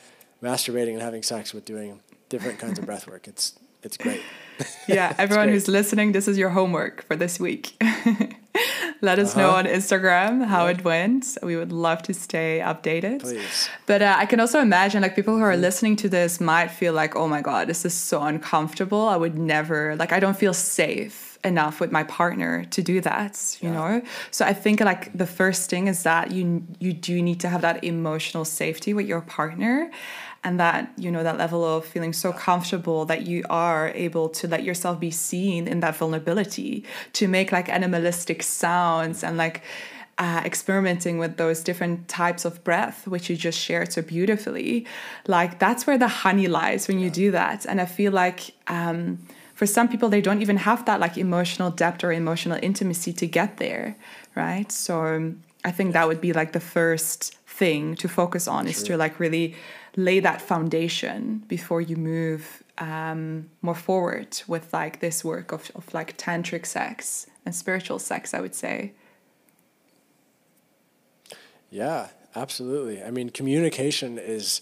masturbating 0.42 0.92
and 0.92 1.02
having 1.02 1.22
sex 1.22 1.52
with 1.54 1.64
doing 1.64 2.00
different 2.28 2.58
kinds 2.58 2.78
of 2.78 2.84
breath 2.86 3.06
work 3.08 3.26
it's 3.26 3.54
it's 3.82 3.96
great 3.96 4.20
yeah, 4.88 5.12
everyone 5.18 5.46
great. 5.48 5.52
who's 5.52 5.68
listening, 5.68 6.12
this 6.12 6.26
is 6.26 6.38
your 6.38 6.48
homework 6.48 7.02
for 7.06 7.14
this 7.14 7.38
week. 7.38 7.74
Let 9.02 9.18
us 9.18 9.36
know 9.36 9.48
Uh-huh. 9.50 9.58
on 9.58 9.64
Instagram 9.66 10.44
how 10.46 10.64
Yeah. 10.64 10.70
it 10.72 10.82
went. 10.84 11.36
We 11.42 11.56
would 11.56 11.72
love 11.72 12.02
to 12.04 12.14
stay 12.14 12.62
updated. 12.64 13.20
please 13.20 13.68
But 13.84 14.00
uh, 14.00 14.14
I 14.16 14.24
can 14.24 14.40
also 14.40 14.60
imagine, 14.60 15.02
like, 15.02 15.14
people 15.14 15.36
who 15.36 15.42
are 15.42 15.58
listening 15.58 15.96
to 15.96 16.08
this 16.08 16.40
might 16.40 16.70
feel 16.70 16.94
like, 16.94 17.14
oh 17.16 17.28
my 17.28 17.42
God, 17.42 17.68
this 17.68 17.84
is 17.84 17.92
so 17.92 18.22
uncomfortable. 18.22 19.02
I 19.06 19.16
would 19.16 19.36
never, 19.36 19.94
like, 19.96 20.12
I 20.12 20.20
don't 20.20 20.38
feel 20.38 20.54
safe 20.54 21.25
enough 21.46 21.80
with 21.80 21.92
my 21.92 22.04
partner 22.04 22.64
to 22.64 22.82
do 22.82 23.00
that, 23.00 23.56
you 23.60 23.68
Yeah. 23.68 23.74
know? 23.76 24.02
So 24.30 24.44
I 24.44 24.52
think, 24.52 24.80
like, 24.80 25.16
the 25.16 25.26
first 25.26 25.70
thing 25.70 25.86
is 25.86 26.02
that 26.02 26.30
you, 26.32 26.64
you 26.78 26.92
do 26.92 27.22
need 27.22 27.40
to 27.40 27.48
have 27.48 27.62
that 27.62 27.82
emotional 27.84 28.44
safety 28.44 28.92
with 28.92 29.06
your 29.06 29.22
partner 29.22 29.90
and 30.44 30.60
that, 30.60 30.92
you 30.96 31.10
know, 31.10 31.22
that 31.22 31.38
level 31.38 31.64
of 31.64 31.84
feeling 31.84 32.12
so 32.12 32.32
comfortable 32.32 33.04
that 33.06 33.26
you 33.26 33.42
are 33.50 33.88
able 33.94 34.28
to 34.28 34.46
let 34.46 34.62
yourself 34.62 35.00
be 35.00 35.10
seen 35.10 35.66
in 35.66 35.80
that 35.80 35.96
vulnerability, 35.96 36.84
to 37.14 37.26
make 37.28 37.50
like 37.52 37.68
animalistic 37.68 38.42
sounds 38.42 39.24
and 39.24 39.36
like, 39.36 39.62
uh, 40.18 40.40
experimenting 40.46 41.18
with 41.18 41.36
those 41.36 41.62
different 41.62 42.08
types 42.08 42.44
of 42.46 42.64
breath, 42.64 43.06
which 43.06 43.28
you 43.28 43.36
just 43.36 43.58
shared 43.58 43.92
so 43.92 44.00
beautifully, 44.00 44.86
like 45.26 45.58
that's 45.58 45.86
where 45.86 45.98
the 45.98 46.08
honey 46.08 46.46
lies 46.46 46.88
when 46.88 46.98
you 46.98 47.10
do 47.10 47.30
that. 47.30 47.66
And 47.66 47.80
I 47.80 47.84
feel 47.84 48.12
like 48.12 48.54
um, 48.66 49.18
for 49.56 49.66
some 49.66 49.88
people, 49.88 50.10
they 50.10 50.20
don't 50.20 50.42
even 50.42 50.58
have 50.58 50.84
that 50.84 51.00
like 51.00 51.16
emotional 51.16 51.70
depth 51.70 52.04
or 52.04 52.12
emotional 52.12 52.58
intimacy 52.62 53.10
to 53.14 53.26
get 53.26 53.56
there, 53.56 53.96
right? 54.34 54.70
So 54.70 55.06
um, 55.06 55.42
I 55.64 55.70
think 55.70 55.94
that 55.94 56.06
would 56.06 56.20
be 56.20 56.34
like 56.34 56.52
the 56.52 56.60
first 56.60 57.34
thing 57.46 57.94
to 57.96 58.06
focus 58.06 58.46
on 58.46 58.66
is 58.68 58.82
to 58.82 58.98
like 58.98 59.18
really 59.18 59.54
lay 59.96 60.20
that 60.20 60.42
foundation 60.42 61.42
before 61.48 61.80
you 61.80 61.96
move 61.96 62.62
um, 62.76 63.48
more 63.62 63.74
forward 63.74 64.42
with 64.46 64.74
like 64.74 65.00
this 65.00 65.24
work 65.24 65.52
of, 65.52 65.70
of 65.74 65.94
like 65.94 66.18
tantric 66.18 66.66
sex 66.66 67.26
and 67.46 67.54
spiritual 67.54 67.98
sex, 67.98 68.34
I 68.34 68.42
would 68.42 68.54
say. 68.54 68.92
Yeah, 71.70 72.08
absolutely. 72.34 73.02
I 73.02 73.10
mean, 73.10 73.30
communication 73.30 74.18
is 74.18 74.60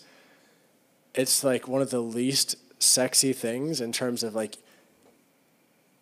it's 1.17 1.43
like 1.43 1.67
one 1.67 1.83
of 1.83 1.91
the 1.91 2.01
least 2.01 2.55
sexy 2.79 3.33
things 3.33 3.81
in 3.81 3.91
terms 3.91 4.23
of 4.23 4.37
like 4.37 4.59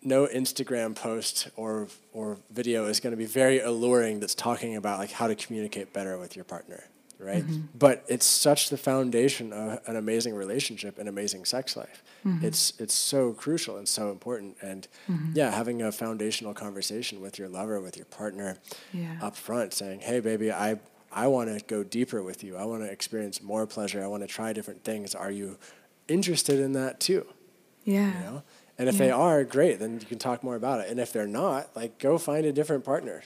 no 0.05 0.27
Instagram 0.27 0.95
post 0.95 1.49
or 1.55 1.87
or 2.13 2.37
video 2.51 2.85
is 2.85 2.99
going 2.99 3.11
to 3.11 3.17
be 3.17 3.25
very 3.25 3.59
alluring 3.59 4.19
that's 4.19 4.35
talking 4.35 4.75
about 4.75 4.99
like 4.99 5.11
how 5.11 5.27
to 5.27 5.35
communicate 5.35 5.93
better 5.93 6.17
with 6.17 6.35
your 6.35 6.45
partner, 6.45 6.83
right? 7.19 7.43
Mm-hmm. 7.43 7.61
But 7.77 8.03
it's 8.07 8.25
such 8.25 8.69
the 8.69 8.77
foundation 8.77 9.53
of 9.53 9.79
an 9.87 9.95
amazing 9.95 10.35
relationship 10.35 10.97
and 10.97 11.09
amazing 11.09 11.45
sex 11.45 11.75
life. 11.75 12.03
Mm-hmm. 12.25 12.45
It's 12.45 12.73
it's 12.79 12.93
so 12.93 13.33
crucial 13.33 13.77
and 13.77 13.87
so 13.87 14.11
important 14.11 14.57
and 14.61 14.87
mm-hmm. 15.09 15.31
yeah, 15.33 15.51
having 15.51 15.81
a 15.81 15.91
foundational 15.91 16.53
conversation 16.53 17.21
with 17.21 17.37
your 17.39 17.49
lover, 17.49 17.79
with 17.81 17.97
your 17.97 18.05
partner 18.07 18.57
Yeah. 18.91 19.17
up 19.21 19.35
front 19.35 19.73
saying, 19.73 20.01
"Hey 20.01 20.19
baby, 20.19 20.51
I 20.51 20.79
I 21.11 21.27
want 21.27 21.49
to 21.49 21.63
go 21.65 21.83
deeper 21.83 22.23
with 22.23 22.43
you. 22.43 22.57
I 22.57 22.65
want 22.65 22.81
to 22.83 22.91
experience 22.91 23.41
more 23.41 23.67
pleasure. 23.67 24.03
I 24.03 24.07
want 24.07 24.23
to 24.23 24.27
try 24.27 24.51
different 24.53 24.83
things. 24.83 25.13
Are 25.15 25.31
you 25.31 25.57
interested 26.07 26.59
in 26.59 26.73
that 26.73 26.99
too?" 26.99 27.25
Yeah. 27.85 28.07
you 28.07 28.23
know 28.23 28.43
and 28.77 28.89
if 28.89 28.97
they 28.97 29.11
are 29.11 29.43
great 29.43 29.79
then 29.79 29.99
you 29.99 30.05
can 30.05 30.17
talk 30.19 30.43
more 30.43 30.55
about 30.55 30.79
it 30.81 30.89
and 30.89 30.99
if 30.99 31.11
they're 31.13 31.27
not 31.27 31.69
like 31.75 31.97
go 31.99 32.17
find 32.17 32.45
a 32.45 32.51
different 32.51 32.83
partner 32.83 33.21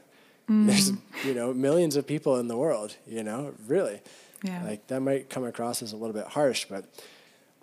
there's 0.50 0.92
Mm. 0.92 0.98
you 1.26 1.34
know 1.34 1.54
millions 1.54 1.96
of 1.98 2.08
people 2.08 2.38
in 2.38 2.48
the 2.48 2.56
world 2.58 2.96
you 3.06 3.24
know 3.24 3.54
really 3.68 4.00
Yeah. 4.44 4.64
like 4.64 4.88
that 4.88 5.02
might 5.02 5.30
come 5.30 5.44
across 5.46 5.82
as 5.82 5.92
a 5.94 5.98
little 5.98 6.14
bit 6.14 6.28
harsh 6.28 6.66
but 6.70 6.86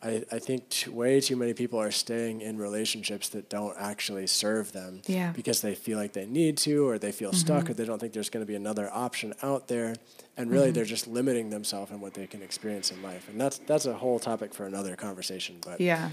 i, 0.02 0.22
I 0.30 0.38
think 0.38 0.68
t- 0.68 0.90
way 0.90 1.18
too 1.20 1.34
many 1.36 1.54
people 1.54 1.78
are 1.80 1.90
staying 1.90 2.42
in 2.42 2.58
relationships 2.58 3.30
that 3.30 3.48
don't 3.48 3.74
actually 3.78 4.26
serve 4.26 4.72
them 4.72 5.00
Yeah. 5.06 5.28
Mm-hmm. 5.28 5.32
because 5.36 5.62
they 5.62 5.74
feel 5.74 5.96
like 5.98 6.12
they 6.12 6.26
need 6.26 6.58
to 6.58 6.86
or 6.86 6.98
they 6.98 7.12
feel 7.12 7.32
stuck 7.32 7.70
or 7.70 7.74
they 7.74 7.86
don't 7.86 7.98
think 8.00 8.12
there's 8.12 8.28
going 8.30 8.44
to 8.44 8.50
be 8.54 8.56
another 8.56 8.90
option 8.92 9.32
out 9.42 9.68
there 9.68 9.94
and 10.36 10.50
really 10.50 10.70
they're 10.70 10.84
just 10.84 11.06
limiting 11.06 11.48
themselves 11.50 11.90
in 11.90 12.00
what 12.02 12.12
they 12.12 12.26
can 12.26 12.42
experience 12.42 12.90
in 12.90 13.02
life 13.02 13.28
and 13.30 13.40
that's 13.40 13.58
that's 13.66 13.86
a 13.86 13.94
whole 13.94 14.18
topic 14.18 14.52
for 14.52 14.66
another 14.66 14.94
conversation 14.96 15.56
but 15.64 15.80
Yeah. 15.80 16.10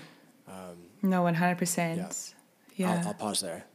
No, 1.01 1.23
100%. 1.23 1.97
yeah. 1.97 2.09
Yeah. 2.75 2.99
I'll, 3.01 3.07
I'll 3.09 3.13
pause 3.13 3.41
there. 3.41 3.65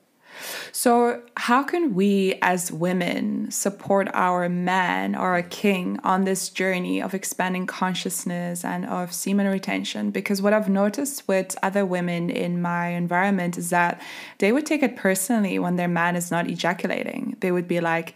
So, 0.72 1.22
how 1.36 1.62
can 1.62 1.94
we 1.94 2.38
as 2.42 2.70
women 2.70 3.50
support 3.50 4.08
our 4.12 4.48
man 4.48 5.14
or 5.14 5.36
a 5.36 5.42
king 5.42 5.98
on 6.04 6.24
this 6.24 6.50
journey 6.50 7.00
of 7.00 7.14
expanding 7.14 7.66
consciousness 7.66 8.64
and 8.64 8.84
of 8.86 9.12
semen 9.12 9.46
retention? 9.46 10.10
Because 10.10 10.42
what 10.42 10.52
I've 10.52 10.68
noticed 10.68 11.26
with 11.26 11.56
other 11.62 11.86
women 11.86 12.28
in 12.28 12.60
my 12.60 12.88
environment 12.88 13.56
is 13.56 13.70
that 13.70 14.00
they 14.38 14.52
would 14.52 14.66
take 14.66 14.82
it 14.82 14.96
personally 14.96 15.58
when 15.58 15.76
their 15.76 15.88
man 15.88 16.16
is 16.16 16.30
not 16.30 16.48
ejaculating. 16.48 17.36
They 17.40 17.50
would 17.50 17.68
be 17.68 17.80
like, 17.80 18.14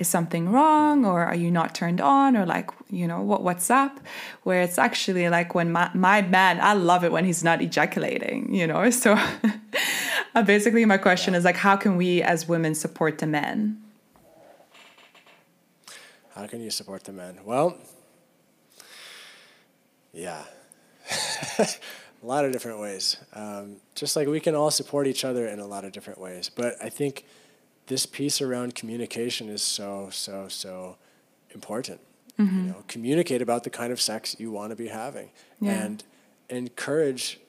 is 0.00 0.08
something 0.08 0.50
wrong 0.50 1.04
or 1.04 1.24
are 1.24 1.34
you 1.34 1.50
not 1.50 1.74
turned 1.74 2.00
on 2.00 2.36
or 2.36 2.44
like 2.44 2.70
you 2.88 3.06
know 3.06 3.20
what 3.20 3.42
what's 3.42 3.70
up 3.70 4.00
where 4.42 4.62
it's 4.62 4.78
actually 4.78 5.28
like 5.28 5.54
when 5.54 5.70
my, 5.70 5.90
my 5.94 6.22
man 6.22 6.58
i 6.60 6.72
love 6.72 7.04
it 7.04 7.12
when 7.12 7.24
he's 7.24 7.44
not 7.44 7.60
ejaculating 7.62 8.52
you 8.54 8.66
know 8.66 8.90
so 9.04 9.16
uh, 10.34 10.42
basically 10.42 10.84
my 10.84 10.98
question 10.98 11.34
is 11.34 11.44
like 11.44 11.56
how 11.56 11.76
can 11.76 11.96
we 11.96 12.22
as 12.22 12.48
women 12.48 12.74
support 12.74 13.18
the 13.18 13.26
men 13.26 13.80
How 16.40 16.46
can 16.46 16.62
you 16.62 16.70
support 16.70 17.04
the 17.04 17.12
men? 17.12 17.40
Well, 17.44 17.76
yeah, 20.12 20.44
a 21.58 21.66
lot 22.22 22.46
of 22.46 22.52
different 22.52 22.80
ways. 22.80 23.18
Um, 23.34 23.76
just 23.94 24.16
like 24.16 24.26
we 24.26 24.40
can 24.40 24.54
all 24.54 24.70
support 24.70 25.06
each 25.06 25.22
other 25.22 25.46
in 25.46 25.58
a 25.58 25.66
lot 25.66 25.84
of 25.84 25.92
different 25.92 26.18
ways. 26.18 26.48
But 26.48 26.76
I 26.82 26.88
think 26.88 27.26
this 27.90 28.06
piece 28.06 28.40
around 28.40 28.76
communication 28.76 29.48
is 29.48 29.62
so, 29.62 30.08
so, 30.12 30.46
so 30.48 30.96
important. 31.50 32.00
You 32.38 32.44
mm-hmm. 32.44 32.68
know, 32.68 32.84
communicate 32.86 33.42
about 33.42 33.64
the 33.64 33.70
kind 33.70 33.92
of 33.92 34.00
sex 34.00 34.36
you 34.38 34.52
want 34.52 34.70
to 34.70 34.76
be 34.76 34.88
having, 34.88 35.30
Yeah. 35.60 35.72
and 35.72 36.04
encourage. 36.48 37.40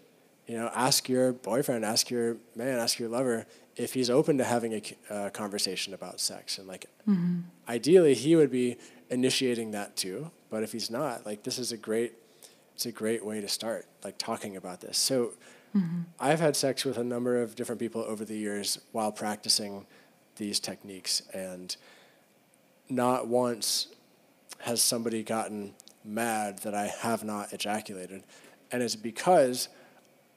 You 0.48 0.58
know, 0.58 0.72
ask 0.74 1.08
your 1.08 1.32
boyfriend, 1.32 1.86
ask 1.86 2.10
your 2.10 2.38
man, 2.56 2.80
ask 2.80 3.00
your 3.00 3.08
lover 3.08 3.46
if 3.78 3.94
he's 3.94 4.10
open 4.10 4.38
to 4.40 4.44
having 4.44 4.74
a 4.74 5.14
uh, 5.14 5.30
conversation 5.30 5.94
about 5.94 6.20
sex, 6.20 6.58
and 6.58 6.68
like, 6.68 6.88
mm-hmm. 7.08 7.42
ideally 7.70 8.16
he 8.16 8.36
would 8.36 8.52
be 8.52 8.78
initiating 9.10 9.72
that 9.72 9.96
too. 9.96 10.32
But 10.50 10.64
if 10.64 10.74
he's 10.74 10.90
not, 10.90 11.26
like, 11.26 11.44
this 11.44 11.58
is 11.58 11.72
a 11.72 11.78
great, 11.78 12.14
it's 12.76 12.86
a 12.86 12.92
great 12.92 13.24
way 13.24 13.40
to 13.40 13.48
start, 13.48 13.86
like 14.04 14.18
talking 14.18 14.58
about 14.58 14.82
this. 14.82 14.98
So, 14.98 15.34
mm-hmm. 15.74 16.02
I've 16.20 16.42
had 16.42 16.56
sex 16.58 16.84
with 16.84 16.98
a 16.98 17.04
number 17.04 17.42
of 17.42 17.56
different 17.56 17.80
people 17.80 18.02
over 18.02 18.26
the 18.26 18.36
years 18.36 18.80
while 18.92 19.12
practicing 19.12 19.86
these 20.38 20.60
techniques, 20.60 21.22
and 21.34 21.76
not 22.90 23.28
once 23.28 23.88
has 24.60 24.82
somebody 24.82 25.24
gotten 25.24 25.74
mad 26.04 26.60
that 26.60 26.74
I 26.74 26.88
have 26.88 27.24
not 27.24 27.54
ejaculated? 27.54 28.24
And 28.72 28.82
it's 28.82 28.96
because 28.96 29.70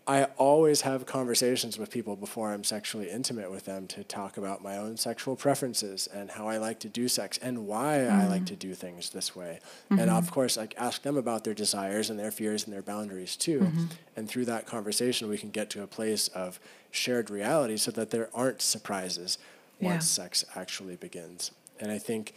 I 0.07 0.25
always 0.37 0.83
have 0.83 1.07
conversations 1.07 1.79
with 1.79 1.91
people 1.91 2.15
before 2.15 2.53
I'm 2.53 2.63
sexually 2.63 3.09
intimate 3.09 3.51
with 3.51 3.65
them 3.65 3.87
to 3.89 4.05
talk 4.05 4.37
about 4.37 4.63
my 4.63 4.77
own 4.77 4.99
sexual 4.99 5.35
preferences 5.35 6.09
and 6.13 6.31
how 6.31 6.47
I 6.47 6.59
like 6.59 6.79
to 6.81 6.89
do 6.89 7.09
sex 7.09 7.39
and 7.39 7.67
why 7.67 7.99
mm. 7.99 8.11
I 8.11 8.29
like 8.29 8.45
to 8.47 8.57
do 8.57 8.75
things 8.75 9.11
this 9.11 9.35
way. 9.35 9.61
Mm-hmm. 9.91 10.01
And 10.01 10.11
of 10.11 10.31
course, 10.31 10.59
like 10.59 10.75
ask 10.77 11.03
them 11.03 11.17
about 11.17 11.45
their 11.45 11.55
desires 11.55 12.11
and 12.11 12.19
their 12.19 12.31
fears 12.31 12.65
and 12.65 12.73
their 12.73 12.83
boundaries 12.83 13.35
too. 13.35 13.61
Mm-hmm. 13.61 13.85
And 14.17 14.29
through 14.29 14.45
that 14.45 14.67
conversation, 14.67 15.29
we 15.31 15.39
can 15.39 15.51
get 15.51 15.71
to 15.71 15.83
a 15.83 15.87
place 15.87 16.29
of 16.29 16.61
shared 16.91 17.31
reality 17.31 17.79
so 17.79 17.91
that 17.93 18.11
there 18.11 18.29
aren't 18.35 18.61
surprises 18.61 19.39
once 19.81 20.19
yeah. 20.19 20.25
sex 20.25 20.45
actually 20.55 20.97
begins. 20.97 21.51
And 21.81 21.91
I 21.91 21.99
think 21.99 22.35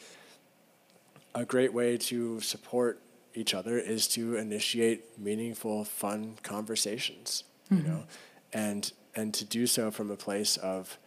a 1.36 1.46
great 1.46 1.74
way 1.74 1.98
to 1.98 2.40
support 2.42 3.00
each 3.34 3.54
other 3.54 3.78
is 3.78 4.08
to 4.10 4.36
initiate 4.36 5.20
meaningful, 5.20 5.84
fun 5.84 6.38
conversations 6.42 7.44
mm-hmm. 7.72 7.86
you 7.86 7.92
know, 7.92 8.04
and 8.54 8.92
and 9.16 9.34
to 9.34 9.46
do 9.46 9.68
so 9.68 9.92
from 9.92 10.12
a 10.12 10.16
place 10.16 10.58
of 10.58 10.98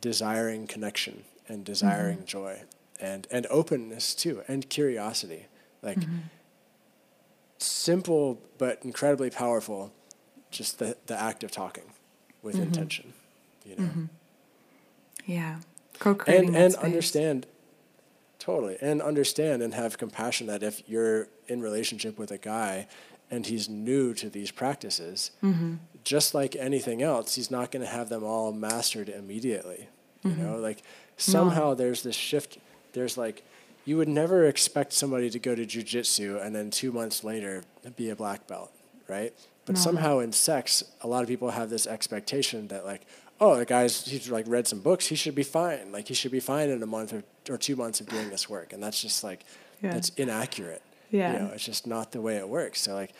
desiring 0.00 0.66
connection 0.66 1.24
and 1.48 1.64
desiring 1.64 2.18
mm-hmm. 2.18 2.26
joy 2.26 2.62
and 3.00 3.26
and 3.30 3.46
openness 3.50 4.14
too 4.14 4.42
and 4.48 4.68
curiosity 4.68 5.46
like 5.82 5.98
mm-hmm. 5.98 6.18
simple 7.58 8.40
but 8.58 8.78
incredibly 8.82 9.30
powerful 9.30 9.92
just 10.50 10.78
the 10.78 10.96
the 11.06 11.20
act 11.20 11.42
of 11.44 11.50
talking 11.50 11.84
with 12.42 12.54
mm-hmm. 12.54 12.64
intention 12.64 13.12
you 13.64 13.76
know 13.76 13.84
mm-hmm. 13.84 14.04
Yeah 15.30 15.58
co-creating 15.98 16.48
and 16.48 16.56
and 16.56 16.72
space. 16.72 16.84
understand 16.84 17.46
totally 18.38 18.76
and 18.80 19.00
understand 19.02 19.62
and 19.62 19.74
have 19.74 19.98
compassion 19.98 20.46
that 20.46 20.62
if 20.62 20.82
you're 20.88 21.28
in 21.46 21.60
relationship 21.60 22.18
with 22.18 22.30
a 22.30 22.38
guy 22.38 22.86
and 23.30 23.46
he's 23.46 23.68
new 23.68 24.12
to 24.14 24.28
these 24.28 24.50
practices, 24.50 25.30
mm-hmm. 25.42 25.74
just 26.02 26.34
like 26.34 26.56
anything 26.56 27.00
else, 27.02 27.36
he's 27.36 27.50
not 27.50 27.70
going 27.70 27.84
to 27.84 27.90
have 27.90 28.08
them 28.08 28.24
all 28.24 28.52
mastered 28.52 29.08
immediately. 29.08 29.88
Mm-hmm. 30.24 30.40
You 30.40 30.46
know, 30.46 30.56
like 30.56 30.82
somehow 31.16 31.68
no. 31.68 31.74
there's 31.76 32.02
this 32.02 32.16
shift. 32.16 32.58
There's 32.92 33.16
like, 33.16 33.44
you 33.84 33.96
would 33.96 34.08
never 34.08 34.46
expect 34.46 34.92
somebody 34.92 35.30
to 35.30 35.38
go 35.38 35.54
to 35.54 35.64
jujitsu 35.64 36.44
and 36.44 36.54
then 36.54 36.70
two 36.70 36.90
months 36.92 37.22
later 37.22 37.62
be 37.96 38.10
a 38.10 38.16
black 38.16 38.46
belt, 38.46 38.72
right? 39.06 39.32
But 39.64 39.76
no. 39.76 39.80
somehow 39.80 40.18
in 40.18 40.32
sex, 40.32 40.82
a 41.00 41.06
lot 41.06 41.22
of 41.22 41.28
people 41.28 41.50
have 41.50 41.70
this 41.70 41.86
expectation 41.86 42.68
that 42.68 42.84
like, 42.84 43.02
oh, 43.40 43.56
the 43.56 43.64
guy's 43.64 44.06
he's 44.06 44.30
like 44.30 44.46
read 44.48 44.68
some 44.68 44.80
books, 44.80 45.06
he 45.06 45.16
should 45.16 45.34
be 45.34 45.42
fine. 45.42 45.92
Like 45.92 46.08
he 46.08 46.14
should 46.14 46.32
be 46.32 46.40
fine 46.40 46.68
in 46.68 46.82
a 46.82 46.86
month 46.86 47.12
or, 47.12 47.22
or 47.48 47.56
two 47.56 47.76
months 47.76 48.00
of 48.00 48.08
doing 48.08 48.30
this 48.30 48.48
work, 48.48 48.72
and 48.72 48.82
that's 48.82 49.00
just 49.00 49.24
like 49.24 49.44
yeah. 49.82 49.92
that's 49.92 50.10
inaccurate. 50.10 50.82
Yeah. 51.10 51.32
You 51.32 51.38
know, 51.40 51.50
it's 51.54 51.64
just 51.64 51.86
not 51.86 52.12
the 52.12 52.20
way 52.20 52.36
it 52.36 52.48
works. 52.48 52.82
So 52.82 52.94
like 52.94 53.12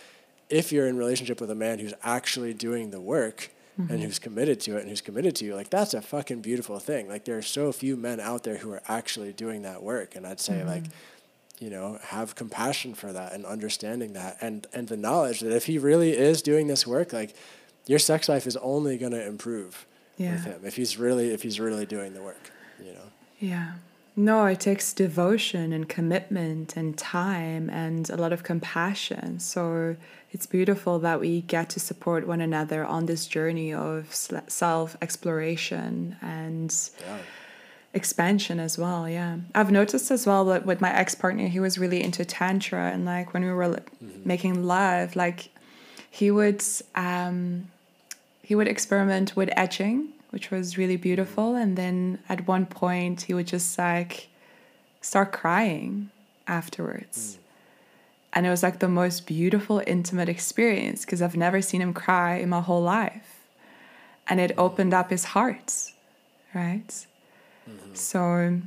if 0.49 0.73
you're 0.73 0.87
in 0.87 0.97
relationship 0.97 1.41
with 1.41 1.51
a 1.51 1.55
man 1.55 1.79
who's 1.79 1.95
actually 2.03 2.55
doing 2.55 2.91
the 2.91 3.01
work 3.01 3.51
mm-hmm. 3.81 3.93
and 3.93 4.03
who's 4.03 4.19
committed 4.19 4.61
to 4.61 4.77
it 4.77 4.81
and 4.81 4.89
who's 4.89 5.01
committed 5.01 5.37
to 5.37 5.45
you, 5.45 5.55
like 5.55 5.71
that's 5.71 5.95
a 5.95 6.03
fucking 6.03 6.41
beautiful 6.41 6.79
thing. 6.79 7.09
Like 7.09 7.25
there 7.25 7.39
are 7.39 7.43
so 7.43 7.73
few 7.73 7.97
men 7.97 8.21
out 8.21 8.45
there 8.45 8.59
who 8.59 8.71
are 8.73 8.83
actually 8.89 9.33
doing 9.33 9.63
that 9.63 9.83
work. 9.83 10.17
And 10.17 10.27
I'd 10.27 10.41
say 10.41 10.55
mm-hmm. 10.55 10.69
like, 10.69 10.85
you 11.59 11.71
know, 11.71 11.99
have 12.03 12.35
compassion 12.35 12.95
for 12.95 13.13
that 13.13 13.33
and 13.33 13.45
understanding 13.45 14.13
that 14.15 14.37
and 14.41 14.67
and 14.73 14.89
the 14.89 14.97
knowledge 14.97 15.41
that 15.41 15.53
if 15.53 15.67
he 15.67 15.79
really 15.79 16.17
is 16.17 16.43
doing 16.43 16.67
this 16.67 16.87
work, 16.87 17.13
like 17.13 17.35
your 17.87 17.99
sex 17.99 18.29
life 18.29 18.47
is 18.47 18.57
only 18.59 18.99
gonna 18.99 19.21
improve 19.21 19.87
yeah. 20.21 20.33
with 20.33 20.45
him 20.45 20.61
if 20.65 20.77
he's 20.77 20.99
really 20.99 21.31
if 21.31 21.43
he's 21.43 21.59
really 21.59 21.87
doing 21.87 22.15
the 22.15 22.23
work, 22.23 22.51
you 22.79 22.93
know. 22.93 23.11
Yeah. 23.39 23.73
No, 24.17 24.45
it 24.47 24.61
takes 24.61 24.93
devotion 24.93 25.73
and 25.73 25.89
commitment 25.89 26.77
and 26.77 26.99
time 26.99 27.71
and 27.71 28.11
a 28.11 28.17
lot 28.17 28.33
of 28.33 28.43
compassion. 28.43 29.39
So 29.39 29.97
it's 30.31 30.47
beautiful 30.47 30.99
that 30.99 31.21
we 31.21 31.43
get 31.43 31.71
to 31.71 31.81
support 31.81 32.27
one 32.27 32.41
another 32.41 32.85
on 32.85 33.07
this 33.07 33.27
journey 33.27 33.73
of 33.73 34.13
self 34.13 34.97
exploration 35.01 36.17
and 36.21 36.77
yeah. 37.01 37.19
expansion 37.95 38.61
as 38.61 38.77
well. 38.77 39.09
Yeah. 39.09 39.39
I've 39.55 39.71
noticed 39.71 40.11
as 40.11 40.27
well 40.27 40.45
that 40.47 40.67
with 40.67 40.83
my 40.83 40.93
ex 40.93 41.15
partner, 41.15 41.47
he 41.47 41.61
was 41.61 41.79
really 41.79 42.03
into 42.03 42.25
Tantra. 42.25 42.91
And 42.93 43.07
like 43.07 43.33
when 43.33 43.43
we 43.43 43.51
were 43.51 43.65
mm-hmm. 43.65 44.21
making 44.25 44.65
love, 44.65 45.17
like 45.17 45.49
he 46.11 46.31
would, 46.31 46.63
um, 46.95 47.69
he 48.51 48.57
would 48.57 48.69
experiment 48.69 49.37
with 49.37 49.49
edging 49.57 50.13
which 50.31 50.51
was 50.51 50.79
really 50.79 50.97
beautiful. 50.97 51.55
And 51.55 51.77
then 51.77 52.19
at 52.29 52.47
one 52.47 52.67
point, 52.67 53.23
he 53.23 53.35
would 53.35 53.47
just 53.47 53.79
like 53.79 54.29
start 55.01 55.33
crying 55.33 56.11
afterwards. 56.47 57.19
Mm. 57.19 57.39
And 58.33 58.47
it 58.47 58.51
was 58.51 58.63
like 58.63 58.79
the 58.79 58.89
most 58.89 59.27
beautiful, 59.27 59.83
intimate 59.87 60.29
experience 60.29 61.05
because 61.05 61.21
I've 61.21 61.37
never 61.37 61.61
seen 61.61 61.81
him 61.81 61.93
cry 61.93 62.37
in 62.37 62.49
my 62.49 62.61
whole 62.61 62.83
life. 62.83 63.41
And 64.29 64.39
it 64.39 64.53
opened 64.57 64.95
up 64.95 65.11
his 65.11 65.25
heart, 65.25 65.75
right? 66.55 66.89
Mm-hmm. 67.69 67.95
So, 67.95 68.61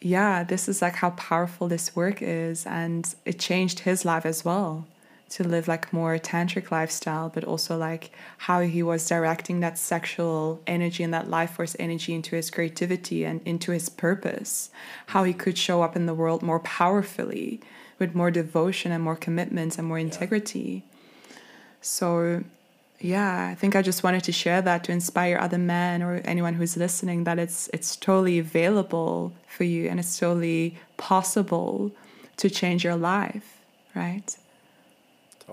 yeah, 0.00 0.42
this 0.42 0.68
is 0.68 0.82
like 0.82 0.96
how 0.96 1.10
powerful 1.10 1.68
this 1.68 1.94
work 1.94 2.20
is. 2.20 2.66
And 2.66 3.14
it 3.24 3.38
changed 3.38 3.80
his 3.80 4.04
life 4.04 4.26
as 4.26 4.44
well 4.44 4.88
to 5.32 5.42
live 5.42 5.66
like 5.66 5.92
more 5.94 6.18
tantric 6.18 6.70
lifestyle 6.70 7.30
but 7.30 7.42
also 7.42 7.76
like 7.76 8.10
how 8.36 8.60
he 8.60 8.82
was 8.82 9.08
directing 9.08 9.60
that 9.60 9.78
sexual 9.78 10.60
energy 10.66 11.02
and 11.02 11.14
that 11.14 11.30
life 11.30 11.52
force 11.52 11.74
energy 11.78 12.12
into 12.14 12.36
his 12.36 12.50
creativity 12.50 13.24
and 13.24 13.40
into 13.46 13.72
his 13.72 13.88
purpose. 13.88 14.70
How 15.06 15.24
he 15.24 15.32
could 15.32 15.56
show 15.56 15.82
up 15.82 15.96
in 15.96 16.04
the 16.04 16.14
world 16.14 16.42
more 16.42 16.60
powerfully 16.60 17.60
with 17.98 18.14
more 18.14 18.30
devotion 18.30 18.92
and 18.92 19.02
more 19.02 19.16
commitment 19.16 19.78
and 19.78 19.88
more 19.88 19.98
integrity. 19.98 20.84
Yeah. 20.84 21.36
so 21.80 22.44
yeah 23.00 23.48
i 23.50 23.54
think 23.54 23.74
i 23.74 23.82
just 23.82 24.04
wanted 24.04 24.22
to 24.22 24.32
share 24.32 24.62
that 24.62 24.84
to 24.84 24.92
inspire 24.92 25.36
other 25.38 25.58
men 25.58 26.02
or 26.02 26.20
anyone 26.24 26.54
who's 26.54 26.76
listening 26.76 27.24
that 27.24 27.38
it's 27.38 27.68
it's 27.72 27.96
totally 27.96 28.38
available 28.38 29.32
for 29.48 29.64
you 29.64 29.88
and 29.88 29.98
it's 29.98 30.18
totally 30.18 30.76
possible 30.98 31.90
to 32.36 32.48
change 32.48 32.84
your 32.84 32.96
life 32.96 33.58
right 33.96 34.36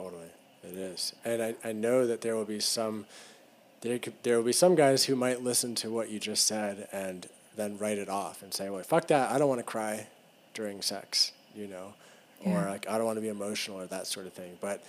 Totally, 0.02 0.30
it 0.64 0.78
is, 0.78 1.14
and 1.26 1.44
I, 1.44 1.56
I 1.62 1.72
know 1.74 2.08
that 2.08 2.22
there 2.22 2.36
will 2.36 2.46
be 2.46 2.62
some 2.62 3.06
there 3.82 4.00
could, 4.00 4.14
there 4.24 4.38
will 4.38 4.46
be 4.46 4.54
some 4.54 4.76
guys 4.76 5.04
who 5.04 5.16
might 5.16 5.44
listen 5.44 5.76
to 5.76 5.90
what 5.90 6.10
you 6.10 6.20
just 6.20 6.48
said 6.48 6.88
and 6.94 7.28
then 7.58 7.78
write 7.78 7.98
it 7.98 8.08
off 8.08 8.42
and 8.42 8.54
say, 8.54 8.70
"Well, 8.70 8.82
fuck 8.84 9.08
that! 9.08 9.30
I 9.30 9.38
don't 9.38 9.50
want 9.50 9.60
to 9.60 9.66
cry 9.66 10.08
during 10.54 10.82
sex," 10.82 11.34
you 11.54 11.68
know, 11.68 11.96
yeah. 12.46 12.66
or 12.66 12.70
like 12.70 12.90
I 12.90 12.98
don't 12.98 13.08
want 13.08 13.18
to 13.18 13.22
be 13.22 13.28
emotional 13.28 13.82
or 13.82 13.88
that 13.88 14.08
sort 14.08 14.26
of 14.26 14.32
thing. 14.32 14.58
But 14.62 14.82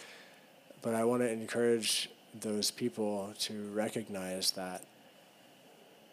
but 0.80 0.94
I 0.94 1.02
want 1.02 1.22
to 1.22 1.30
encourage 1.30 2.08
those 2.40 2.70
people 2.70 3.34
to 3.40 3.68
recognize 3.72 4.52
that 4.52 4.84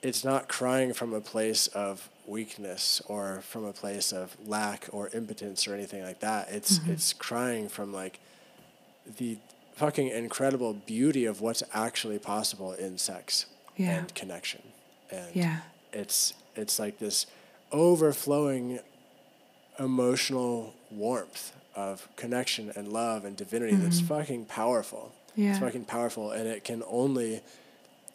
it's 0.01 0.23
not 0.23 0.47
crying 0.47 0.93
from 0.93 1.13
a 1.13 1.21
place 1.21 1.67
of 1.67 2.09
weakness 2.25 2.99
or 3.07 3.41
from 3.41 3.63
a 3.63 3.73
place 3.73 4.11
of 4.11 4.35
lack 4.45 4.87
or 4.91 5.09
impotence 5.13 5.67
or 5.67 5.75
anything 5.75 6.01
like 6.01 6.19
that. 6.21 6.49
It's 6.49 6.79
mm-hmm. 6.79 6.93
it's 6.93 7.13
crying 7.13 7.69
from 7.69 7.93
like 7.93 8.19
the 9.17 9.37
fucking 9.75 10.07
incredible 10.07 10.73
beauty 10.73 11.25
of 11.25 11.39
what's 11.39 11.63
actually 11.73 12.19
possible 12.19 12.73
in 12.73 12.97
sex 12.97 13.45
yeah. 13.75 13.91
and 13.91 14.13
connection. 14.15 14.61
And 15.11 15.35
yeah. 15.35 15.59
it's 15.93 16.33
it's 16.55 16.79
like 16.79 16.99
this 16.99 17.27
overflowing 17.71 18.79
emotional 19.79 20.73
warmth 20.89 21.53
of 21.75 22.07
connection 22.15 22.71
and 22.75 22.87
love 22.87 23.23
and 23.23 23.37
divinity 23.37 23.73
mm-hmm. 23.73 23.83
that's 23.83 23.99
fucking 23.99 24.45
powerful. 24.45 25.13
Yeah. 25.35 25.51
It's 25.51 25.59
fucking 25.59 25.85
powerful 25.85 26.31
and 26.31 26.47
it 26.47 26.63
can 26.63 26.81
only 26.87 27.41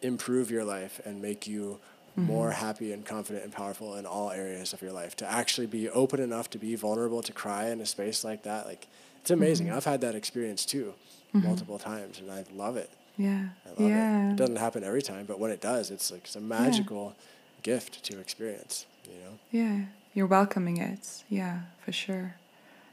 improve 0.03 0.51
your 0.51 0.65
life 0.65 1.01
and 1.05 1.23
make 1.23 1.47
you 1.47 1.79
mm-hmm. 2.19 2.27
more 2.27 2.51
happy 2.51 2.93
and 2.93 3.07
confident 3.07 3.45
and 3.45 3.53
powerful 3.53 3.95
in 3.95 4.05
all 4.05 4.33
areas 4.33 4.73
of 4.73 4.83
your 4.83 4.91
life. 4.91 5.15
To 5.17 5.31
actually 5.31 5.69
be 5.69 5.89
open 5.89 6.21
enough 6.21 6.51
to 6.51 6.59
be 6.59 6.75
vulnerable 6.75 7.23
to 7.23 7.33
cry 7.33 7.69
in 7.69 7.81
a 7.81 7.87
space 7.87 8.25
like 8.25 8.43
that, 8.43 8.67
like 8.67 8.89
it's 9.23 9.31
amazing. 9.31 9.69
Mm-hmm. 9.69 9.77
I've 9.77 9.85
had 9.85 10.01
that 10.03 10.15
experience 10.15 10.67
too, 10.67 10.95
mm-hmm. 11.35 11.47
multiple 11.47 11.79
times, 11.79 12.19
and 12.19 12.31
I 12.31 12.45
love 12.55 12.77
it. 12.77 12.91
Yeah. 13.17 13.47
I 13.65 13.69
love 13.81 13.91
yeah. 13.91 14.29
it. 14.29 14.33
It 14.33 14.37
doesn't 14.37 14.57
happen 14.57 14.83
every 14.85 15.03
time, 15.03 15.27
but 15.27 15.39
when 15.39 15.51
it 15.53 15.61
does, 15.61 15.91
it's 15.91 16.11
like 16.11 16.23
it's 16.25 16.37
a 16.37 16.41
magical 16.41 17.15
yeah. 17.17 17.25
gift 17.63 18.03
to 18.05 18.19
experience. 18.19 18.87
You 19.05 19.19
know. 19.21 19.39
Yeah, 19.51 19.85
you're 20.13 20.27
welcoming 20.27 20.79
it. 20.79 21.23
Yeah, 21.29 21.61
for 21.85 21.93
sure. 21.93 22.35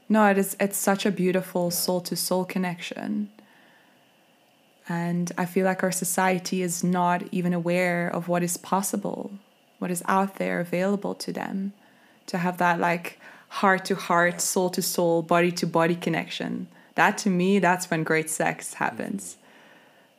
No, 0.08 0.24
it 0.26 0.38
is. 0.38 0.56
It's 0.60 0.76
such 0.76 1.04
a 1.04 1.10
beautiful 1.10 1.70
soul 1.70 2.00
to 2.02 2.16
soul 2.16 2.44
connection. 2.44 3.30
And 4.88 5.30
I 5.38 5.46
feel 5.46 5.64
like 5.64 5.82
our 5.82 5.92
society 5.92 6.62
is 6.62 6.82
not 6.82 7.22
even 7.32 7.52
aware 7.52 8.08
of 8.08 8.26
what 8.26 8.42
is 8.42 8.56
possible, 8.56 9.32
what 9.78 9.90
is 9.90 10.02
out 10.06 10.36
there 10.36 10.58
available 10.60 11.14
to 11.16 11.32
them. 11.32 11.72
To 12.26 12.38
have 12.38 12.58
that 12.58 12.78
like 12.78 13.18
heart 13.50 13.84
to 13.84 13.94
heart, 13.96 14.40
soul 14.40 14.70
to 14.70 14.80
soul, 14.80 15.22
body 15.22 15.50
to 15.52 15.66
body 15.66 15.96
connection. 15.96 16.68
That 16.94 17.18
to 17.18 17.30
me, 17.30 17.58
that's 17.58 17.90
when 17.90 18.04
great 18.04 18.30
sex 18.30 18.74
happens. 18.74 19.36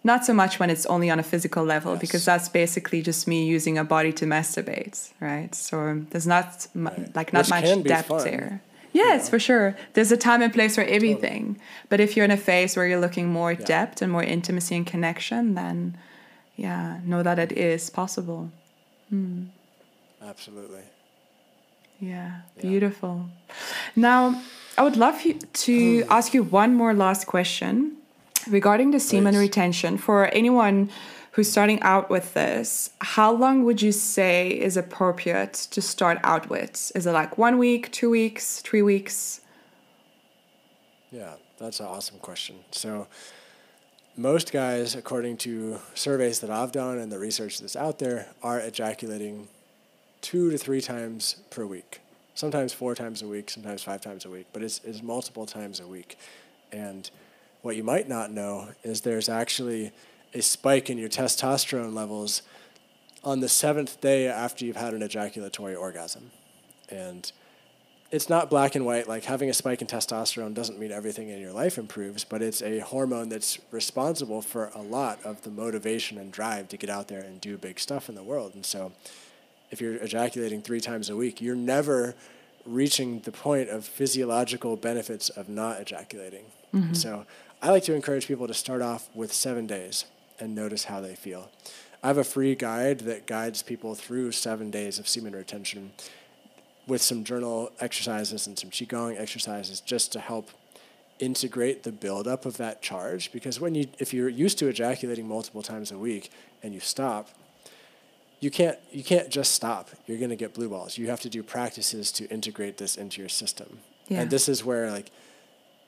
Not 0.04 0.26
so 0.26 0.34
much 0.34 0.60
when 0.60 0.70
it's 0.70 0.86
only 0.88 1.10
on 1.10 1.20
a 1.20 1.24
physical 1.24 1.64
level, 1.64 1.94
yes. 1.94 2.02
because 2.02 2.26
that's 2.26 2.50
basically 2.50 3.02
just 3.02 3.28
me 3.28 3.46
using 3.46 3.78
a 3.78 3.84
body 3.84 4.12
to 4.14 4.26
masturbate, 4.26 5.12
right? 5.20 5.54
So 5.54 6.04
there's 6.10 6.28
not 6.28 6.68
right. 6.76 7.16
like 7.16 7.32
not 7.34 7.46
Which 7.46 7.50
much 7.52 7.84
depth 7.84 8.08
fun. 8.08 8.24
there. 8.24 8.62
Yes, 8.94 9.30
for 9.30 9.40
sure. 9.40 9.78
There's 9.94 10.12
a 10.12 10.18
time 10.18 10.42
and 10.42 10.52
place 10.52 10.76
for 10.76 10.84
everything. 10.84 11.58
But 11.88 12.02
if 12.02 12.18
you're 12.18 12.26
in 12.26 12.32
a 12.32 12.38
phase 12.38 12.76
where 12.76 12.86
you're 12.86 13.00
looking 13.00 13.30
more 13.30 13.54
depth 13.54 14.02
and 14.02 14.12
more 14.12 14.24
intimacy 14.24 14.76
and 14.76 14.86
connection, 14.86 15.54
then 15.56 15.98
yeah, 16.58 17.00
know 17.06 17.24
that 17.24 17.40
it 17.40 17.54
is 17.54 17.90
possible. 17.90 18.52
Hmm. 19.10 19.46
Absolutely. 20.22 20.82
Yeah, 22.02 22.42
beautiful. 22.60 23.30
Now, 23.96 24.42
I 24.78 24.84
would 24.84 24.98
love 24.98 25.22
you 25.22 25.36
to 25.36 26.04
oh. 26.10 26.14
ask 26.14 26.34
you 26.34 26.42
one 26.42 26.74
more 26.74 26.96
last 26.96 27.28
question 27.28 27.98
regarding 28.50 28.90
the 28.90 29.00
semen 29.00 29.34
Please. 29.34 29.40
retention. 29.40 29.98
For 30.00 30.26
anyone 30.28 30.90
who's 31.34 31.50
starting 31.50 31.80
out 31.82 32.10
with 32.10 32.34
this, 32.34 32.90
how 33.00 33.32
long 33.32 33.64
would 33.66 33.84
you 33.84 33.92
say 33.92 34.50
is 34.50 34.76
appropriate 34.78 35.54
to 35.54 35.82
start 35.82 36.18
out 36.24 36.50
with? 36.50 36.92
Is 36.96 37.06
it 37.06 37.12
like 37.12 37.38
one 37.38 37.60
week, 37.60 37.92
two 37.92 38.10
weeks, 38.10 38.62
three 38.62 38.82
weeks? 38.82 39.42
Yeah, 41.12 41.34
that's 41.60 41.80
an 41.80 41.86
awesome 41.86 42.18
question. 42.18 42.56
So, 42.72 43.08
most 44.18 44.52
guys, 44.52 44.96
according 44.96 45.38
to 45.38 45.80
surveys 45.94 46.40
that 46.40 46.50
I've 46.50 46.72
done 46.72 46.98
and 46.98 47.12
the 47.12 47.20
research 47.20 47.60
that's 47.60 47.76
out 47.76 48.00
there, 48.00 48.28
are 48.42 48.60
ejaculating 48.60 49.48
two 50.22 50.52
to 50.52 50.58
three 50.58 50.82
times 50.82 51.38
per 51.50 51.66
week. 51.66 52.02
Sometimes 52.34 52.74
four 52.74 52.96
times 52.96 53.22
a 53.22 53.28
week, 53.28 53.50
sometimes 53.50 53.84
five 53.84 54.02
times 54.02 54.26
a 54.26 54.30
week, 54.30 54.48
but 54.54 54.64
it's, 54.64 54.80
it's 54.84 55.04
multiple 55.04 55.46
times 55.46 55.80
a 55.80 55.88
week. 55.88 56.18
And 56.72 57.10
what 57.62 57.76
you 57.76 57.84
might 57.84 58.08
not 58.08 58.32
know 58.32 58.70
is 58.84 59.02
there's 59.02 59.30
actually 59.30 59.92
a 60.34 60.42
spike 60.42 60.90
in 60.90 60.98
your 60.98 61.10
testosterone 61.10 61.94
levels 61.94 62.42
on 63.24 63.40
the 63.40 63.50
seventh 63.50 64.02
day 64.02 64.28
after 64.28 64.66
you've 64.66 64.78
had 64.78 64.94
an 64.94 65.04
ejaculatory 65.04 65.76
orgasm. 65.76 66.32
And 66.90 67.32
it's 68.12 68.30
not 68.30 68.50
black 68.50 68.76
and 68.76 68.86
white. 68.86 69.08
Like 69.08 69.24
having 69.26 69.50
a 69.50 69.54
spike 69.54 69.82
in 69.82 69.88
testosterone 69.88 70.54
doesn't 70.54 70.80
mean 70.80 70.92
everything 70.92 71.30
in 71.30 71.40
your 71.40 71.54
life 71.54 71.78
improves, 71.78 72.24
but 72.24 72.42
it's 72.42 72.62
a 72.62 72.80
hormone 72.80 73.30
that's 73.30 73.60
responsible 73.72 74.42
for 74.42 74.72
a 74.74 74.82
lot 74.82 75.24
of 75.24 75.42
the 75.44 75.50
motivation 75.50 76.18
and 76.18 76.32
drive 76.32 76.68
to 76.70 76.78
get 76.78 76.90
out 76.90 77.08
there 77.08 77.22
and 77.22 77.40
do 77.40 77.58
big 77.58 77.80
stuff 77.80 78.10
in 78.10 78.16
the 78.16 78.24
world. 78.24 78.54
And 78.54 78.66
so, 78.66 78.92
if 79.72 79.82
you're 79.82 79.96
ejaculating 79.96 80.62
three 80.62 80.82
times 80.82 81.10
a 81.10 81.16
week, 81.16 81.42
you're 81.42 81.56
never 81.56 82.14
reaching 82.66 83.22
the 83.22 83.32
point 83.32 83.70
of 83.70 83.86
physiological 83.86 84.76
benefits 84.76 85.30
of 85.30 85.50
not 85.50 85.80
ejaculating. 85.82 86.46
Mm-hmm. 86.74 86.94
So, 86.94 87.26
I 87.62 87.70
like 87.70 87.84
to 87.84 87.94
encourage 87.94 88.28
people 88.28 88.48
to 88.48 88.54
start 88.54 88.82
off 88.82 89.10
with 89.14 89.32
seven 89.32 89.68
days 89.68 90.06
and 90.40 90.56
notice 90.56 90.86
how 90.86 91.00
they 91.00 91.16
feel. 91.16 91.50
I 92.04 92.08
have 92.08 92.18
a 92.18 92.24
free 92.24 92.56
guide 92.56 93.02
that 93.02 93.28
guides 93.28 93.62
people 93.62 93.94
through 93.94 94.32
seven 94.32 94.72
days 94.72 94.98
of 94.98 95.08
semen 95.08 95.36
retention 95.36 95.92
with 96.88 97.02
some 97.02 97.24
journal 97.24 97.72
exercises 97.80 98.48
and 98.48 98.58
some 98.58 98.72
qigong 98.72 99.20
exercises 99.20 99.80
just 99.80 100.12
to 100.14 100.20
help 100.20 100.50
integrate 101.20 101.84
the 101.84 101.92
buildup 101.92 102.48
of 102.48 102.58
that 102.58 102.82
charge 102.82 103.32
because 103.32 103.60
when 103.60 103.76
you 103.76 103.88
if 104.00 104.12
you're 104.12 104.28
used 104.28 104.58
to 104.58 104.68
ejaculating 104.68 105.28
multiple 105.28 105.62
times 105.62 105.92
a 105.92 105.98
week 105.98 106.32
and 106.64 106.74
you 106.74 106.80
stop 106.80 107.30
you 108.42 108.52
can't 108.52 108.78
you 108.92 109.04
can't 109.04 109.30
just 109.30 109.54
stop. 109.54 109.90
You're 110.06 110.18
going 110.18 110.32
to 110.32 110.36
get 110.36 110.54
blue 110.54 110.68
balls. 110.68 110.98
You 110.98 111.08
have 111.08 111.22
to 111.22 111.30
do 111.30 111.42
practices 111.42 112.12
to 112.14 112.28
integrate 112.30 112.78
this 112.78 112.98
into 112.98 113.22
your 113.22 113.30
system. 113.30 113.80
Yeah. 114.08 114.22
and 114.22 114.30
this 114.30 114.50
is 114.50 114.66
where 114.66 114.92
like 114.92 115.10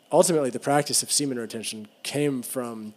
ultimately 0.10 0.49
the 0.49 0.60
practice 0.60 1.04
of 1.04 1.12
semen 1.12 1.38
retention 1.38 1.89
came 2.04 2.41
from 2.41 2.93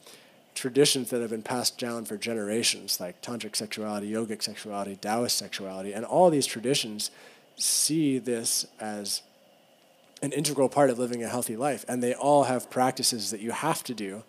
traditions 0.54 1.10
that 1.10 1.20
have 1.20 1.30
been 1.30 1.42
passed 1.42 1.78
down 1.78 2.04
for 2.04 2.16
generations, 2.16 3.00
like 3.00 3.20
tantric 3.22 3.56
sexuality, 3.56 4.10
yogic 4.10 4.42
sexuality, 4.42 4.96
Taoist 4.96 5.36
sexuality, 5.36 5.92
and 5.92 6.04
all 6.04 6.30
these 6.30 6.46
traditions 6.46 7.10
see 7.56 8.18
this 8.18 8.66
as 8.78 9.22
an 10.22 10.32
integral 10.32 10.68
part 10.68 10.90
of 10.90 10.98
living 10.98 11.22
a 11.22 11.28
healthy 11.28 11.56
life, 11.56 11.84
and 11.88 12.02
they 12.02 12.14
all 12.14 12.44
have 12.44 12.70
practices 12.70 13.30
that 13.30 13.40
you 13.40 13.50
have 13.50 13.82
to 13.84 13.94
do 13.94 14.22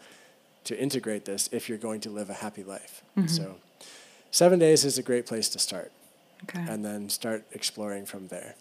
to 0.65 0.77
integrate 0.77 1.25
this 1.25 1.47
if 1.51 1.69
you're 1.69 1.77
going 1.77 2.01
to 2.01 2.09
live 2.09 2.29
a 2.29 2.33
happy 2.33 2.63
life. 2.63 3.03
Mm-hmm. 3.17 3.27
So, 3.27 3.55
seven 4.37 4.59
days 4.59 4.85
is 4.85 4.97
a 4.97 5.03
great 5.03 5.25
place 5.25 5.49
to 5.49 5.59
start, 5.59 5.91
Okay. 6.43 6.63
and 6.71 6.85
then 6.85 7.09
start 7.09 7.43
exploring 7.51 8.05
from 8.05 8.27
there. 8.27 8.55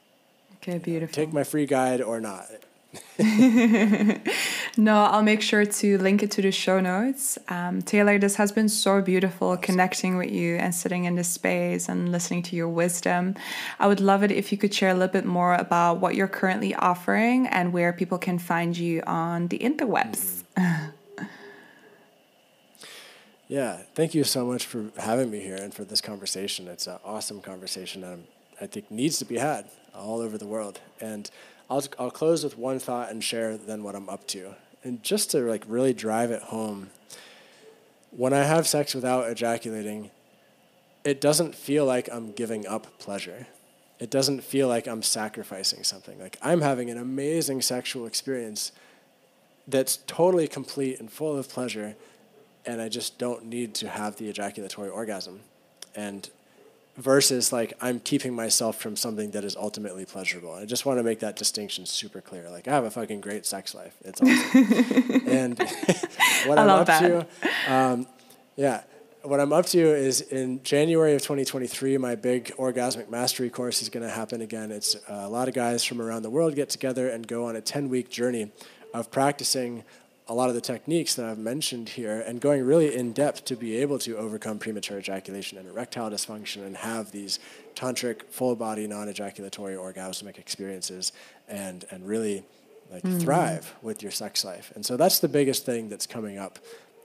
Okay, 0.57 0.79
beautiful. 0.79 1.15
Take 1.15 1.33
my 1.33 1.45
free 1.45 1.67
guide 1.67 2.01
or 2.01 2.21
not. 2.21 2.47
No, 4.79 5.05
I'll 5.05 5.23
make 5.23 5.41
sure 5.41 5.65
to 5.65 5.99
link 5.99 6.23
it 6.23 6.31
to 6.33 6.43
the 6.43 6.53
show 6.53 6.81
notes. 6.81 7.39
Um, 7.49 7.81
Taylor, 7.81 8.19
this 8.19 8.37
has 8.37 8.53
been 8.53 8.69
so 8.69 9.01
beautiful 9.01 9.57
connecting 9.57 10.19
with 10.19 10.31
you 10.31 10.57
and 10.57 10.75
sitting 10.75 11.05
in 11.05 11.15
this 11.15 11.29
space 11.29 11.89
and 11.89 12.13
listening 12.13 12.43
to 12.43 12.57
your 12.57 12.69
wisdom. 12.69 13.37
I 13.79 13.87
would 13.87 14.01
love 14.01 14.23
it 14.23 14.31
if 14.31 14.53
you 14.53 14.59
could 14.59 14.75
share 14.75 14.91
a 14.91 14.95
little 14.95 15.09
bit 15.09 15.25
more 15.25 15.55
about 15.55 16.01
what 16.01 16.15
you're 16.15 16.29
currently 16.29 16.75
offering 16.75 17.47
and 17.47 17.73
where 17.73 17.91
people 17.95 18.19
can 18.19 18.39
find 18.39 18.77
you 18.77 19.03
on 19.07 19.49
the 19.49 19.59
interwebs. 19.59 20.43
Yeah, 23.49 23.79
thank 23.95 24.13
you 24.13 24.25
so 24.25 24.45
much 24.45 24.67
for 24.67 24.91
having 24.99 25.31
me 25.31 25.39
here 25.39 25.55
and 25.55 25.73
for 25.73 25.85
this 25.85 26.01
conversation. 26.01 26.67
It's 26.67 26.89
an 26.89 26.99
awesome 27.05 27.41
conversation 27.41 28.03
and 28.03 28.27
I 28.61 28.67
think 28.67 28.91
needs 28.91 29.19
to 29.21 29.25
be 29.25 29.39
had 29.39 29.67
all 29.95 30.21
over 30.21 30.37
the 30.37 30.47
world. 30.47 30.81
And 31.01 31.31
I'll, 31.71 31.85
I'll 31.97 32.11
close 32.11 32.43
with 32.43 32.59
one 32.59 32.81
thought 32.81 33.11
and 33.11 33.23
share 33.23 33.57
then 33.57 33.85
what 33.85 33.95
I'm 33.95 34.09
up 34.09 34.27
to. 34.29 34.57
And 34.83 35.01
just 35.03 35.31
to 35.31 35.39
like 35.41 35.63
really 35.69 35.95
drive 35.95 36.33
it 36.33 36.43
home, 36.43 36.91
when 38.11 38.33
I 38.33 38.43
have 38.43 38.67
sex 38.67 38.97
without 38.97 39.31
ejaculating, 39.31 40.11
it 41.05 41.21
doesn't 41.21 41.55
feel 41.55 41.85
like 41.85 42.09
I'm 42.11 42.33
giving 42.33 42.67
up 42.67 42.99
pleasure. 42.99 43.47
It 44.01 44.11
doesn't 44.11 44.43
feel 44.43 44.67
like 44.67 44.89
I'm 44.89 45.03
sacrificing 45.03 45.85
something. 45.85 46.19
Like 46.19 46.37
I'm 46.43 46.63
having 46.63 46.91
an 46.91 46.99
amazing 46.99 47.63
sexual 47.63 48.07
experience 48.07 48.73
that's 49.69 49.99
totally 50.09 50.49
complete 50.49 50.99
and 50.99 51.11
full 51.13 51.37
of 51.39 51.49
pleasure 51.49 51.95
and 52.67 52.81
I 52.81 52.89
just 52.89 53.19
don't 53.19 53.47
need 53.47 53.75
to 53.77 53.89
have 53.89 54.17
the 54.17 54.29
ejaculatory 54.29 54.91
orgasm. 54.91 55.41
And 55.95 56.29
versus 56.97 57.53
like 57.53 57.75
I'm 57.81 58.01
keeping 58.01 58.35
myself 58.35 58.81
from 58.81 58.97
something 58.97 59.31
that 59.33 59.45
is 59.45 59.57
ultimately 59.57 60.05
pleasurable. 60.05 60.53
I 60.53 60.65
just 60.65 60.87
want 60.87 60.99
to 60.99 61.03
make 61.03 61.21
that 61.21 61.37
distinction 61.37 61.87
super 61.87 62.21
clear. 62.21 62.49
Like 62.51 62.69
I 62.69 62.73
have 62.73 62.85
a 62.85 62.91
fucking 62.91 63.21
great 63.21 63.47
sex 63.47 63.75
life. 63.75 63.97
It's 64.05 64.21
awesome. 64.21 65.23
and 65.29 65.59
what 66.47 66.59
I 66.59 66.63
I'm 66.63 66.67
love 66.69 66.81
up 66.81 66.87
that. 66.87 67.01
to, 67.01 67.75
um, 67.75 68.07
yeah, 68.57 68.83
what 69.23 69.41
I'm 69.41 69.53
up 69.53 69.67
to 69.67 69.79
is 69.79 70.21
in 70.21 70.63
January 70.63 71.15
of 71.15 71.23
2023, 71.23 71.99
my 71.99 72.15
big 72.15 72.55
orgasmic 72.57 73.11
mastery 73.11 73.51
course 73.51 73.83
is 73.83 73.89
going 73.89 74.07
to 74.07 74.13
happen 74.13 74.41
again. 74.41 74.71
It's 74.71 74.95
uh, 74.95 75.23
a 75.25 75.29
lot 75.29 75.49
of 75.49 75.55
guys 75.55 75.85
from 75.85 76.01
around 76.01 76.23
the 76.23 76.31
world 76.31 76.55
get 76.55 76.71
together 76.71 77.09
and 77.09 77.27
go 77.27 77.47
on 77.47 77.57
a 77.57 77.61
10 77.61 77.89
week 77.89 78.09
journey 78.09 78.53
of 78.95 79.11
practicing 79.11 79.85
a 80.29 80.35
lot 80.35 80.49
of 80.49 80.55
the 80.57 80.61
techniques 80.61 81.15
that 81.15 81.25
I've 81.25 81.39
mentioned 81.39 81.91
here 81.91 82.21
and 82.21 82.41
going 82.41 82.65
really 82.65 82.95
in 82.95 83.13
depth 83.13 83.45
to 83.45 83.57
be 83.57 83.77
able 83.77 83.99
to 84.01 84.17
overcome 84.17 84.59
premature 84.59 84.99
ejaculation 84.99 85.57
and 85.57 85.69
erectile 85.69 86.11
dysfunction 86.11 86.67
and 86.67 86.77
have 86.77 87.13
these 87.13 87.39
tantric 87.77 88.23
full 88.31 88.57
body 88.57 88.87
non 88.89 89.09
ejaculatory 89.09 89.77
orgasmic 89.77 90.39
experiences 90.39 91.13
and 91.49 91.85
and 91.91 92.07
really 92.07 92.43
like 92.91 93.03
mm. 93.03 93.21
thrive 93.21 93.75
with 93.83 94.03
your 94.03 94.13
sex 94.13 94.45
life. 94.45 94.73
And 94.75 94.85
so 94.85 94.97
that's 94.97 95.21
the 95.21 95.29
biggest 95.29 95.65
thing 95.65 95.89
that's 95.89 96.07
coming 96.07 96.39
up 96.39 96.59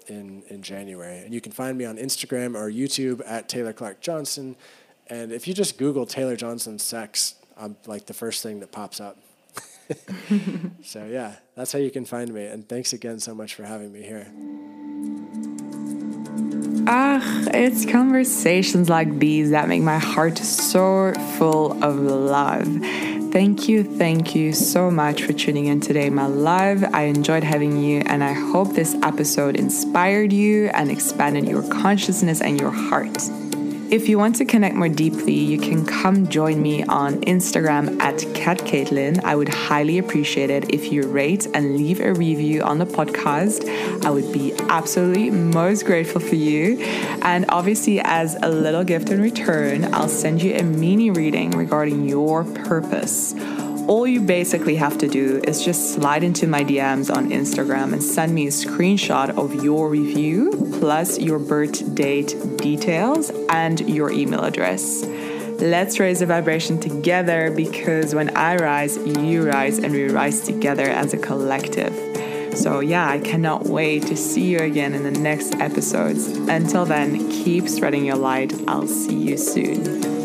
in 0.08 0.42
in 0.48 0.64
January. 0.64 1.20
And 1.20 1.34
you 1.34 1.42
can 1.42 1.52
find 1.52 1.78
me 1.78 1.86
on 1.86 1.98
Instagram 1.98 2.56
or 2.56 2.72
YouTube 2.72 3.22
at 3.26 3.48
Taylor 3.48 3.74
Clark 3.74 4.02
Johnson. 4.02 4.56
And 5.08 5.32
if 5.32 5.48
you 5.48 5.54
just 5.54 5.78
Google 5.78 6.08
Taylor 6.08 6.36
Johnson 6.36 6.80
sex, 6.80 7.36
I'm 7.56 7.76
like 7.86 8.08
the 8.08 8.14
first 8.14 8.42
thing 8.42 8.62
that 8.62 8.72
pops 8.72 9.00
up. 9.00 9.18
So 10.84 11.06
yeah, 11.06 11.36
that's 11.56 11.72
how 11.72 11.80
you 11.80 11.92
can 11.92 12.06
find 12.06 12.34
me. 12.34 12.46
And 12.46 12.68
thanks 12.68 12.94
again 12.94 13.20
so 13.20 13.34
much 13.34 13.56
for 13.56 13.64
having 13.64 13.92
me 13.92 14.02
here. 14.02 14.28
Ah, 16.88 17.22
it's 17.54 17.86
conversations 17.86 18.90
like 18.90 19.20
these 19.20 19.52
that 19.52 19.68
make 19.68 19.82
my 19.82 20.00
heart 20.00 20.38
so 20.38 21.14
full 21.38 21.84
of 21.84 22.00
love. 22.00 22.68
Thank 23.32 23.70
you, 23.70 23.84
thank 23.84 24.36
you 24.36 24.52
so 24.52 24.92
much 24.92 25.24
for 25.24 25.32
tuning 25.32 25.68
in 25.68 25.80
today, 25.80 26.10
my 26.10 26.26
love. 26.26 26.84
I 26.94 27.04
enjoyed 27.04 27.44
having 27.44 27.82
you, 27.82 28.02
and 28.06 28.24
I 28.24 28.34
hope 28.34 28.74
this 28.74 28.96
episode 29.04 29.56
inspired 29.56 30.34
you 30.34 30.68
and 30.74 30.92
expanded 30.92 31.48
your 31.48 31.64
consciousness 31.70 32.42
and 32.42 32.60
your 32.60 32.72
heart. 32.72 33.18
If 33.92 34.08
you 34.08 34.18
want 34.18 34.38
to 34.38 34.46
connect 34.46 34.74
more 34.74 34.88
deeply, 34.88 35.34
you 35.34 35.60
can 35.60 35.86
come 35.86 36.30
join 36.30 36.62
me 36.62 36.82
on 36.84 37.20
Instagram 37.24 38.00
at 38.00 38.20
Cat 38.34 38.60
Caitlin. 38.60 39.22
I 39.22 39.36
would 39.36 39.50
highly 39.50 39.98
appreciate 39.98 40.50
it 40.50 40.74
if 40.74 40.94
you 40.94 41.06
rate 41.06 41.46
and 41.54 41.76
leave 41.76 42.00
a 42.00 42.14
review 42.14 42.62
on 42.62 42.78
the 42.78 42.86
podcast. 42.86 43.68
I 44.06 44.10
would 44.10 44.32
be 44.32 44.54
absolutely 44.70 45.30
most 45.30 45.86
grateful 45.86 46.22
for 46.22 46.36
you. 46.36 46.80
And 47.22 47.44
obviously, 47.50 48.00
as 48.00 48.38
a 48.42 48.48
little 48.48 48.86
gift 48.86 49.10
in 49.10 49.22
return, 49.22 49.94
I'll 49.94 50.08
send 50.08 50.42
you 50.42 50.56
a 50.56 50.64
mini 50.64 51.12
reading 51.12 51.52
regarding 51.52 52.08
your 52.08 52.46
purpose. 52.46 53.36
All 53.90 54.08
you 54.08 54.22
basically 54.22 54.78
have 54.78 55.00
to 55.00 55.10
do 55.10 55.42
is 55.44 55.66
just 55.66 55.96
slide 55.96 56.24
into 56.24 56.48
my 56.48 56.64
DMs 56.64 57.14
on 57.14 57.30
Instagram 57.30 57.92
and 57.92 58.02
send 58.02 58.34
me 58.34 58.48
a 58.48 58.52
screenshot 58.52 59.38
of 59.38 59.62
your 59.66 59.90
review 59.90 60.71
plus 60.82 61.20
your 61.20 61.40
birth 61.40 61.96
date 61.96 62.36
details 62.58 63.32
and 63.50 63.80
your 63.88 64.12
email 64.12 64.44
address. 64.44 65.04
Let's 65.62 66.00
raise 66.00 66.20
the 66.20 66.26
vibration 66.26 66.80
together 66.80 67.52
because 67.52 68.16
when 68.16 68.36
I 68.36 68.56
rise, 68.56 68.98
you 68.98 69.48
rise, 69.48 69.78
and 69.78 69.94
we 69.94 70.10
rise 70.10 70.42
together 70.42 70.90
as 70.90 71.14
a 71.14 71.18
collective. 71.18 71.94
So, 72.58 72.80
yeah, 72.80 73.08
I 73.08 73.20
cannot 73.20 73.68
wait 73.68 74.08
to 74.08 74.18
see 74.18 74.46
you 74.46 74.58
again 74.58 74.94
in 74.94 75.04
the 75.04 75.12
next 75.12 75.56
episodes. 75.56 76.28
Until 76.28 76.86
then, 76.86 77.30
keep 77.30 77.70
spreading 77.70 78.04
your 78.04 78.18
light. 78.18 78.54
I'll 78.68 78.88
see 78.88 79.16
you 79.16 79.38
soon. 79.38 80.21